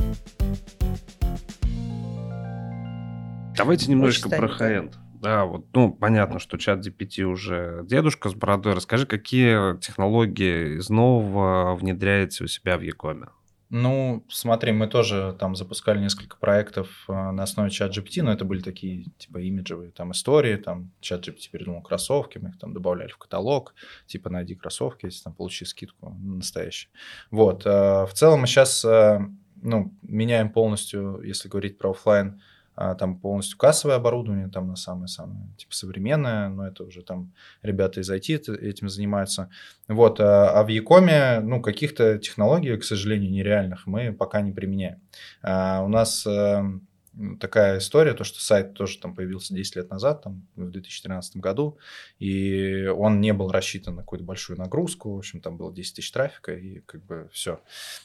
Давайте 3.58 3.92
немножечко 3.92 4.30
про 4.30 4.48
high-end. 4.48 4.98
Да, 5.22 5.46
вот, 5.46 5.68
ну, 5.74 5.94
понятно, 5.94 6.40
что 6.40 6.58
ChatGPT 6.58 7.24
уже 7.24 7.82
дедушка 7.86 8.30
с 8.30 8.34
бородой. 8.34 8.74
Расскажи, 8.74 9.06
какие 9.06 9.78
технологии 9.80 10.80
из 10.80 10.90
нового 10.90 11.76
внедряете 11.76 12.44
у 12.44 12.48
себя 12.48 12.78
в 12.78 12.82
e-com 12.82 13.15
е? 13.15 13.28
Ну, 13.74 14.26
смотри, 14.28 14.74
мы 14.74 14.88
тоже 14.88 15.34
там 15.40 15.56
запускали 15.56 15.98
несколько 16.00 16.36
проектов 16.36 17.06
э, 17.08 17.14
на 17.14 17.44
основе 17.44 17.70
ChatGPT, 17.70 18.22
но 18.22 18.34
это 18.34 18.44
были 18.44 18.62
такие, 18.62 19.06
типа, 19.18 19.38
имиджевые 19.38 19.92
там 19.92 20.12
истории, 20.12 20.58
там 20.58 20.92
ChatGPT 21.00 21.52
придумал 21.52 21.82
кроссовки, 21.82 22.38
мы 22.38 22.50
их 22.50 22.60
там 22.60 22.74
добавляли 22.74 23.12
в 23.12 23.18
каталог, 23.18 23.74
типа, 24.08 24.30
найди 24.30 24.56
кроссовки, 24.56 25.06
если 25.06 25.24
там 25.24 25.34
получи 25.34 25.64
скидку 25.64 26.10
настоящую. 26.10 26.92
Вот, 27.30 27.66
э, 27.66 27.70
в 27.70 28.12
целом 28.14 28.42
мы 28.42 28.48
сейчас, 28.48 28.84
э, 28.84 29.20
ну, 29.62 29.94
меняем 30.02 30.52
полностью, 30.52 31.22
если 31.24 31.48
говорить 31.48 31.78
про 31.78 31.92
офлайн 31.92 32.42
там 32.98 33.18
полностью 33.18 33.58
кассовое 33.58 33.96
оборудование, 33.96 34.48
там 34.48 34.68
на 34.68 34.76
самое-самое, 34.76 35.48
типа, 35.58 35.74
современное, 35.74 36.50
но 36.50 36.68
это 36.68 36.84
уже 36.84 37.02
там 37.04 37.34
ребята 37.62 38.02
из 38.02 38.10
IT 38.10 38.52
этим 38.58 38.90
занимаются. 38.90 39.50
Вот, 39.88 40.20
а, 40.20 40.52
а 40.52 40.64
в 40.64 40.68
Якоме, 40.68 41.40
ну, 41.42 41.62
каких-то 41.62 42.18
технологий, 42.18 42.76
к 42.78 42.84
сожалению, 42.84 43.32
нереальных 43.32 43.88
мы 43.88 44.14
пока 44.14 44.42
не 44.42 44.52
применяем. 44.52 45.02
А, 45.42 45.82
у 45.84 45.88
нас 45.88 46.26
эм, 46.26 46.88
такая 47.40 47.80
история, 47.80 48.14
то, 48.14 48.24
что 48.24 48.40
сайт 48.40 48.74
тоже 48.74 48.98
там 49.00 49.14
появился 49.14 49.54
10 49.54 49.76
лет 49.76 49.90
назад, 49.90 50.24
там, 50.24 50.48
в 50.56 50.70
2013 50.70 51.38
году, 51.38 51.78
и 52.20 52.86
он 52.88 53.20
не 53.20 53.34
был 53.34 53.52
рассчитан 53.52 53.96
на 53.96 54.02
какую-то 54.02 54.26
большую 54.26 54.58
нагрузку, 54.58 55.14
в 55.14 55.18
общем, 55.18 55.42
там 55.42 55.58
было 55.58 55.74
10 55.74 55.96
тысяч 55.96 56.12
трафика, 56.12 56.54
и 56.54 56.80
как 56.82 57.04
бы 57.06 57.30
все. 57.34 57.60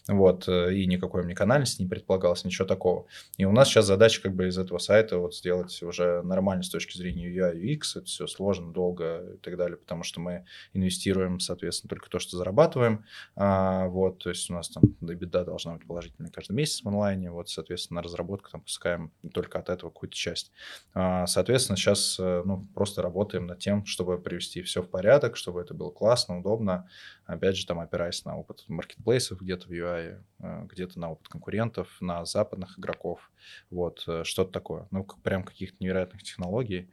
Вот, 0.08 0.48
э, 0.48 0.74
и 0.74 0.86
никакой 0.86 1.22
омниканальности 1.22 1.82
не 1.82 1.88
предполагалось, 1.88 2.44
ничего 2.44 2.66
такого. 2.66 3.06
И 3.36 3.44
у 3.44 3.52
нас 3.52 3.68
сейчас 3.68 3.86
задача 3.86 4.22
как 4.22 4.34
бы 4.34 4.48
из 4.48 4.58
этого 4.58 4.78
сайта 4.78 5.18
вот 5.18 5.34
сделать 5.34 5.82
уже 5.82 6.22
нормально 6.22 6.64
с 6.64 6.70
точки 6.70 6.96
зрения 6.96 7.28
UI, 7.28 7.54
UX, 7.60 7.96
это 7.96 8.06
все 8.06 8.26
сложно, 8.26 8.72
долго 8.72 9.34
и 9.34 9.36
так 9.38 9.56
далее, 9.56 9.76
потому 9.76 10.02
что 10.02 10.20
мы 10.20 10.46
инвестируем, 10.72 11.38
соответственно, 11.38 11.90
только 11.90 12.10
то, 12.10 12.18
что 12.18 12.36
зарабатываем, 12.36 13.04
а, 13.36 13.86
вот, 13.86 14.18
то 14.18 14.30
есть 14.30 14.50
у 14.50 14.54
нас 14.54 14.68
там 14.68 14.82
беда 15.00 15.44
должна 15.44 15.74
быть 15.74 15.86
положительная 15.86 16.30
каждый 16.30 16.52
месяц 16.52 16.82
в 16.82 16.88
онлайне, 16.88 17.30
вот, 17.30 17.48
соответственно, 17.48 18.00
на 18.00 18.02
разработку 18.02 18.50
там 18.50 18.62
пускаем 18.62 18.95
получаем 18.96 19.12
только 19.32 19.58
от 19.58 19.68
этого 19.68 19.90
какую-то 19.90 20.16
часть. 20.16 20.52
А, 20.94 21.26
соответственно, 21.26 21.76
сейчас 21.76 22.18
э, 22.18 22.42
ну, 22.44 22.66
просто 22.74 23.02
работаем 23.02 23.46
над 23.46 23.58
тем, 23.58 23.84
чтобы 23.84 24.18
привести 24.18 24.62
все 24.62 24.82
в 24.82 24.90
порядок, 24.90 25.36
чтобы 25.36 25.60
это 25.60 25.74
было 25.74 25.90
классно, 25.90 26.38
удобно. 26.38 26.88
Опять 27.24 27.56
же, 27.56 27.66
там 27.66 27.80
опираясь 27.80 28.24
на 28.24 28.36
опыт 28.36 28.64
маркетплейсов 28.68 29.40
где-то 29.40 29.68
в 29.68 29.70
UI, 29.70 30.22
э, 30.40 30.64
где-то 30.70 30.98
на 30.98 31.10
опыт 31.10 31.28
конкурентов, 31.28 31.88
на 32.00 32.24
западных 32.24 32.78
игроков. 32.78 33.30
Вот, 33.70 34.04
э, 34.06 34.24
что-то 34.24 34.52
такое. 34.52 34.88
Ну, 34.90 35.04
прям 35.22 35.44
каких-то 35.44 35.76
невероятных 35.80 36.22
технологий. 36.22 36.90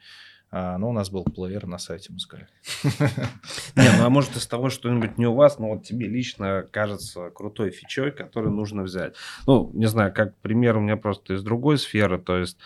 А, 0.56 0.78
ну, 0.78 0.90
у 0.90 0.92
нас 0.92 1.10
был 1.10 1.24
плеер 1.24 1.66
на 1.66 1.80
сайте, 1.80 2.14
мы 2.14 2.20
сказали. 2.20 2.48
Не, 3.76 3.90
ну 3.98 4.06
а 4.06 4.10
может 4.10 4.36
из 4.36 4.46
того 4.46 4.70
что-нибудь 4.70 5.18
не 5.18 5.26
у 5.26 5.34
вас, 5.34 5.58
но 5.58 5.70
вот 5.70 5.84
тебе 5.84 6.08
лично 6.08 6.64
кажется 6.70 7.32
крутой 7.32 7.72
фичой, 7.72 8.12
который 8.12 8.52
нужно 8.52 8.84
взять. 8.84 9.16
Ну, 9.48 9.72
не 9.74 9.88
знаю, 9.88 10.14
как 10.14 10.38
пример 10.38 10.78
у 10.78 10.82
меня 10.82 10.96
просто 10.96 11.34
из 11.34 11.42
другой 11.42 11.80
сферы, 11.80 12.20
то 12.20 12.38
есть 12.38 12.60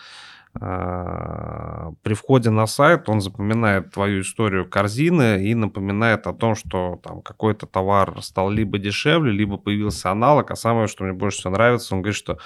а, 0.60 1.92
при 2.02 2.12
входе 2.12 2.50
на 2.50 2.66
сайт 2.66 3.08
он 3.08 3.22
запоминает 3.22 3.92
твою 3.92 4.20
историю 4.20 4.68
корзины 4.68 5.42
и 5.42 5.54
напоминает 5.54 6.26
о 6.26 6.34
том, 6.34 6.56
что 6.56 7.00
там 7.02 7.22
какой-то 7.22 7.66
товар 7.66 8.20
стал 8.20 8.50
либо 8.50 8.78
дешевле, 8.78 9.32
либо 9.32 9.56
появился 9.56 10.10
аналог, 10.10 10.50
а 10.50 10.56
самое, 10.56 10.88
что 10.88 11.04
мне 11.04 11.14
больше 11.14 11.38
всего 11.38 11.52
нравится, 11.54 11.94
он 11.94 12.02
говорит, 12.02 12.16
что 12.16 12.38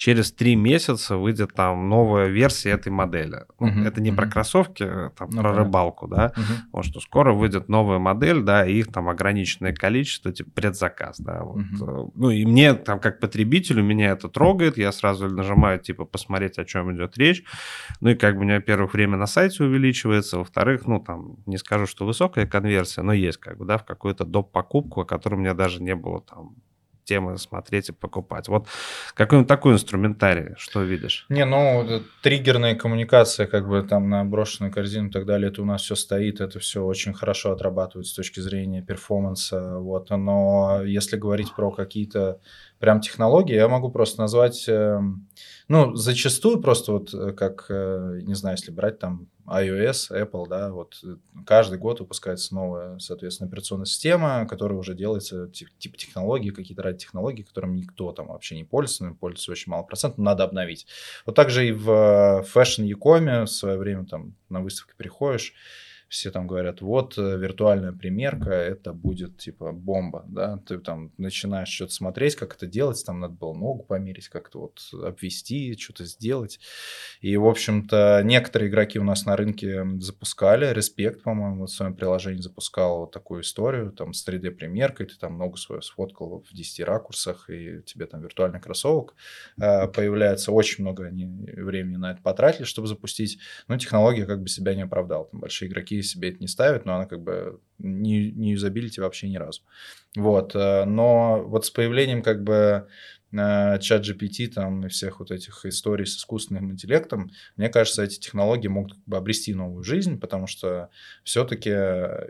через 0.00 0.32
три 0.32 0.56
месяца 0.56 1.18
выйдет 1.18 1.52
там 1.52 1.90
новая 1.90 2.28
версия 2.28 2.70
этой 2.70 2.90
модели. 2.90 3.44
Uh-huh, 3.58 3.86
это 3.86 4.00
не 4.00 4.10
uh-huh. 4.10 4.16
про 4.16 4.30
кроссовки, 4.30 4.82
э, 4.82 5.10
там, 5.14 5.28
ну, 5.28 5.42
про 5.42 5.52
да. 5.52 5.58
рыбалку, 5.58 6.08
да, 6.08 6.32
uh-huh. 6.34 6.42
вот 6.72 6.86
что 6.86 7.00
скоро 7.00 7.34
выйдет 7.34 7.68
новая 7.68 7.98
модель, 7.98 8.40
да, 8.40 8.66
и 8.66 8.78
их 8.78 8.90
там 8.90 9.10
ограниченное 9.10 9.74
количество, 9.74 10.32
типа 10.32 10.50
предзаказ, 10.54 11.20
да, 11.20 11.42
вот. 11.42 11.58
Uh-huh. 11.58 12.10
Ну 12.14 12.30
и 12.30 12.46
мне 12.46 12.72
там 12.72 12.98
как 12.98 13.20
потребителю 13.20 13.82
меня 13.82 14.12
это 14.12 14.30
трогает, 14.30 14.78
я 14.78 14.90
сразу 14.90 15.28
нажимаю 15.28 15.78
типа 15.78 16.06
посмотреть, 16.06 16.56
о 16.56 16.64
чем 16.64 16.96
идет 16.96 17.18
речь, 17.18 17.44
ну 18.00 18.08
и 18.08 18.14
как 18.14 18.36
бы 18.36 18.40
у 18.40 18.44
меня, 18.44 18.54
во-первых, 18.54 18.94
время 18.94 19.18
на 19.18 19.26
сайте 19.26 19.64
увеличивается, 19.64 20.38
во-вторых, 20.38 20.86
ну 20.86 20.98
там 21.00 21.36
не 21.44 21.58
скажу, 21.58 21.84
что 21.84 22.06
высокая 22.06 22.46
конверсия, 22.46 23.02
но 23.02 23.12
есть 23.12 23.36
как 23.36 23.58
бы, 23.58 23.66
да, 23.66 23.76
в 23.76 23.84
какую-то 23.84 24.24
доп. 24.24 24.50
покупку, 24.50 25.02
о 25.02 25.04
которой 25.04 25.34
у 25.34 25.38
меня 25.40 25.52
даже 25.52 25.82
не 25.82 25.94
было 25.94 26.22
там 26.22 26.56
темы 27.04 27.38
смотреть 27.38 27.88
и 27.88 27.92
покупать. 27.92 28.48
Вот 28.48 28.66
какой-нибудь 29.14 29.48
такой 29.48 29.74
инструментарий, 29.74 30.54
что 30.56 30.82
видишь? 30.82 31.26
Не, 31.28 31.44
ну, 31.44 32.02
триггерная 32.22 32.74
коммуникация, 32.74 33.46
как 33.46 33.68
бы 33.68 33.82
там 33.82 34.08
на 34.08 34.24
брошенную 34.24 34.72
корзину 34.72 35.08
и 35.08 35.10
так 35.10 35.26
далее, 35.26 35.50
это 35.50 35.62
у 35.62 35.64
нас 35.64 35.82
все 35.82 35.94
стоит, 35.94 36.40
это 36.40 36.58
все 36.58 36.84
очень 36.84 37.14
хорошо 37.14 37.52
отрабатывает 37.52 38.06
с 38.06 38.12
точки 38.12 38.40
зрения 38.40 38.82
перформанса, 38.82 39.78
вот, 39.78 40.10
но 40.10 40.82
если 40.84 41.16
говорить 41.16 41.54
про 41.54 41.70
какие-то 41.70 42.40
прям 42.80 43.00
технологии, 43.00 43.54
я 43.54 43.68
могу 43.68 43.90
просто 43.90 44.22
назвать, 44.22 44.64
эм, 44.66 45.28
ну, 45.68 45.94
зачастую 45.94 46.60
просто 46.60 46.92
вот 46.92 47.12
э, 47.12 47.32
как, 47.32 47.66
э, 47.68 48.20
не 48.22 48.34
знаю, 48.34 48.56
если 48.56 48.70
брать 48.70 48.98
там 48.98 49.28
iOS, 49.46 50.10
Apple, 50.10 50.48
да, 50.48 50.72
вот 50.72 50.98
э, 51.04 51.16
каждый 51.44 51.78
год 51.78 52.00
выпускается 52.00 52.54
новая, 52.54 52.98
соответственно, 52.98 53.48
операционная 53.48 53.84
система, 53.84 54.46
которая 54.48 54.78
уже 54.78 54.94
делается 54.94 55.48
типа, 55.48 55.98
технологии, 55.98 56.50
какие-то 56.50 56.82
ради 56.82 56.98
технологии, 56.98 57.42
которым 57.42 57.74
никто 57.74 58.12
там 58.12 58.28
вообще 58.28 58.56
не 58.56 58.64
пользуется, 58.64 59.14
пользуется 59.20 59.52
очень 59.52 59.70
мало 59.70 59.82
процентов, 59.82 60.18
надо 60.18 60.44
обновить. 60.44 60.86
Вот 61.26 61.34
также 61.34 61.68
и 61.68 61.72
в 61.72 62.42
Ecom 62.42 63.44
в 63.44 63.50
свое 63.50 63.76
время 63.76 64.06
там 64.06 64.34
на 64.48 64.62
выставке 64.62 64.94
приходишь, 64.96 65.52
все 66.10 66.32
там 66.32 66.48
говорят, 66.48 66.80
вот 66.80 67.16
э, 67.18 67.38
виртуальная 67.38 67.92
примерка, 67.92 68.50
это 68.50 68.92
будет 68.92 69.38
типа 69.38 69.70
бомба, 69.70 70.24
да, 70.26 70.58
ты 70.66 70.78
там 70.78 71.12
начинаешь 71.18 71.68
что-то 71.68 71.94
смотреть, 71.94 72.34
как 72.34 72.56
это 72.56 72.66
делать, 72.66 73.02
там 73.06 73.20
надо 73.20 73.34
было 73.34 73.54
ногу 73.54 73.84
померить, 73.84 74.28
как-то 74.28 74.58
вот 74.58 74.80
обвести, 74.92 75.78
что-то 75.78 76.04
сделать. 76.04 76.58
И, 77.20 77.36
в 77.36 77.46
общем-то, 77.46 78.22
некоторые 78.24 78.70
игроки 78.70 78.98
у 78.98 79.04
нас 79.04 79.24
на 79.24 79.36
рынке 79.36 79.86
запускали, 80.00 80.74
Респект, 80.74 81.22
по-моему, 81.22 81.66
в 81.66 81.70
своем 81.70 81.94
приложении 81.94 82.40
запускал 82.40 83.00
вот 83.02 83.12
такую 83.12 83.42
историю, 83.42 83.92
там 83.92 84.12
с 84.12 84.26
3D-примеркой, 84.28 85.06
ты 85.06 85.16
там 85.16 85.38
ногу 85.38 85.58
свою 85.58 85.80
сфоткал 85.80 86.44
в 86.44 86.52
10 86.52 86.80
ракурсах, 86.80 87.48
и 87.48 87.82
тебе 87.82 88.06
там 88.06 88.20
виртуальный 88.20 88.60
кроссовок 88.60 89.14
э, 89.60 89.86
появляется. 89.86 90.50
Очень 90.50 90.82
много 90.82 91.04
они 91.04 91.26
времени 91.26 91.96
на 91.96 92.10
это 92.10 92.20
потратили, 92.20 92.64
чтобы 92.64 92.88
запустить, 92.88 93.38
но 93.68 93.78
технология 93.78 94.26
как 94.26 94.42
бы 94.42 94.48
себя 94.48 94.74
не 94.74 94.82
оправдала. 94.82 95.26
Там 95.26 95.38
большие 95.38 95.68
игроки 95.68 95.99
себе 96.02 96.30
это 96.30 96.38
не 96.40 96.48
ставит, 96.48 96.84
но 96.84 96.94
она 96.94 97.06
как 97.06 97.20
бы 97.22 97.60
не, 97.78 98.30
не 98.32 98.52
юзабилити 98.52 99.00
вообще 99.00 99.28
ни 99.28 99.36
разу. 99.36 99.62
Вот, 100.16 100.54
э, 100.54 100.84
но 100.84 101.42
вот 101.44 101.66
с 101.66 101.70
появлением 101.70 102.22
как 102.22 102.42
бы 102.42 102.88
чат 103.32 104.06
GPT 104.06 104.48
там 104.48 104.86
и 104.86 104.88
всех 104.88 105.20
вот 105.20 105.30
этих 105.30 105.64
историй 105.64 106.06
с 106.06 106.16
искусственным 106.16 106.72
интеллектом, 106.72 107.30
мне 107.56 107.68
кажется, 107.68 108.02
эти 108.02 108.18
технологии 108.18 108.68
могут 108.68 108.94
как 108.94 109.04
бы 109.04 109.16
обрести 109.16 109.54
новую 109.54 109.84
жизнь, 109.84 110.18
потому 110.18 110.46
что 110.46 110.90
все-таки 111.24 111.70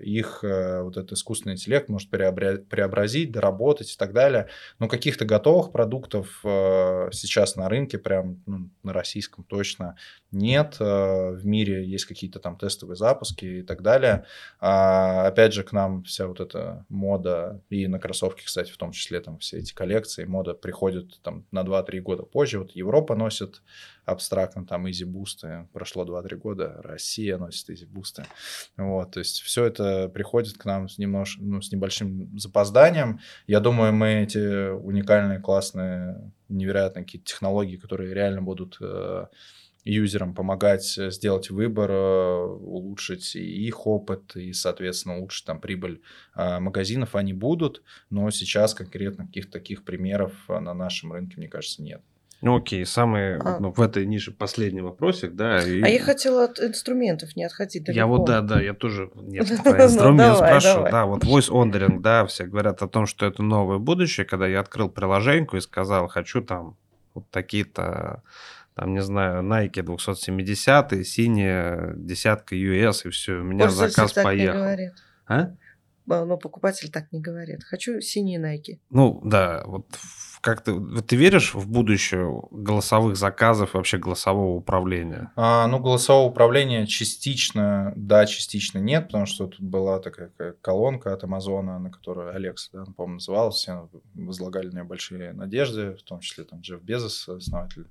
их 0.03 0.41
э, 0.43 0.83
вот 0.83 0.97
этот 0.97 1.13
искусственный 1.13 1.55
интеллект 1.55 1.89
может 1.89 2.11
преобразить, 2.11 3.33
доработать 3.33 3.93
и 3.93 3.97
так 3.97 4.13
далее. 4.13 4.49
Но 4.79 4.89
каких-то 4.89 5.25
готовых 5.25 5.73
продуктов 5.73 6.41
э, 6.45 7.09
сейчас 7.13 7.57
на 7.57 7.69
рынке, 7.69 7.99
прям 7.99 8.43
ну, 8.47 8.71
на 8.83 8.93
российском 8.93 9.45
точно 9.45 9.97
нет. 10.33 10.77
Э, 10.81 11.31
в 11.31 11.45
мире 11.47 11.85
есть 11.85 12.05
какие-то 12.05 12.41
там 12.41 12.59
тестовые 12.59 12.97
запуски 12.97 13.45
и 13.45 13.63
так 13.63 13.83
далее. 13.83 14.25
А, 14.59 15.27
опять 15.27 15.55
же, 15.55 15.65
к 15.65 15.73
нам 15.73 16.05
вся 16.05 16.27
вот 16.27 16.41
эта 16.41 16.85
мода, 16.89 17.63
и 17.71 17.87
на 17.87 17.99
кроссовки, 17.99 18.45
кстати, 18.45 18.71
в 18.71 18.77
том 18.77 18.93
числе 18.93 19.21
там 19.21 19.39
все 19.39 19.59
эти 19.59 19.73
коллекции, 19.73 20.25
мода 20.25 20.55
приходит 20.55 20.90
приходят 20.91 21.21
там 21.23 21.47
на 21.51 21.63
2-3 21.63 22.01
года 22.01 22.23
позже. 22.23 22.59
Вот 22.59 22.73
Европа 22.73 23.15
носит 23.15 23.63
абстрактно 24.05 24.67
там 24.67 24.91
изи 24.91 25.05
бусты. 25.05 25.69
Прошло 25.73 26.05
2-3 26.05 26.37
года, 26.37 26.81
Россия 26.83 27.39
носит 27.39 27.71
изи 27.71 27.87
бусты. 27.87 28.25
Вот, 28.77 29.13
то 29.13 29.21
есть 29.21 29.41
все 29.41 29.65
это 29.65 30.09
приходит 30.09 30.57
к 30.59 30.65
нам 30.65 30.89
с, 30.89 30.99
немнож... 30.99 31.39
ну, 31.41 31.61
с 31.61 31.73
небольшим 31.73 32.39
запозданием. 32.39 33.21
Я 33.47 33.61
думаю, 33.61 33.93
мы 33.93 34.23
эти 34.23 34.71
уникальные, 34.71 35.41
классные, 35.41 36.33
невероятные 36.49 37.05
какие-то 37.05 37.27
технологии, 37.27 37.77
которые 37.77 38.15
реально 38.15 38.43
будут 38.43 38.79
э, 38.81 39.27
юзерам 39.85 40.35
помогать 40.35 40.85
сделать 40.85 41.51
выбор, 41.51 41.91
улучшить 41.91 43.35
их 43.37 43.87
опыт 43.87 44.37
и, 44.37 44.53
соответственно, 44.53 45.19
улучшить 45.19 45.47
там 45.47 45.61
прибыль 45.61 46.01
магазинов, 46.35 47.15
они 47.15 47.33
будут, 47.33 47.83
но 48.11 48.31
сейчас 48.31 48.75
конкретно 48.75 49.27
каких-то 49.27 49.53
таких 49.53 49.85
примеров 49.85 50.33
на 50.49 50.75
нашем 50.75 51.13
рынке, 51.13 51.37
мне 51.39 51.49
кажется, 51.49 51.83
нет. 51.83 52.03
Ну 52.43 52.57
окей, 52.57 52.87
самый 52.87 53.37
а... 53.37 53.59
ну, 53.61 53.71
в 53.71 53.81
этой 53.81 54.07
нише 54.07 54.31
последний 54.31 54.81
вопросик, 54.81 55.35
да. 55.35 55.63
И... 55.63 55.83
А 55.83 55.89
я 55.89 56.01
хотела 56.01 56.45
от 56.45 56.59
инструментов 56.59 57.37
не 57.37 57.45
отходить 57.45 57.85
далеко. 57.85 57.99
Я 57.99 58.07
вот, 58.07 58.25
да, 58.25 58.41
да, 58.41 58.61
я 58.61 58.73
тоже 58.73 59.11
нет, 59.15 59.47
про 59.63 59.73
ну, 59.73 59.85
инструмент 59.85 60.37
спрашиваю. 60.37 60.91
Да, 60.91 61.05
вот 61.05 61.25
voice 61.25 61.51
ordering, 61.51 62.01
да, 62.01 62.25
все 62.27 62.47
говорят 62.47 62.83
о 62.83 62.89
том, 62.89 63.07
что 63.07 63.27
это 63.27 63.43
новое 63.43 63.79
будущее, 63.79 64.25
когда 64.25 64.47
я 64.47 64.61
открыл 64.61 64.89
приложеньку 64.89 65.59
и 65.59 65.61
сказал, 65.61 66.09
хочу 66.09 66.41
там 66.41 66.77
вот 67.15 67.29
такие-то 67.31 68.23
там, 68.81 68.95
не 68.95 69.03
знаю, 69.03 69.43
Nike 69.43 69.83
270, 69.83 71.07
синяя 71.07 71.93
десятка 71.97 72.55
US, 72.57 73.07
и 73.07 73.11
все, 73.11 73.35
у 73.35 73.43
меня 73.43 73.69
заказ 73.69 74.15
поехал. 74.15 74.91
А? 75.27 75.51
Но 76.07 76.39
покупатель 76.39 76.91
так 76.91 77.13
не 77.13 77.21
говорит. 77.21 77.63
Хочу 77.63 78.01
синие 78.01 78.41
Nike. 78.41 78.79
Ну, 78.89 79.21
да, 79.23 79.65
вот 79.67 79.87
как 80.41 80.63
ты, 80.63 80.73
ты 81.03 81.17
веришь 81.17 81.55
в 81.55 81.69
будущее 81.69 82.43
голосовых 82.51 83.17
заказов 83.17 83.75
и 83.75 83.77
вообще 83.77 83.99
голосового 83.99 84.57
управления? 84.57 85.33
А, 85.37 85.67
ну, 85.67 85.79
голосового 85.79 86.31
управления 86.31 86.87
частично, 86.87 87.93
да, 87.97 88.27
частично 88.27 88.79
нет, 88.79 89.07
потому 89.07 89.27
что 89.27 89.47
тут 89.47 89.61
была 89.61 90.01
такая 90.01 90.33
колонка 90.63 91.13
от 91.13 91.25
Амазона, 91.25 91.79
на 91.79 91.91
которую 91.91 92.35
Алекс, 92.35 92.71
да, 92.73 92.85
по-моему, 92.97 93.15
называлась, 93.15 93.57
все 93.57 93.91
возлагали 94.15 94.69
на 94.69 94.77
нее 94.77 94.85
большие 94.85 95.33
надежды, 95.33 95.95
в 95.95 96.03
том 96.03 96.21
числе 96.21 96.45
там 96.45 96.61
Джефф 96.61 96.83
Безос, 96.83 97.29
основатель 97.29 97.87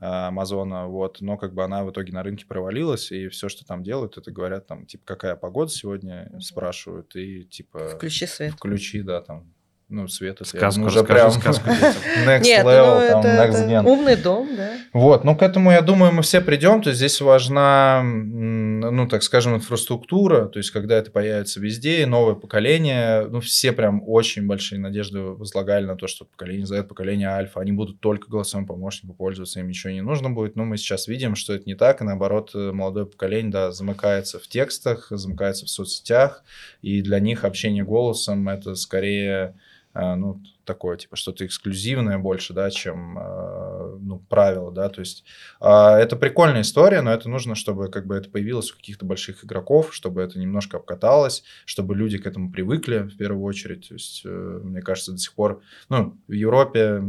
а, 0.00 0.28
Амазона, 0.28 0.86
вот, 0.86 1.20
но 1.20 1.36
как 1.36 1.54
бы 1.54 1.62
она 1.62 1.84
в 1.84 1.90
итоге 1.90 2.12
на 2.12 2.22
рынке 2.22 2.44
провалилась, 2.46 3.12
и 3.12 3.28
все, 3.28 3.48
что 3.48 3.64
там 3.64 3.84
делают, 3.84 4.18
это 4.18 4.32
говорят 4.32 4.66
там, 4.66 4.86
типа, 4.86 5.04
какая 5.06 5.36
погода 5.36 5.70
сегодня, 5.70 6.30
спрашивают, 6.40 7.14
и 7.14 7.44
типа... 7.44 7.88
Включи 7.88 8.26
свет. 8.26 8.54
Включи, 8.54 9.02
да, 9.02 9.20
там, 9.20 9.54
ну, 9.90 10.08
Света, 10.08 10.44
сказку, 10.44 10.80
я, 10.80 10.86
уже 10.86 11.04
прям 11.04 11.30
сказку 11.30 11.68
next 12.26 12.44
Нет, 12.44 12.64
level, 12.64 13.00
ну, 13.00 13.08
там, 13.08 13.20
это, 13.20 13.28
next 13.28 13.68
gen. 13.68 13.84
Умный 13.84 14.16
дом, 14.16 14.48
да. 14.56 14.72
Вот, 14.94 15.24
ну, 15.24 15.36
к 15.36 15.42
этому, 15.42 15.72
я 15.72 15.82
думаю, 15.82 16.12
мы 16.12 16.22
все 16.22 16.40
придем, 16.40 16.80
то 16.80 16.88
есть 16.88 16.98
здесь 16.98 17.20
важна, 17.20 18.02
ну, 18.02 19.06
так 19.08 19.22
скажем, 19.22 19.54
инфраструктура, 19.54 20.46
то 20.46 20.58
есть 20.58 20.70
когда 20.70 20.96
это 20.96 21.10
появится 21.10 21.60
везде, 21.60 22.06
новое 22.06 22.34
поколение, 22.34 23.26
ну, 23.26 23.40
все 23.40 23.72
прям 23.72 24.02
очень 24.06 24.46
большие 24.46 24.80
надежды 24.80 25.20
возлагали 25.20 25.84
на 25.84 25.96
то, 25.96 26.06
что 26.06 26.24
поколение 26.24 26.66
Z, 26.66 26.84
поколение 26.84 27.28
Альфа, 27.28 27.60
они 27.60 27.72
будут 27.72 28.00
только 28.00 28.30
голосовым 28.30 28.66
помощником 28.66 29.14
пользоваться, 29.14 29.60
им 29.60 29.68
ничего 29.68 29.92
не 29.92 30.02
нужно 30.02 30.30
будет, 30.30 30.56
но 30.56 30.64
мы 30.64 30.78
сейчас 30.78 31.08
видим, 31.08 31.34
что 31.34 31.52
это 31.52 31.64
не 31.66 31.74
так, 31.74 32.00
и 32.00 32.04
наоборот, 32.04 32.52
молодое 32.54 33.04
поколение, 33.04 33.52
да, 33.52 33.70
замыкается 33.70 34.38
в 34.38 34.48
текстах, 34.48 35.08
замыкается 35.10 35.66
в 35.66 35.68
соцсетях, 35.68 36.42
и 36.80 37.02
для 37.02 37.20
них 37.20 37.44
общение 37.44 37.84
голосом 37.84 38.48
это 38.48 38.74
скорее 38.76 39.54
ну, 39.94 40.42
такое, 40.64 40.96
типа, 40.96 41.16
что-то 41.16 41.46
эксклюзивное 41.46 42.18
больше, 42.18 42.52
да, 42.52 42.70
чем, 42.70 43.18
э, 43.18 43.96
ну, 44.00 44.18
правило, 44.28 44.72
да, 44.72 44.88
то 44.88 45.00
есть 45.00 45.24
а, 45.60 45.98
это 45.98 46.16
прикольная 46.16 46.62
история, 46.62 47.00
но 47.00 47.12
это 47.12 47.28
нужно, 47.28 47.54
чтобы, 47.54 47.88
как 47.90 48.06
бы, 48.06 48.16
это 48.16 48.28
появилось 48.28 48.72
у 48.72 48.76
каких-то 48.76 49.04
больших 49.04 49.44
игроков, 49.44 49.94
чтобы 49.94 50.22
это 50.22 50.38
немножко 50.38 50.78
обкаталось, 50.78 51.44
чтобы 51.64 51.94
люди 51.94 52.18
к 52.18 52.26
этому 52.26 52.50
привыкли, 52.50 52.98
в 52.98 53.16
первую 53.16 53.44
очередь, 53.44 53.88
то 53.88 53.94
есть, 53.94 54.22
э, 54.24 54.60
мне 54.62 54.82
кажется, 54.82 55.12
до 55.12 55.18
сих 55.18 55.32
пор, 55.34 55.62
ну, 55.88 56.18
в 56.26 56.32
Европе 56.32 57.02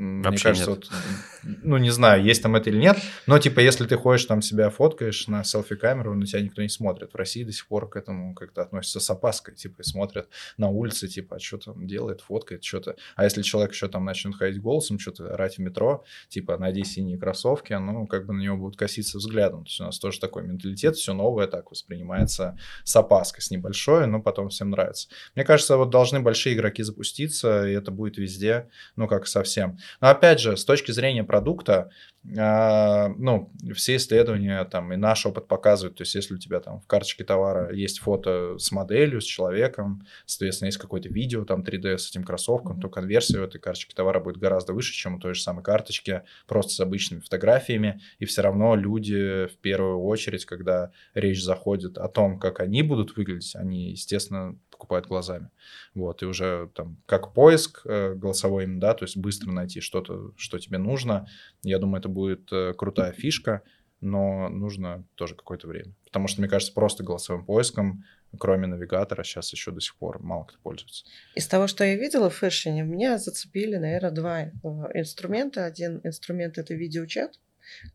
мне 0.00 0.22
Вообще 0.22 0.44
кажется, 0.44 0.70
нет. 0.70 0.88
Вот, 0.90 1.56
ну 1.62 1.76
не 1.76 1.90
знаю, 1.90 2.24
есть 2.24 2.42
там 2.42 2.56
это 2.56 2.70
или 2.70 2.78
нет, 2.78 2.96
но 3.26 3.38
типа 3.38 3.60
если 3.60 3.86
ты 3.86 3.96
ходишь 3.96 4.24
там 4.24 4.40
себя 4.40 4.70
фоткаешь 4.70 5.26
на 5.28 5.44
селфи-камеру, 5.44 6.14
на 6.14 6.24
тебя 6.24 6.40
никто 6.40 6.62
не 6.62 6.70
смотрит. 6.70 7.12
В 7.12 7.16
России 7.16 7.44
до 7.44 7.52
сих 7.52 7.66
пор 7.66 7.86
к 7.88 7.96
этому 7.96 8.34
как-то 8.34 8.62
относятся 8.62 8.98
с 8.98 9.10
опаской, 9.10 9.54
типа 9.54 9.82
и 9.82 9.84
смотрят 9.84 10.30
на 10.56 10.68
улице, 10.68 11.06
типа, 11.06 11.36
а 11.36 11.38
что 11.38 11.58
там 11.58 11.86
делает, 11.86 12.22
фоткает, 12.22 12.64
что-то. 12.64 12.96
А 13.14 13.24
если 13.24 13.42
человек 13.42 13.72
еще 13.72 13.88
там 13.88 14.06
начнет 14.06 14.34
ходить 14.36 14.62
голосом, 14.62 14.98
что-то 14.98 15.34
орать 15.34 15.56
в 15.56 15.60
метро, 15.60 16.02
типа, 16.28 16.56
найди 16.56 16.82
синие 16.82 17.18
кроссовки, 17.18 17.74
ну 17.74 18.06
как 18.06 18.26
бы 18.26 18.32
на 18.32 18.40
него 18.40 18.56
будут 18.56 18.78
коситься 18.78 19.18
взглядом. 19.18 19.64
То 19.64 19.68
есть 19.68 19.80
у 19.82 19.84
нас 19.84 19.98
тоже 19.98 20.18
такой 20.18 20.44
менталитет, 20.44 20.96
все 20.96 21.12
новое 21.12 21.46
так 21.46 21.70
воспринимается 21.70 22.58
с 22.84 22.96
опаской, 22.96 23.42
с 23.42 23.50
небольшой, 23.50 24.06
но 24.06 24.22
потом 24.22 24.48
всем 24.48 24.70
нравится. 24.70 25.08
Мне 25.34 25.44
кажется, 25.44 25.76
вот 25.76 25.90
должны 25.90 26.20
большие 26.20 26.54
игроки 26.54 26.82
запуститься, 26.82 27.68
и 27.68 27.72
это 27.72 27.90
будет 27.90 28.16
везде, 28.16 28.70
ну 28.96 29.06
как 29.06 29.26
совсем. 29.26 29.78
Но 30.00 30.08
опять 30.08 30.40
же, 30.40 30.56
с 30.56 30.64
точки 30.64 30.92
зрения 30.92 31.24
продукта, 31.24 31.90
а, 32.38 33.08
ну, 33.16 33.50
все 33.74 33.96
исследования 33.96 34.62
там 34.64 34.92
и 34.92 34.96
наш 34.96 35.24
опыт 35.24 35.48
показывают, 35.48 35.96
то 35.96 36.02
есть 36.02 36.14
если 36.14 36.34
у 36.34 36.38
тебя 36.38 36.60
там 36.60 36.80
в 36.80 36.86
карточке 36.86 37.24
товара 37.24 37.72
есть 37.72 38.00
фото 38.00 38.58
с 38.58 38.70
моделью, 38.72 39.22
с 39.22 39.24
человеком, 39.24 40.06
соответственно, 40.26 40.66
есть 40.66 40.78
какое-то 40.78 41.08
видео 41.08 41.44
там 41.44 41.62
3D 41.62 41.96
с 41.96 42.10
этим 42.10 42.24
кроссовком, 42.24 42.80
то 42.80 42.90
конверсия 42.90 43.40
в 43.40 43.44
этой 43.44 43.58
карточке 43.58 43.94
товара 43.94 44.20
будет 44.20 44.36
гораздо 44.36 44.74
выше, 44.74 44.92
чем 44.92 45.14
у 45.14 45.18
той 45.18 45.34
же 45.34 45.42
самой 45.42 45.64
карточки, 45.64 46.22
просто 46.46 46.72
с 46.72 46.80
обычными 46.80 47.20
фотографиями, 47.20 48.00
и 48.18 48.26
все 48.26 48.42
равно 48.42 48.76
люди 48.76 49.46
в 49.46 49.56
первую 49.62 50.02
очередь, 50.02 50.44
когда 50.44 50.92
речь 51.14 51.42
заходит 51.42 51.96
о 51.96 52.08
том, 52.08 52.38
как 52.38 52.60
они 52.60 52.82
будут 52.82 53.16
выглядеть, 53.16 53.56
они, 53.56 53.92
естественно, 53.92 54.58
покупают 54.80 55.06
глазами. 55.06 55.50
Вот, 55.94 56.22
и 56.22 56.26
уже 56.26 56.70
там 56.74 56.96
как 57.04 57.34
поиск 57.34 57.82
э, 57.84 58.14
голосовой, 58.14 58.66
да, 58.66 58.94
то 58.94 59.04
есть 59.04 59.16
быстро 59.16 59.52
найти 59.52 59.69
что-то, 59.78 60.32
что 60.36 60.58
тебе 60.58 60.78
нужно. 60.78 61.28
Я 61.62 61.78
думаю, 61.78 62.00
это 62.00 62.08
будет 62.08 62.52
э, 62.52 62.74
крутая 62.74 63.12
фишка, 63.12 63.62
но 64.00 64.48
нужно 64.48 65.06
тоже 65.14 65.36
какое-то 65.36 65.68
время. 65.68 65.94
Потому 66.04 66.26
что, 66.26 66.40
мне 66.40 66.50
кажется, 66.50 66.74
просто 66.74 67.04
голосовым 67.04 67.44
поиском, 67.44 68.04
кроме 68.38 68.66
навигатора, 68.66 69.22
сейчас 69.22 69.52
еще 69.52 69.70
до 69.70 69.80
сих 69.80 69.96
пор 69.96 70.22
мало 70.22 70.44
кто 70.44 70.58
пользуется. 70.58 71.04
Из 71.34 71.46
того, 71.46 71.66
что 71.66 71.84
я 71.84 71.96
видела 71.96 72.30
в 72.30 72.34
фэшне, 72.34 72.82
меня 72.82 73.18
зацепили, 73.18 73.76
наверное, 73.76 74.10
два 74.10 74.42
э, 74.42 74.50
инструмента. 74.94 75.64
Один 75.64 76.00
инструмент— 76.02 76.58
это 76.58 76.74
видеочат, 76.74 77.38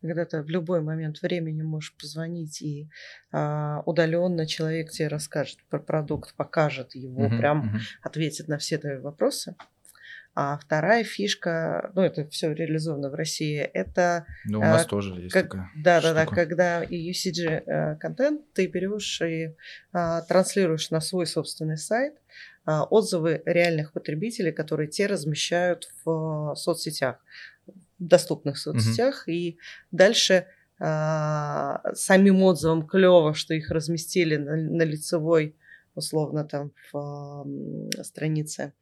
когда 0.02 0.26
ты 0.26 0.42
в 0.42 0.50
любой 0.50 0.82
момент 0.82 1.22
времени 1.22 1.62
можешь 1.62 1.96
позвонить 1.98 2.62
и 2.62 2.90
а, 3.32 3.82
удаленно 3.86 4.46
человек 4.46 4.92
тебе 4.92 5.08
расскажет 5.08 5.60
про 5.70 5.80
продукт, 5.80 6.36
покажет 6.36 6.96
его, 6.96 7.26
uh-huh, 7.26 7.38
прям 7.38 7.76
uh-huh. 7.76 7.80
ответит 8.02 8.48
на 8.48 8.58
все 8.58 8.78
твои 8.78 8.98
вопросы. 8.98 9.56
А 10.38 10.58
вторая 10.58 11.06
фишка, 11.06 11.92
ну 11.96 12.02
это 12.02 12.28
все 12.28 12.52
реализовано 12.52 13.10
в 13.10 13.16
России, 13.16 13.58
это... 13.58 14.26
Ну, 14.44 14.60
у 14.60 14.62
нас 14.62 14.84
а, 14.84 14.88
тоже 14.88 15.14
есть 15.14 15.34
как, 15.34 15.52
такая 15.52 15.72
Да, 15.78 16.00
штука. 16.02 16.14
да, 16.14 16.26
да, 16.26 16.32
когда 16.32 16.84
UCG 16.84 17.64
э, 17.66 17.96
контент 17.96 18.42
ты 18.54 18.68
берешь 18.68 19.22
и 19.22 19.56
а, 19.94 20.22
транслируешь 20.24 20.90
на 20.90 21.00
свой 21.00 21.26
собственный 21.26 21.78
сайт 21.78 22.16
а, 22.66 22.84
отзывы 22.84 23.44
реальных 23.46 23.94
потребителей, 23.94 24.52
которые 24.52 24.90
те 24.90 25.08
размещают 25.08 25.88
в 26.04 26.52
а, 26.52 26.56
соцсетях 26.56 27.18
доступных 27.98 28.58
соцсетях, 28.58 29.24
угу. 29.26 29.32
и 29.32 29.58
дальше 29.92 30.48
а, 30.80 31.82
самим 31.94 32.44
отзывам 32.44 32.86
клево, 32.86 33.34
что 33.34 33.54
их 33.54 33.72
разместили 33.72 34.36
на, 34.36 34.58
на 34.58 34.84
лицевой, 34.84 35.56
условно, 35.96 36.44
там 36.44 36.72
в 36.92 36.98
а, 36.98 38.04
странице 38.04 38.74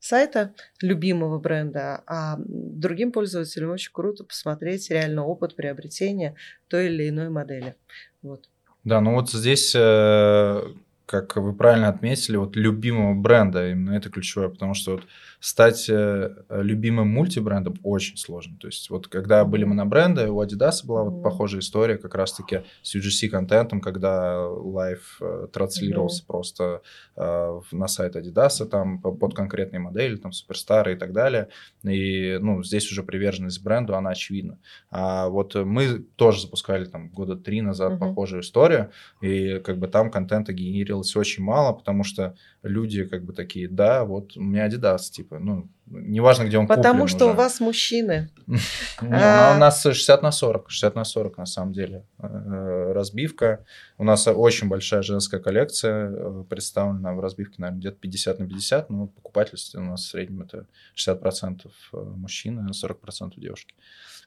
сайта 0.00 0.54
любимого 0.80 1.38
бренда, 1.38 2.02
а 2.06 2.36
другим 2.38 3.12
пользователям 3.12 3.70
очень 3.70 3.92
круто 3.92 4.24
посмотреть 4.24 4.90
реально 4.90 5.24
опыт 5.24 5.54
приобретения 5.54 6.34
той 6.68 6.86
или 6.86 7.08
иной 7.08 7.28
модели. 7.28 7.76
Вот. 8.22 8.48
Да, 8.82 9.00
ну 9.00 9.14
вот 9.14 9.30
здесь 9.30 9.74
э, 9.76 10.62
как 11.10 11.34
вы 11.34 11.52
правильно 11.52 11.88
отметили, 11.88 12.36
вот 12.36 12.54
любимого 12.54 13.20
бренда, 13.20 13.72
именно 13.72 13.96
это 13.96 14.10
ключевое, 14.10 14.48
потому 14.48 14.74
что 14.74 14.92
вот 14.92 15.02
стать 15.40 15.88
э, 15.88 16.36
любимым 16.50 17.08
мультибрендом 17.08 17.74
очень 17.82 18.16
сложно. 18.16 18.56
То 18.60 18.68
есть 18.68 18.90
вот 18.90 19.08
когда 19.08 19.44
были 19.44 19.64
монобренды, 19.64 20.30
у 20.30 20.40
Adidas 20.40 20.86
была 20.86 21.02
вот 21.02 21.24
похожая 21.24 21.62
история 21.62 21.98
как 21.98 22.14
раз-таки 22.14 22.62
с 22.82 22.94
UGC-контентом, 22.94 23.80
когда 23.80 24.46
live 24.46 25.18
э, 25.20 25.48
транслировался 25.52 26.22
mm-hmm. 26.22 26.26
просто 26.28 26.82
э, 27.16 27.60
на 27.72 27.88
сайт 27.88 28.14
Adidas, 28.14 28.64
там 28.66 29.00
под 29.00 29.34
конкретные 29.34 29.80
модели, 29.80 30.14
там 30.14 30.30
суперстары 30.30 30.92
и 30.92 30.96
так 30.96 31.12
далее. 31.12 31.48
И 31.82 32.38
ну, 32.40 32.62
здесь 32.62 32.88
уже 32.92 33.02
приверженность 33.02 33.64
бренду, 33.64 33.96
она 33.96 34.10
очевидна. 34.10 34.58
А 34.92 35.28
вот 35.28 35.56
мы 35.56 35.98
тоже 36.14 36.42
запускали 36.42 36.84
там 36.84 37.08
года 37.08 37.34
три 37.34 37.62
назад 37.62 37.94
mm-hmm. 37.94 37.98
похожую 37.98 38.42
историю, 38.42 38.92
и 39.20 39.58
как 39.58 39.78
бы 39.78 39.88
там 39.88 40.12
контента 40.12 40.52
генерил 40.52 40.99
делалось 41.00 41.16
очень 41.16 41.42
мало, 41.42 41.72
потому 41.72 42.04
что 42.04 42.34
люди 42.62 43.04
как 43.04 43.24
бы 43.24 43.32
такие, 43.32 43.68
да, 43.68 44.04
вот 44.04 44.36
у 44.36 44.42
меня 44.42 44.68
Adidas, 44.68 45.10
типа, 45.10 45.38
ну, 45.38 45.68
неважно, 45.86 46.44
где 46.44 46.58
он 46.58 46.66
Потому 46.66 47.06
что 47.06 47.26
уже. 47.26 47.34
у 47.34 47.36
вас 47.36 47.60
мужчины. 47.60 48.30
Ну, 49.02 49.08
а 49.12 49.54
у 49.56 49.58
нас 49.58 49.82
60 49.82 50.22
на 50.22 50.32
40, 50.32 50.70
60 50.70 50.94
на 50.94 51.04
40 51.04 51.38
на 51.38 51.46
самом 51.46 51.72
деле 51.72 52.04
э, 52.18 52.92
разбивка. 52.92 53.64
У 53.98 54.04
нас 54.04 54.26
очень 54.26 54.68
большая 54.68 55.02
женская 55.02 55.40
коллекция 55.40 56.10
э, 56.10 56.44
представлена 56.48 57.14
в 57.14 57.20
разбивке, 57.20 57.56
наверное, 57.58 57.80
где-то 57.80 57.96
50 57.96 58.38
на 58.40 58.48
50, 58.48 58.90
но 58.90 59.06
покупательство 59.06 59.80
у 59.80 59.84
нас 59.84 60.04
в 60.04 60.10
среднем 60.10 60.42
это 60.42 60.66
60% 60.96 61.70
мужчины, 61.92 62.70
40% 62.70 63.32
девушки. 63.36 63.74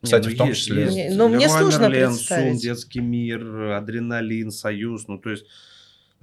Кстати, 0.01 0.27
не, 0.27 0.29
ну, 0.29 0.35
в 0.35 0.37
том 0.37 0.53
числе... 0.53 0.83
Есть. 0.83 1.17
Но 1.17 1.29
мне 1.29 1.47
сложно 1.47 1.87
Мерлен, 1.87 2.09
представить. 2.09 2.53
Сум, 2.53 2.57
Детский 2.57 2.99
мир, 2.99 3.71
Адреналин, 3.71 4.51
Союз, 4.51 5.07
ну 5.07 5.17
то 5.17 5.29
есть 5.29 5.45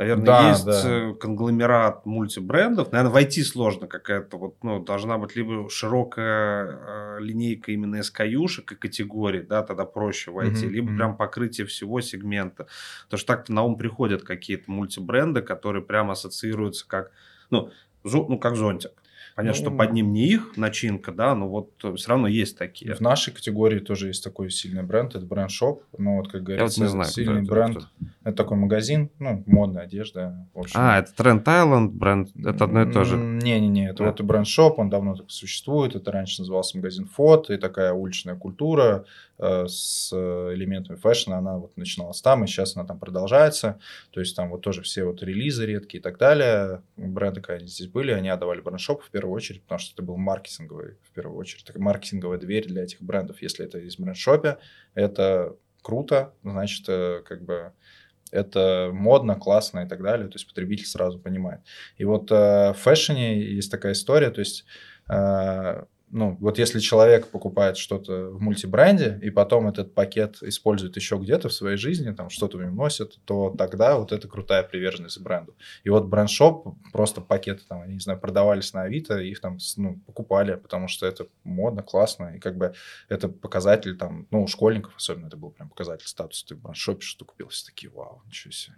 Наверное, 0.01 0.25
да, 0.25 0.49
есть 0.49 0.65
да. 0.65 0.83
Э, 0.83 1.13
конгломерат 1.13 2.07
мультибрендов. 2.07 2.91
Наверное, 2.91 3.13
войти 3.13 3.43
сложно 3.43 3.87
какая-то 3.87 4.39
вот, 4.39 4.57
ну, 4.63 4.83
должна 4.83 5.19
быть 5.19 5.37
либо 5.37 5.69
широкая 5.69 6.65
э, 6.65 7.17
линейка 7.21 7.73
именно 7.73 7.97
SKU-шек 7.97 8.73
и 8.73 8.77
категорий, 8.77 9.43
да, 9.43 9.63
тогда 9.63 9.85
проще 9.85 10.31
войти, 10.31 10.65
mm-hmm. 10.65 10.71
либо 10.71 10.97
прям 10.97 11.19
покрытие 11.19 11.67
всего 11.67 12.01
сегмента. 12.01 12.67
Потому 13.05 13.19
что 13.19 13.27
так-то 13.27 13.53
на 13.53 13.63
ум 13.63 13.77
приходят 13.77 14.23
какие-то 14.23 14.71
мультибренды, 14.71 15.43
которые 15.43 15.85
прямо 15.85 16.13
ассоциируются 16.13 16.89
как, 16.89 17.11
ну, 17.51 17.71
зо, 18.03 18.25
ну, 18.27 18.39
как 18.39 18.57
зонтик. 18.57 18.93
Понятно, 19.41 19.59
ну, 19.64 19.68
что 19.68 19.76
под 19.76 19.93
ним 19.95 20.12
не 20.12 20.26
их 20.26 20.57
начинка, 20.57 21.12
да, 21.12 21.34
но 21.34 21.49
вот 21.49 21.70
все 21.97 22.09
равно 22.09 22.28
есть 22.28 22.59
такие. 22.59 22.95
В 22.95 23.01
нашей 23.01 23.32
категории 23.32 23.78
тоже 23.78 24.09
есть 24.09 24.22
такой 24.22 24.51
сильный 24.51 24.82
бренд, 24.82 25.14
это 25.14 25.24
бренд 25.24 25.51
Shop, 25.51 25.80
но 25.97 26.16
вот 26.16 26.30
как 26.30 26.43
говорится, 26.43 26.80
Я 26.80 26.86
вот 26.86 26.91
не 26.91 26.93
знаю, 26.93 27.11
сильный 27.11 27.43
это, 27.43 27.51
бренд. 27.51 27.76
Это, 27.78 27.86
это 28.24 28.36
такой 28.36 28.59
магазин, 28.59 29.11
ну, 29.18 29.43
модная 29.47 29.84
одежда. 29.84 30.47
А, 30.74 30.99
это 30.99 31.11
Trend 31.16 31.45
Island 31.45 31.88
бренд, 31.88 32.28
это 32.36 32.64
одно 32.64 32.82
и 32.82 32.93
то 32.93 33.05
же? 33.05 33.16
Не-не-не, 33.16 33.88
это 33.88 34.05
а. 34.05 34.07
вот 34.09 34.20
бренд 34.20 34.47
Shop, 34.47 34.74
он 34.76 34.91
давно 34.91 35.14
так 35.14 35.30
существует, 35.30 35.97
это 35.97 36.12
раньше 36.12 36.43
назывался 36.43 36.76
магазин 36.76 37.07
Фот, 37.07 37.49
и 37.49 37.57
такая 37.57 37.95
уличная 37.95 38.36
культура, 38.36 39.07
Э, 39.43 39.66
с 39.68 40.12
элементами 40.12 40.97
fashion 40.97 41.29
а, 41.29 41.39
она 41.38 41.57
вот 41.57 41.74
начиналась 41.78 42.20
там, 42.20 42.45
и 42.45 42.47
сейчас 42.47 42.76
она 42.76 42.84
там 42.84 42.99
продолжается. 42.99 43.78
То 44.11 44.20
есть 44.20 44.36
там 44.36 44.51
вот 44.51 44.61
тоже 44.61 44.82
все 44.82 45.05
вот 45.05 45.22
релизы 45.22 45.64
редкие 45.64 46.01
и 46.01 46.03
так 46.03 46.18
далее. 46.18 46.82
Бренды, 46.99 47.41
когда 47.41 47.55
они 47.55 47.66
здесь 47.66 47.86
были, 47.86 48.12
они 48.12 48.28
отдавали 48.28 48.61
Brandshop 48.61 49.03
в 49.03 49.11
первую 49.11 49.30
очередь, 49.31 49.62
потому 49.62 49.78
что 49.78 49.95
это 49.95 50.03
был 50.03 50.16
маркетинговый, 50.16 50.97
в 51.03 51.12
первую 51.12 51.37
очередь, 51.37 51.64
такая 51.64 51.83
маркетинговая 51.83 52.39
дверь 52.39 52.66
для 52.66 52.83
этих 52.83 53.03
брендов. 53.03 53.43
Если 53.43 53.64
это 53.64 53.78
из 53.78 53.99
Brandshop 53.99 54.48
е, 54.48 54.59
это 54.95 55.57
круто, 55.83 56.35
значит, 56.43 56.89
э, 56.89 57.22
как 57.26 57.45
бы 57.45 57.72
это 58.31 58.91
модно, 58.93 59.35
классно 59.35 59.81
и 59.81 59.89
так 59.89 60.03
далее. 60.03 60.28
То 60.28 60.37
есть 60.37 60.47
потребитель 60.47 60.87
сразу 60.87 61.18
понимает. 61.18 61.61
И 61.97 62.05
вот 62.05 62.31
э, 62.31 62.72
в 62.72 62.76
fashion 62.79 63.33
е 63.33 63.41
есть 63.43 63.70
такая 63.70 63.93
история, 63.93 64.31
то 64.31 64.41
есть 64.41 64.64
ну, 66.13 66.37
вот 66.41 66.59
если 66.59 66.81
человек 66.81 67.29
покупает 67.29 67.77
что-то 67.77 68.31
в 68.31 68.41
мультибренде, 68.41 69.19
и 69.23 69.31
потом 69.31 69.69
этот 69.69 69.95
пакет 69.95 70.43
использует 70.43 70.97
еще 70.97 71.17
где-то 71.17 71.49
в 71.49 71.53
своей 71.53 71.77
жизни, 71.77 72.13
там 72.13 72.31
что-то 72.31 72.59
в 72.59 72.63
нем 72.63 72.75
носит, 72.75 73.19
то 73.25 73.55
тогда 73.57 73.97
вот 73.97 74.13
это 74.13 74.27
крутая 74.27 74.65
приверженность 74.65 75.21
бренду. 75.21 75.55
И 75.85 75.91
вот 75.91 76.07
бренд-шоп, 76.07 76.75
просто 76.93 77.21
пакеты 77.21 77.63
там, 77.69 77.83
я 77.83 77.93
не 77.93 78.01
знаю, 78.01 78.19
продавались 78.19 78.73
на 78.73 78.83
Авито, 78.83 79.19
их 79.19 79.41
там, 79.41 79.59
ну, 79.77 80.01
покупали, 80.07 80.57
потому 80.57 80.89
что 80.89 81.07
это 81.07 81.27
модно, 81.45 81.83
классно, 81.83 82.35
и 82.37 82.41
как 82.41 82.57
бы 82.57 82.75
это 83.09 83.29
показатель 83.29 83.97
там, 83.97 84.27
ну, 84.31 84.43
у 84.43 84.47
школьников 84.49 84.97
особенно 84.97 85.29
это 85.29 85.37
был 85.37 85.51
прям 85.51 85.69
показатель 85.69 86.07
статуса. 86.07 86.47
Ты 86.47 86.55
в 86.57 86.61
бренд-шопе 86.61 87.03
что-то 87.03 87.25
купил, 87.27 87.49
все 87.49 87.67
такие, 87.67 87.91
вау, 87.91 88.23
ничего 88.27 88.51
себе, 88.53 88.77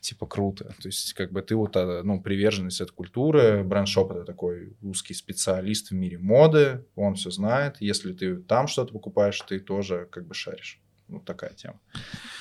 типа 0.00 0.26
круто. 0.26 0.74
То 0.82 0.88
есть 0.88 1.14
как 1.14 1.32
бы 1.32 1.40
ты 1.40 1.56
вот, 1.56 1.76
а, 1.76 2.02
ну, 2.02 2.20
приверженность 2.20 2.80
этой 2.80 2.92
культуры, 2.92 3.64
бренд-шоп 3.64 4.12
это 4.12 4.24
такой 4.24 4.76
узкий 4.82 5.14
специалист 5.14 5.90
в 5.90 5.94
мире 5.94 6.18
моды, 6.18 6.57
годы, 6.58 6.84
он 6.96 7.14
все 7.14 7.30
знает. 7.30 7.76
Если 7.80 8.12
ты 8.12 8.36
там 8.36 8.66
что-то 8.66 8.92
покупаешь, 8.92 9.40
ты 9.40 9.58
тоже 9.58 10.08
как 10.10 10.26
бы 10.26 10.34
шаришь. 10.34 10.80
Вот 11.08 11.24
такая 11.24 11.54
тема. 11.54 11.80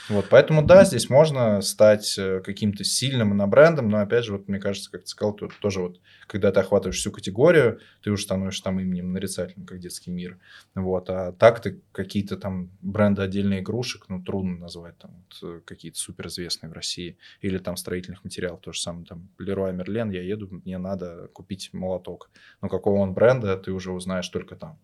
Вот, 0.10 0.28
поэтому 0.30 0.62
да, 0.62 0.86
здесь 0.86 1.10
можно 1.10 1.62
стать 1.62 2.18
э, 2.18 2.42
каким-то 2.42 2.84
сильным 2.84 3.34
инобрендом, 3.34 3.90
но 3.90 4.00
опять 4.00 4.26
же, 4.26 4.34
вот 4.34 4.48
мне 4.48 4.60
кажется, 4.60 4.92
как 4.92 5.02
ты 5.02 5.08
сказал, 5.08 5.34
тут 5.34 5.58
тоже 5.60 5.82
вот, 5.82 6.00
когда 6.28 6.52
ты 6.52 6.60
охватываешь 6.62 6.98
всю 6.98 7.12
категорию, 7.12 7.80
ты 8.02 8.12
уже 8.12 8.24
становишься 8.24 8.64
там 8.64 8.80
именем 8.80 9.12
нарицательным, 9.12 9.66
как 9.66 9.80
детский 9.80 10.12
мир. 10.12 10.38
Вот, 10.76 11.10
а 11.10 11.34
так 11.34 11.62
ты 11.62 11.82
какие-то 11.92 12.38
там 12.38 12.72
бренды 12.82 13.22
отдельных 13.22 13.62
игрушек, 13.62 14.06
ну, 14.08 14.22
трудно 14.22 14.58
назвать 14.58 14.98
там 14.98 15.12
вот, 15.12 15.50
э, 15.50 15.62
какие-то 15.66 15.98
суперизвестные 15.98 16.70
в 16.70 16.74
России, 16.74 17.18
или 17.42 17.58
там 17.58 17.76
строительных 17.78 18.24
материалов, 18.24 18.62
то 18.62 18.72
же 18.72 18.80
самое, 18.80 19.06
там, 19.06 19.30
Леруа 19.40 19.72
Мерлен, 19.72 20.10
я 20.12 20.22
еду, 20.22 20.48
мне 20.50 20.78
надо 20.78 21.30
купить 21.34 21.70
молоток. 21.74 22.30
Но 22.62 22.70
какого 22.70 23.00
он 23.00 23.14
бренда, 23.14 23.58
ты 23.58 23.72
уже 23.72 23.92
узнаешь 23.92 24.30
только 24.30 24.56
там. 24.56 24.80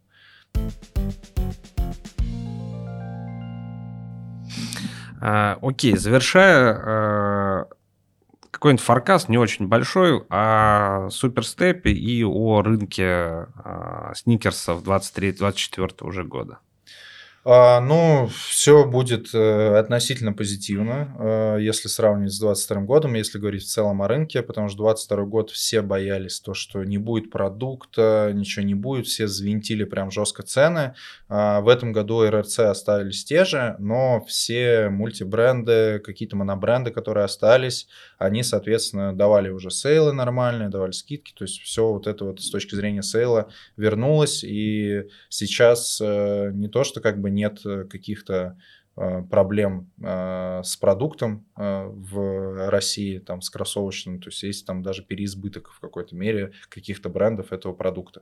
А, 5.26 5.58
окей, 5.62 5.96
завершая, 5.96 6.74
а, 6.74 7.68
какой-нибудь 8.52 8.84
форкаст 8.84 9.30
не 9.30 9.38
очень 9.38 9.70
большой 9.70 10.22
о 10.30 11.08
суперстепе 11.12 11.92
и 11.92 12.26
о 12.26 12.62
рынке 12.62 13.06
а, 13.06 14.12
сникерсов 14.16 14.84
23-24 14.84 16.06
уже 16.06 16.26
года. 16.26 16.60
А, 17.46 17.82
ну, 17.82 18.30
все 18.48 18.86
будет 18.86 19.34
э, 19.34 19.78
относительно 19.78 20.32
позитивно, 20.32 21.14
э, 21.20 21.58
если 21.60 21.90
сравнивать 21.90 22.32
с 22.32 22.40
2022 22.40 22.82
годом, 22.84 23.16
если 23.16 23.38
говорить 23.38 23.64
в 23.64 23.68
целом 23.68 24.02
о 24.02 24.08
рынке, 24.08 24.42
потому 24.42 24.70
что 24.70 24.78
2022 24.78 25.26
год 25.26 25.50
все 25.52 25.82
боялись 25.82 26.40
то, 26.40 26.54
что 26.54 26.86
не 26.86 26.98
будет 26.98 27.32
продукта, 27.32 28.32
ничего 28.34 28.64
не 28.64 28.76
будет, 28.76 29.08
все 29.08 29.28
звинтили 29.28 29.84
прям 29.84 30.10
жестко 30.10 30.44
цены. 30.44 30.96
А, 31.28 31.60
в 31.60 31.68
этом 31.68 31.92
году 31.92 32.26
РРЦ 32.26 32.60
остались 32.60 33.26
те 33.26 33.44
же, 33.44 33.76
но 33.78 34.24
все 34.26 34.88
мультибренды, 34.88 36.00
какие-то 36.00 36.38
монобренды, 36.38 36.92
которые 36.92 37.26
остались, 37.26 37.88
они, 38.24 38.42
соответственно, 38.42 39.14
давали 39.14 39.50
уже 39.50 39.70
сейлы 39.70 40.14
нормальные, 40.14 40.70
давали 40.70 40.92
скидки, 40.92 41.34
то 41.34 41.44
есть 41.44 41.60
все 41.62 41.92
вот 41.92 42.08
это 42.08 42.24
вот 42.24 42.40
с 42.40 42.50
точки 42.50 42.74
зрения 42.74 43.04
сейла 43.04 43.50
вернулось, 43.76 44.46
и 44.46 45.10
сейчас 45.28 46.00
э, 46.02 46.52
не 46.54 46.70
то, 46.70 46.86
что 46.86 47.02
как 47.02 47.20
бы 47.20 47.30
нет 47.30 47.60
э, 47.66 47.84
каких-то 47.84 48.58
э, 48.96 49.24
проблем 49.30 49.92
с 50.02 50.78
продуктом 50.78 51.46
в 51.56 52.70
России, 52.70 53.20
там, 53.20 53.42
с 53.42 53.50
кроссовочным, 53.50 54.20
то 54.20 54.30
есть 54.30 54.44
есть 54.44 54.66
там 54.66 54.82
даже 54.82 55.04
переизбыток 55.04 55.72
в 55.72 55.80
какой-то 55.80 56.16
мере 56.16 56.54
каких-то 56.70 57.10
брендов 57.10 57.54
этого 57.54 57.74
продукта. 57.74 58.22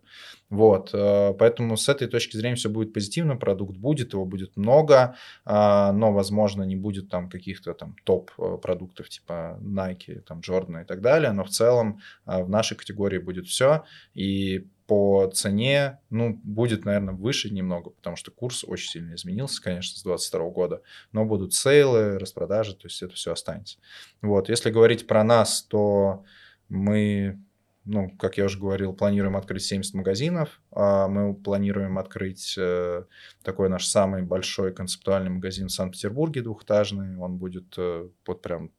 Вот, 0.50 0.92
поэтому 0.92 1.78
с 1.78 1.88
этой 1.88 2.08
точки 2.08 2.36
зрения 2.38 2.56
все 2.56 2.70
будет 2.70 2.94
позитивно, 2.94 3.38
продукт 3.38 3.78
будет, 3.78 4.14
его 4.14 4.26
будет 4.26 4.58
много, 4.58 5.16
но, 5.46 6.12
возможно, 6.12 6.64
не 6.64 6.76
будет 6.76 7.10
там 7.10 7.30
каких-то 7.30 7.74
там 7.74 7.96
топ-продуктов 8.04 9.10
типа 9.10 9.58
Nike, 9.62 10.22
там, 10.22 10.40
Jordan 10.40 10.82
и 10.82 10.86
так 10.86 11.02
далее, 11.02 11.32
но 11.32 11.44
в 11.44 11.50
целом 11.50 12.02
в 12.26 12.50
нашей 12.50 12.76
категории 12.78 13.20
будет 13.20 13.48
все, 13.48 13.86
и 14.14 14.68
по 14.88 15.28
цене, 15.34 16.00
ну, 16.10 16.38
будет, 16.44 16.84
наверное, 16.84 17.14
выше 17.14 17.50
немного, 17.50 17.92
потому 17.92 18.18
что 18.18 18.30
курс 18.30 18.66
очень 18.68 18.90
сильно 18.90 19.16
изменился, 19.16 19.62
конечно, 19.64 19.98
с 19.98 20.04
2022 20.04 20.50
года, 20.50 20.82
но 21.14 21.24
будут 21.24 21.54
сейлы, 21.54 22.20
распродажи, 22.20 22.76
то 22.76 22.88
есть 22.88 23.02
это 23.02 23.16
все 23.22 23.34
останется. 23.34 23.78
Вот, 24.22 24.50
если 24.50 24.72
говорить 24.72 25.08
про 25.08 25.24
нас, 25.24 25.64
то 25.64 26.26
мы, 26.70 27.40
ну, 27.86 28.10
как 28.18 28.38
я 28.38 28.46
уже 28.46 28.60
говорил, 28.60 28.94
планируем 28.94 29.38
открыть 29.38 29.64
70 29.64 29.94
магазинов, 29.94 30.62
а 30.72 31.08
мы 31.08 31.34
планируем 31.34 31.98
открыть 31.98 32.56
э, 32.58 33.04
такой 33.44 33.70
наш 33.70 33.86
самый 33.86 34.24
большой 34.24 34.74
концептуальный 34.74 35.30
магазин 35.32 35.68
в 35.68 35.72
Санкт-Петербурге 35.72 36.42
двухэтажный, 36.42 37.18
он 37.18 37.38
будет 37.38 37.74
э, 37.78 38.10
под 38.26 38.42
прям 38.42 38.72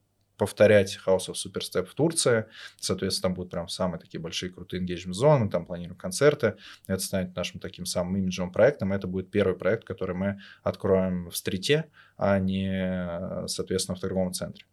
повторять 0.42 0.98
House 1.06 1.28
of 1.28 1.34
Superstep 1.34 1.86
в 1.86 1.94
Турции. 1.94 2.46
Соответственно, 2.80 3.30
там 3.30 3.34
будут 3.34 3.50
прям 3.52 3.68
самые 3.68 4.00
такие 4.00 4.20
большие 4.20 4.50
крутые 4.50 4.82
engagement 4.82 5.12
зоны, 5.12 5.44
мы 5.44 5.50
там 5.50 5.66
планируем 5.66 5.96
концерты. 5.96 6.56
Это 6.86 7.00
станет 7.00 7.36
нашим 7.36 7.60
таким 7.60 7.86
самым 7.86 8.16
имиджевым 8.16 8.50
проектом. 8.50 8.92
Это 8.92 9.06
будет 9.06 9.30
первый 9.30 9.56
проект, 9.56 9.84
который 9.84 10.16
мы 10.16 10.40
откроем 10.62 11.30
в 11.30 11.36
стрите, 11.36 11.90
а 12.16 12.38
не, 12.38 13.46
соответственно, 13.46 13.96
в 13.96 14.00
торговом 14.00 14.32
центре. 14.32 14.64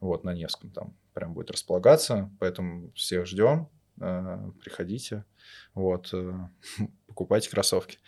Вот, 0.00 0.24
на 0.24 0.32
Невском 0.32 0.70
там 0.70 0.96
прям 1.12 1.34
будет 1.34 1.50
располагаться. 1.50 2.30
Поэтому 2.40 2.90
всех 2.94 3.26
ждем. 3.26 3.68
Э, 4.00 4.50
приходите. 4.62 5.24
Вот, 5.74 6.10
э, 6.12 6.32
покупайте 7.06 7.50
кроссовки. 7.50 7.98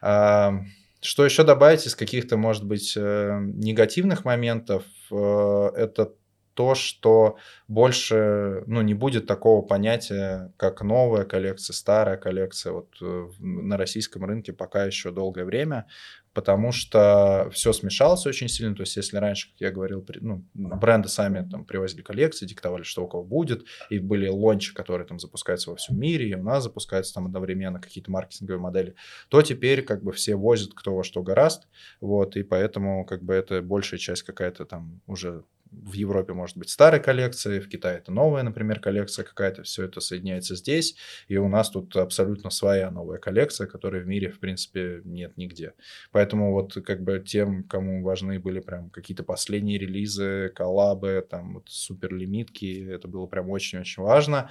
А, 0.00 0.54
что 1.00 1.24
еще 1.24 1.42
добавить 1.42 1.86
из 1.86 1.96
каких-то, 1.96 2.36
может 2.36 2.64
быть, 2.64 2.94
э, 2.96 3.40
негативных 3.42 4.24
моментов? 4.24 4.84
Это 5.10 6.14
то, 6.54 6.74
что 6.74 7.36
больше, 7.68 8.64
ну, 8.66 8.82
не 8.82 8.94
будет 8.94 9.26
такого 9.26 9.62
понятия, 9.62 10.52
как 10.56 10.82
новая 10.82 11.24
коллекция, 11.24 11.74
старая 11.74 12.16
коллекция. 12.16 12.72
Вот 12.72 12.88
э, 13.00 13.28
на 13.38 13.76
российском 13.76 14.24
рынке 14.24 14.52
пока 14.52 14.84
еще 14.84 15.10
долгое 15.10 15.44
время 15.44 15.86
потому 16.34 16.72
что 16.72 17.50
все 17.52 17.72
смешалось 17.72 18.26
очень 18.26 18.48
сильно. 18.48 18.74
То 18.74 18.82
есть, 18.82 18.96
если 18.96 19.16
раньше, 19.18 19.50
как 19.50 19.60
я 19.60 19.70
говорил, 19.70 20.04
ну, 20.20 20.44
бренды 20.54 21.08
сами 21.08 21.46
там 21.48 21.64
привозили 21.64 22.02
коллекции, 22.02 22.46
диктовали, 22.46 22.82
что 22.82 23.04
у 23.04 23.08
кого 23.08 23.24
будет, 23.24 23.64
и 23.90 23.98
были 23.98 24.28
лончи, 24.28 24.74
которые 24.74 25.06
там 25.06 25.18
запускаются 25.18 25.70
во 25.70 25.76
всем 25.76 25.98
мире, 25.98 26.30
и 26.30 26.34
у 26.34 26.42
нас 26.42 26.64
запускаются 26.64 27.14
там 27.14 27.26
одновременно 27.26 27.80
какие-то 27.80 28.10
маркетинговые 28.10 28.60
модели, 28.60 28.94
то 29.28 29.42
теперь 29.42 29.82
как 29.82 30.02
бы 30.02 30.12
все 30.12 30.36
возят 30.36 30.72
кто 30.74 30.94
во 30.94 31.04
что 31.04 31.22
гораст, 31.22 31.68
вот, 32.00 32.36
и 32.36 32.42
поэтому 32.42 33.04
как 33.04 33.22
бы 33.22 33.34
это 33.34 33.60
большая 33.62 33.98
часть 33.98 34.22
какая-то 34.22 34.64
там 34.64 35.00
уже 35.06 35.44
в 35.72 35.94
Европе 35.94 36.32
может 36.32 36.56
быть 36.56 36.70
старая 36.70 37.00
коллекция, 37.00 37.60
в 37.60 37.68
Китае 37.68 37.98
это 37.98 38.12
новая, 38.12 38.42
например, 38.42 38.80
коллекция 38.80 39.24
какая-то, 39.24 39.62
все 39.62 39.84
это 39.84 40.00
соединяется 40.00 40.54
здесь, 40.54 40.96
и 41.28 41.36
у 41.36 41.48
нас 41.48 41.70
тут 41.70 41.96
абсолютно 41.96 42.50
своя 42.50 42.90
новая 42.90 43.18
коллекция, 43.18 43.66
которой 43.66 44.02
в 44.02 44.06
мире, 44.06 44.30
в 44.30 44.38
принципе, 44.38 45.00
нет 45.04 45.36
нигде. 45.36 45.72
Поэтому 46.10 46.52
вот 46.52 46.74
как 46.84 47.02
бы 47.02 47.20
тем, 47.20 47.64
кому 47.64 48.02
важны 48.02 48.38
были 48.38 48.60
прям 48.60 48.90
какие-то 48.90 49.24
последние 49.24 49.78
релизы, 49.78 50.52
коллабы, 50.54 51.26
там 51.28 51.54
вот 51.54 51.68
суперлимитки, 51.68 52.86
это 52.88 53.08
было 53.08 53.26
прям 53.26 53.50
очень-очень 53.50 54.02
важно. 54.02 54.50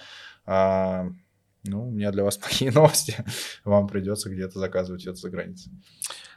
Ну, 1.63 1.87
у 1.87 1.91
меня 1.91 2.11
для 2.11 2.23
вас 2.23 2.37
плохие 2.39 2.71
новости. 2.71 3.15
Вам 3.63 3.87
придется 3.87 4.29
где-то 4.29 4.59
заказывать 4.59 5.05
это 5.05 5.15
за 5.15 5.29
границей. 5.29 5.71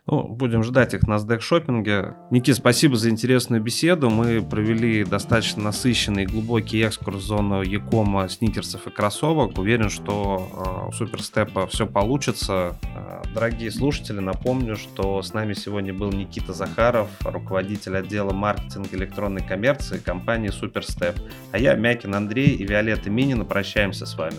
Ну, 0.06 0.28
будем 0.28 0.62
ждать 0.62 0.92
их 0.92 1.04
на 1.04 1.14
SDEC 1.14 1.40
шопинге. 1.40 2.14
Никит, 2.30 2.56
спасибо 2.56 2.94
за 2.96 3.08
интересную 3.08 3.62
беседу. 3.62 4.10
Мы 4.10 4.42
провели 4.42 5.02
достаточно 5.02 5.62
насыщенный 5.62 6.24
и 6.24 6.26
глубокий 6.26 6.82
экскурс 6.82 7.22
в 7.22 7.26
зону 7.26 7.62
Якома, 7.62 8.28
сникерсов 8.28 8.86
и 8.86 8.90
кроссовок. 8.90 9.56
Уверен, 9.56 9.88
что 9.88 10.84
э, 10.84 10.88
у 10.88 10.92
Суперстепа 10.92 11.66
все 11.68 11.86
получится. 11.86 12.76
Э, 12.82 13.22
дорогие 13.32 13.70
слушатели, 13.70 14.20
напомню, 14.20 14.76
что 14.76 15.22
с 15.22 15.32
нами 15.32 15.54
сегодня 15.54 15.94
был 15.94 16.12
Никита 16.12 16.52
Захаров, 16.52 17.08
руководитель 17.24 17.96
отдела 17.96 18.34
маркетинга 18.34 18.94
электронной 18.96 19.42
коммерции 19.42 19.96
компании 19.96 20.48
Суперстеп. 20.48 21.14
А 21.50 21.58
я, 21.58 21.76
Мякин 21.76 22.14
Андрей 22.14 22.48
и 22.48 22.66
Виолетта 22.66 23.08
Минина 23.08 23.46
прощаемся 23.46 24.04
с 24.04 24.14
вами. 24.18 24.36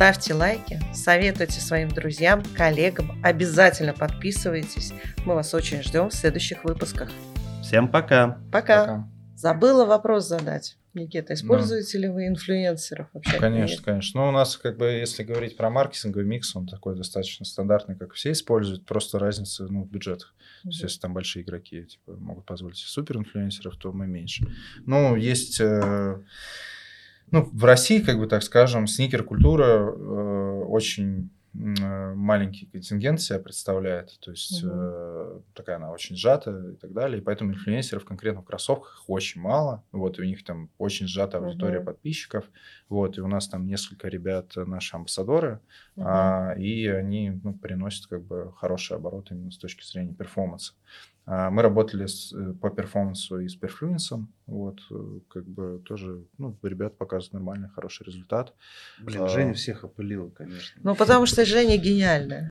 Ставьте 0.00 0.32
лайки, 0.32 0.80
советуйте 0.94 1.60
своим 1.60 1.90
друзьям, 1.90 2.42
коллегам, 2.56 3.22
обязательно 3.22 3.92
подписывайтесь. 3.92 4.94
Мы 5.26 5.34
вас 5.34 5.52
очень 5.52 5.82
ждем 5.82 6.08
в 6.08 6.14
следующих 6.14 6.64
выпусках. 6.64 7.10
Всем 7.62 7.86
пока. 7.86 8.40
Пока. 8.50 8.80
пока. 8.80 9.08
Забыла 9.36 9.84
вопрос 9.84 10.26
задать. 10.26 10.78
Никита, 10.94 11.34
используете 11.34 11.98
да. 11.98 12.06
ли 12.06 12.08
вы 12.08 12.28
инфлюенсеров 12.28 13.08
вообще? 13.12 13.36
Конечно, 13.36 13.84
конечно. 13.84 14.22
Ну, 14.22 14.28
у 14.30 14.32
нас, 14.32 14.56
как 14.56 14.78
бы, 14.78 14.86
если 14.86 15.22
говорить 15.22 15.58
про 15.58 15.68
маркетинговый 15.68 16.24
микс, 16.24 16.56
он 16.56 16.66
такой 16.66 16.96
достаточно 16.96 17.44
стандартный, 17.44 17.94
как 17.94 18.14
все 18.14 18.32
используют, 18.32 18.86
просто 18.86 19.18
разница 19.18 19.66
ну, 19.68 19.84
в 19.84 19.90
бюджетах. 19.90 20.34
Mm-hmm. 20.34 20.62
То 20.62 20.68
есть, 20.68 20.82
если 20.82 21.00
там 21.00 21.12
большие 21.12 21.42
игроки 21.42 21.84
типа, 21.84 22.12
могут 22.16 22.46
позволить 22.46 22.78
супер 22.78 23.18
инфлюенсеров, 23.18 23.76
то 23.76 23.92
мы 23.92 24.06
меньше. 24.06 24.46
Ну, 24.86 25.14
есть... 25.14 25.60
Э, 25.60 26.22
ну, 27.30 27.48
в 27.52 27.64
России, 27.64 28.00
как 28.00 28.18
бы 28.18 28.26
так 28.26 28.42
скажем, 28.42 28.86
сникер-культура 28.86 29.64
э, 29.64 30.64
очень 30.68 31.30
Э, 31.52 32.14
маленький 32.14 32.66
контингент 32.66 33.20
себя 33.20 33.40
представляет, 33.40 34.16
то 34.20 34.30
есть 34.30 34.62
угу. 34.62 34.72
э, 34.72 35.40
такая 35.52 35.76
она 35.76 35.90
очень 35.90 36.14
сжатая 36.14 36.72
и 36.72 36.76
так 36.76 36.92
далее, 36.92 37.20
и 37.20 37.24
поэтому 37.24 37.50
инфлюенсеров 37.50 38.04
конкретно 38.04 38.42
в 38.42 38.44
кроссовках 38.44 39.02
очень 39.08 39.40
мало, 39.40 39.82
вот, 39.90 40.18
и 40.18 40.22
у 40.22 40.24
них 40.24 40.44
там 40.44 40.70
очень 40.78 41.08
сжатая 41.08 41.42
аудитория 41.42 41.78
угу. 41.78 41.86
подписчиков, 41.86 42.44
вот, 42.88 43.18
и 43.18 43.20
у 43.20 43.26
нас 43.26 43.48
там 43.48 43.66
несколько 43.66 44.06
ребят 44.06 44.56
э, 44.56 44.64
наши 44.64 44.94
амбассадоры, 44.94 45.58
угу. 45.96 46.06
а, 46.06 46.54
и 46.56 46.86
они 46.86 47.40
ну, 47.42 47.52
приносят 47.52 48.06
как 48.06 48.22
бы 48.22 48.52
хороший 48.56 48.96
оборот 48.96 49.32
именно 49.32 49.50
с 49.50 49.58
точки 49.58 49.84
зрения 49.84 50.14
перформанса. 50.14 50.74
Мы 51.26 51.62
работали 51.62 52.06
с, 52.06 52.32
э, 52.32 52.54
по 52.60 52.70
перформансу 52.70 53.38
и 53.40 53.48
с 53.48 53.54
перфлюенсом. 53.54 54.32
Вот, 54.46 54.80
э, 54.90 55.20
как 55.28 55.44
бы 55.44 55.80
тоже, 55.84 56.24
ну, 56.38 56.56
ребят 56.62 56.98
показывают 56.98 57.34
нормальный, 57.34 57.68
хороший 57.68 58.04
результат. 58.06 58.52
Блин, 58.98 59.22
а, 59.22 59.28
Женя 59.28 59.54
всех 59.54 59.84
опылила, 59.84 60.28
конечно. 60.30 60.80
Ну, 60.82 60.94
потому 60.96 61.26
что 61.26 61.44
Женя 61.44 61.76
гениальная. 61.76 62.48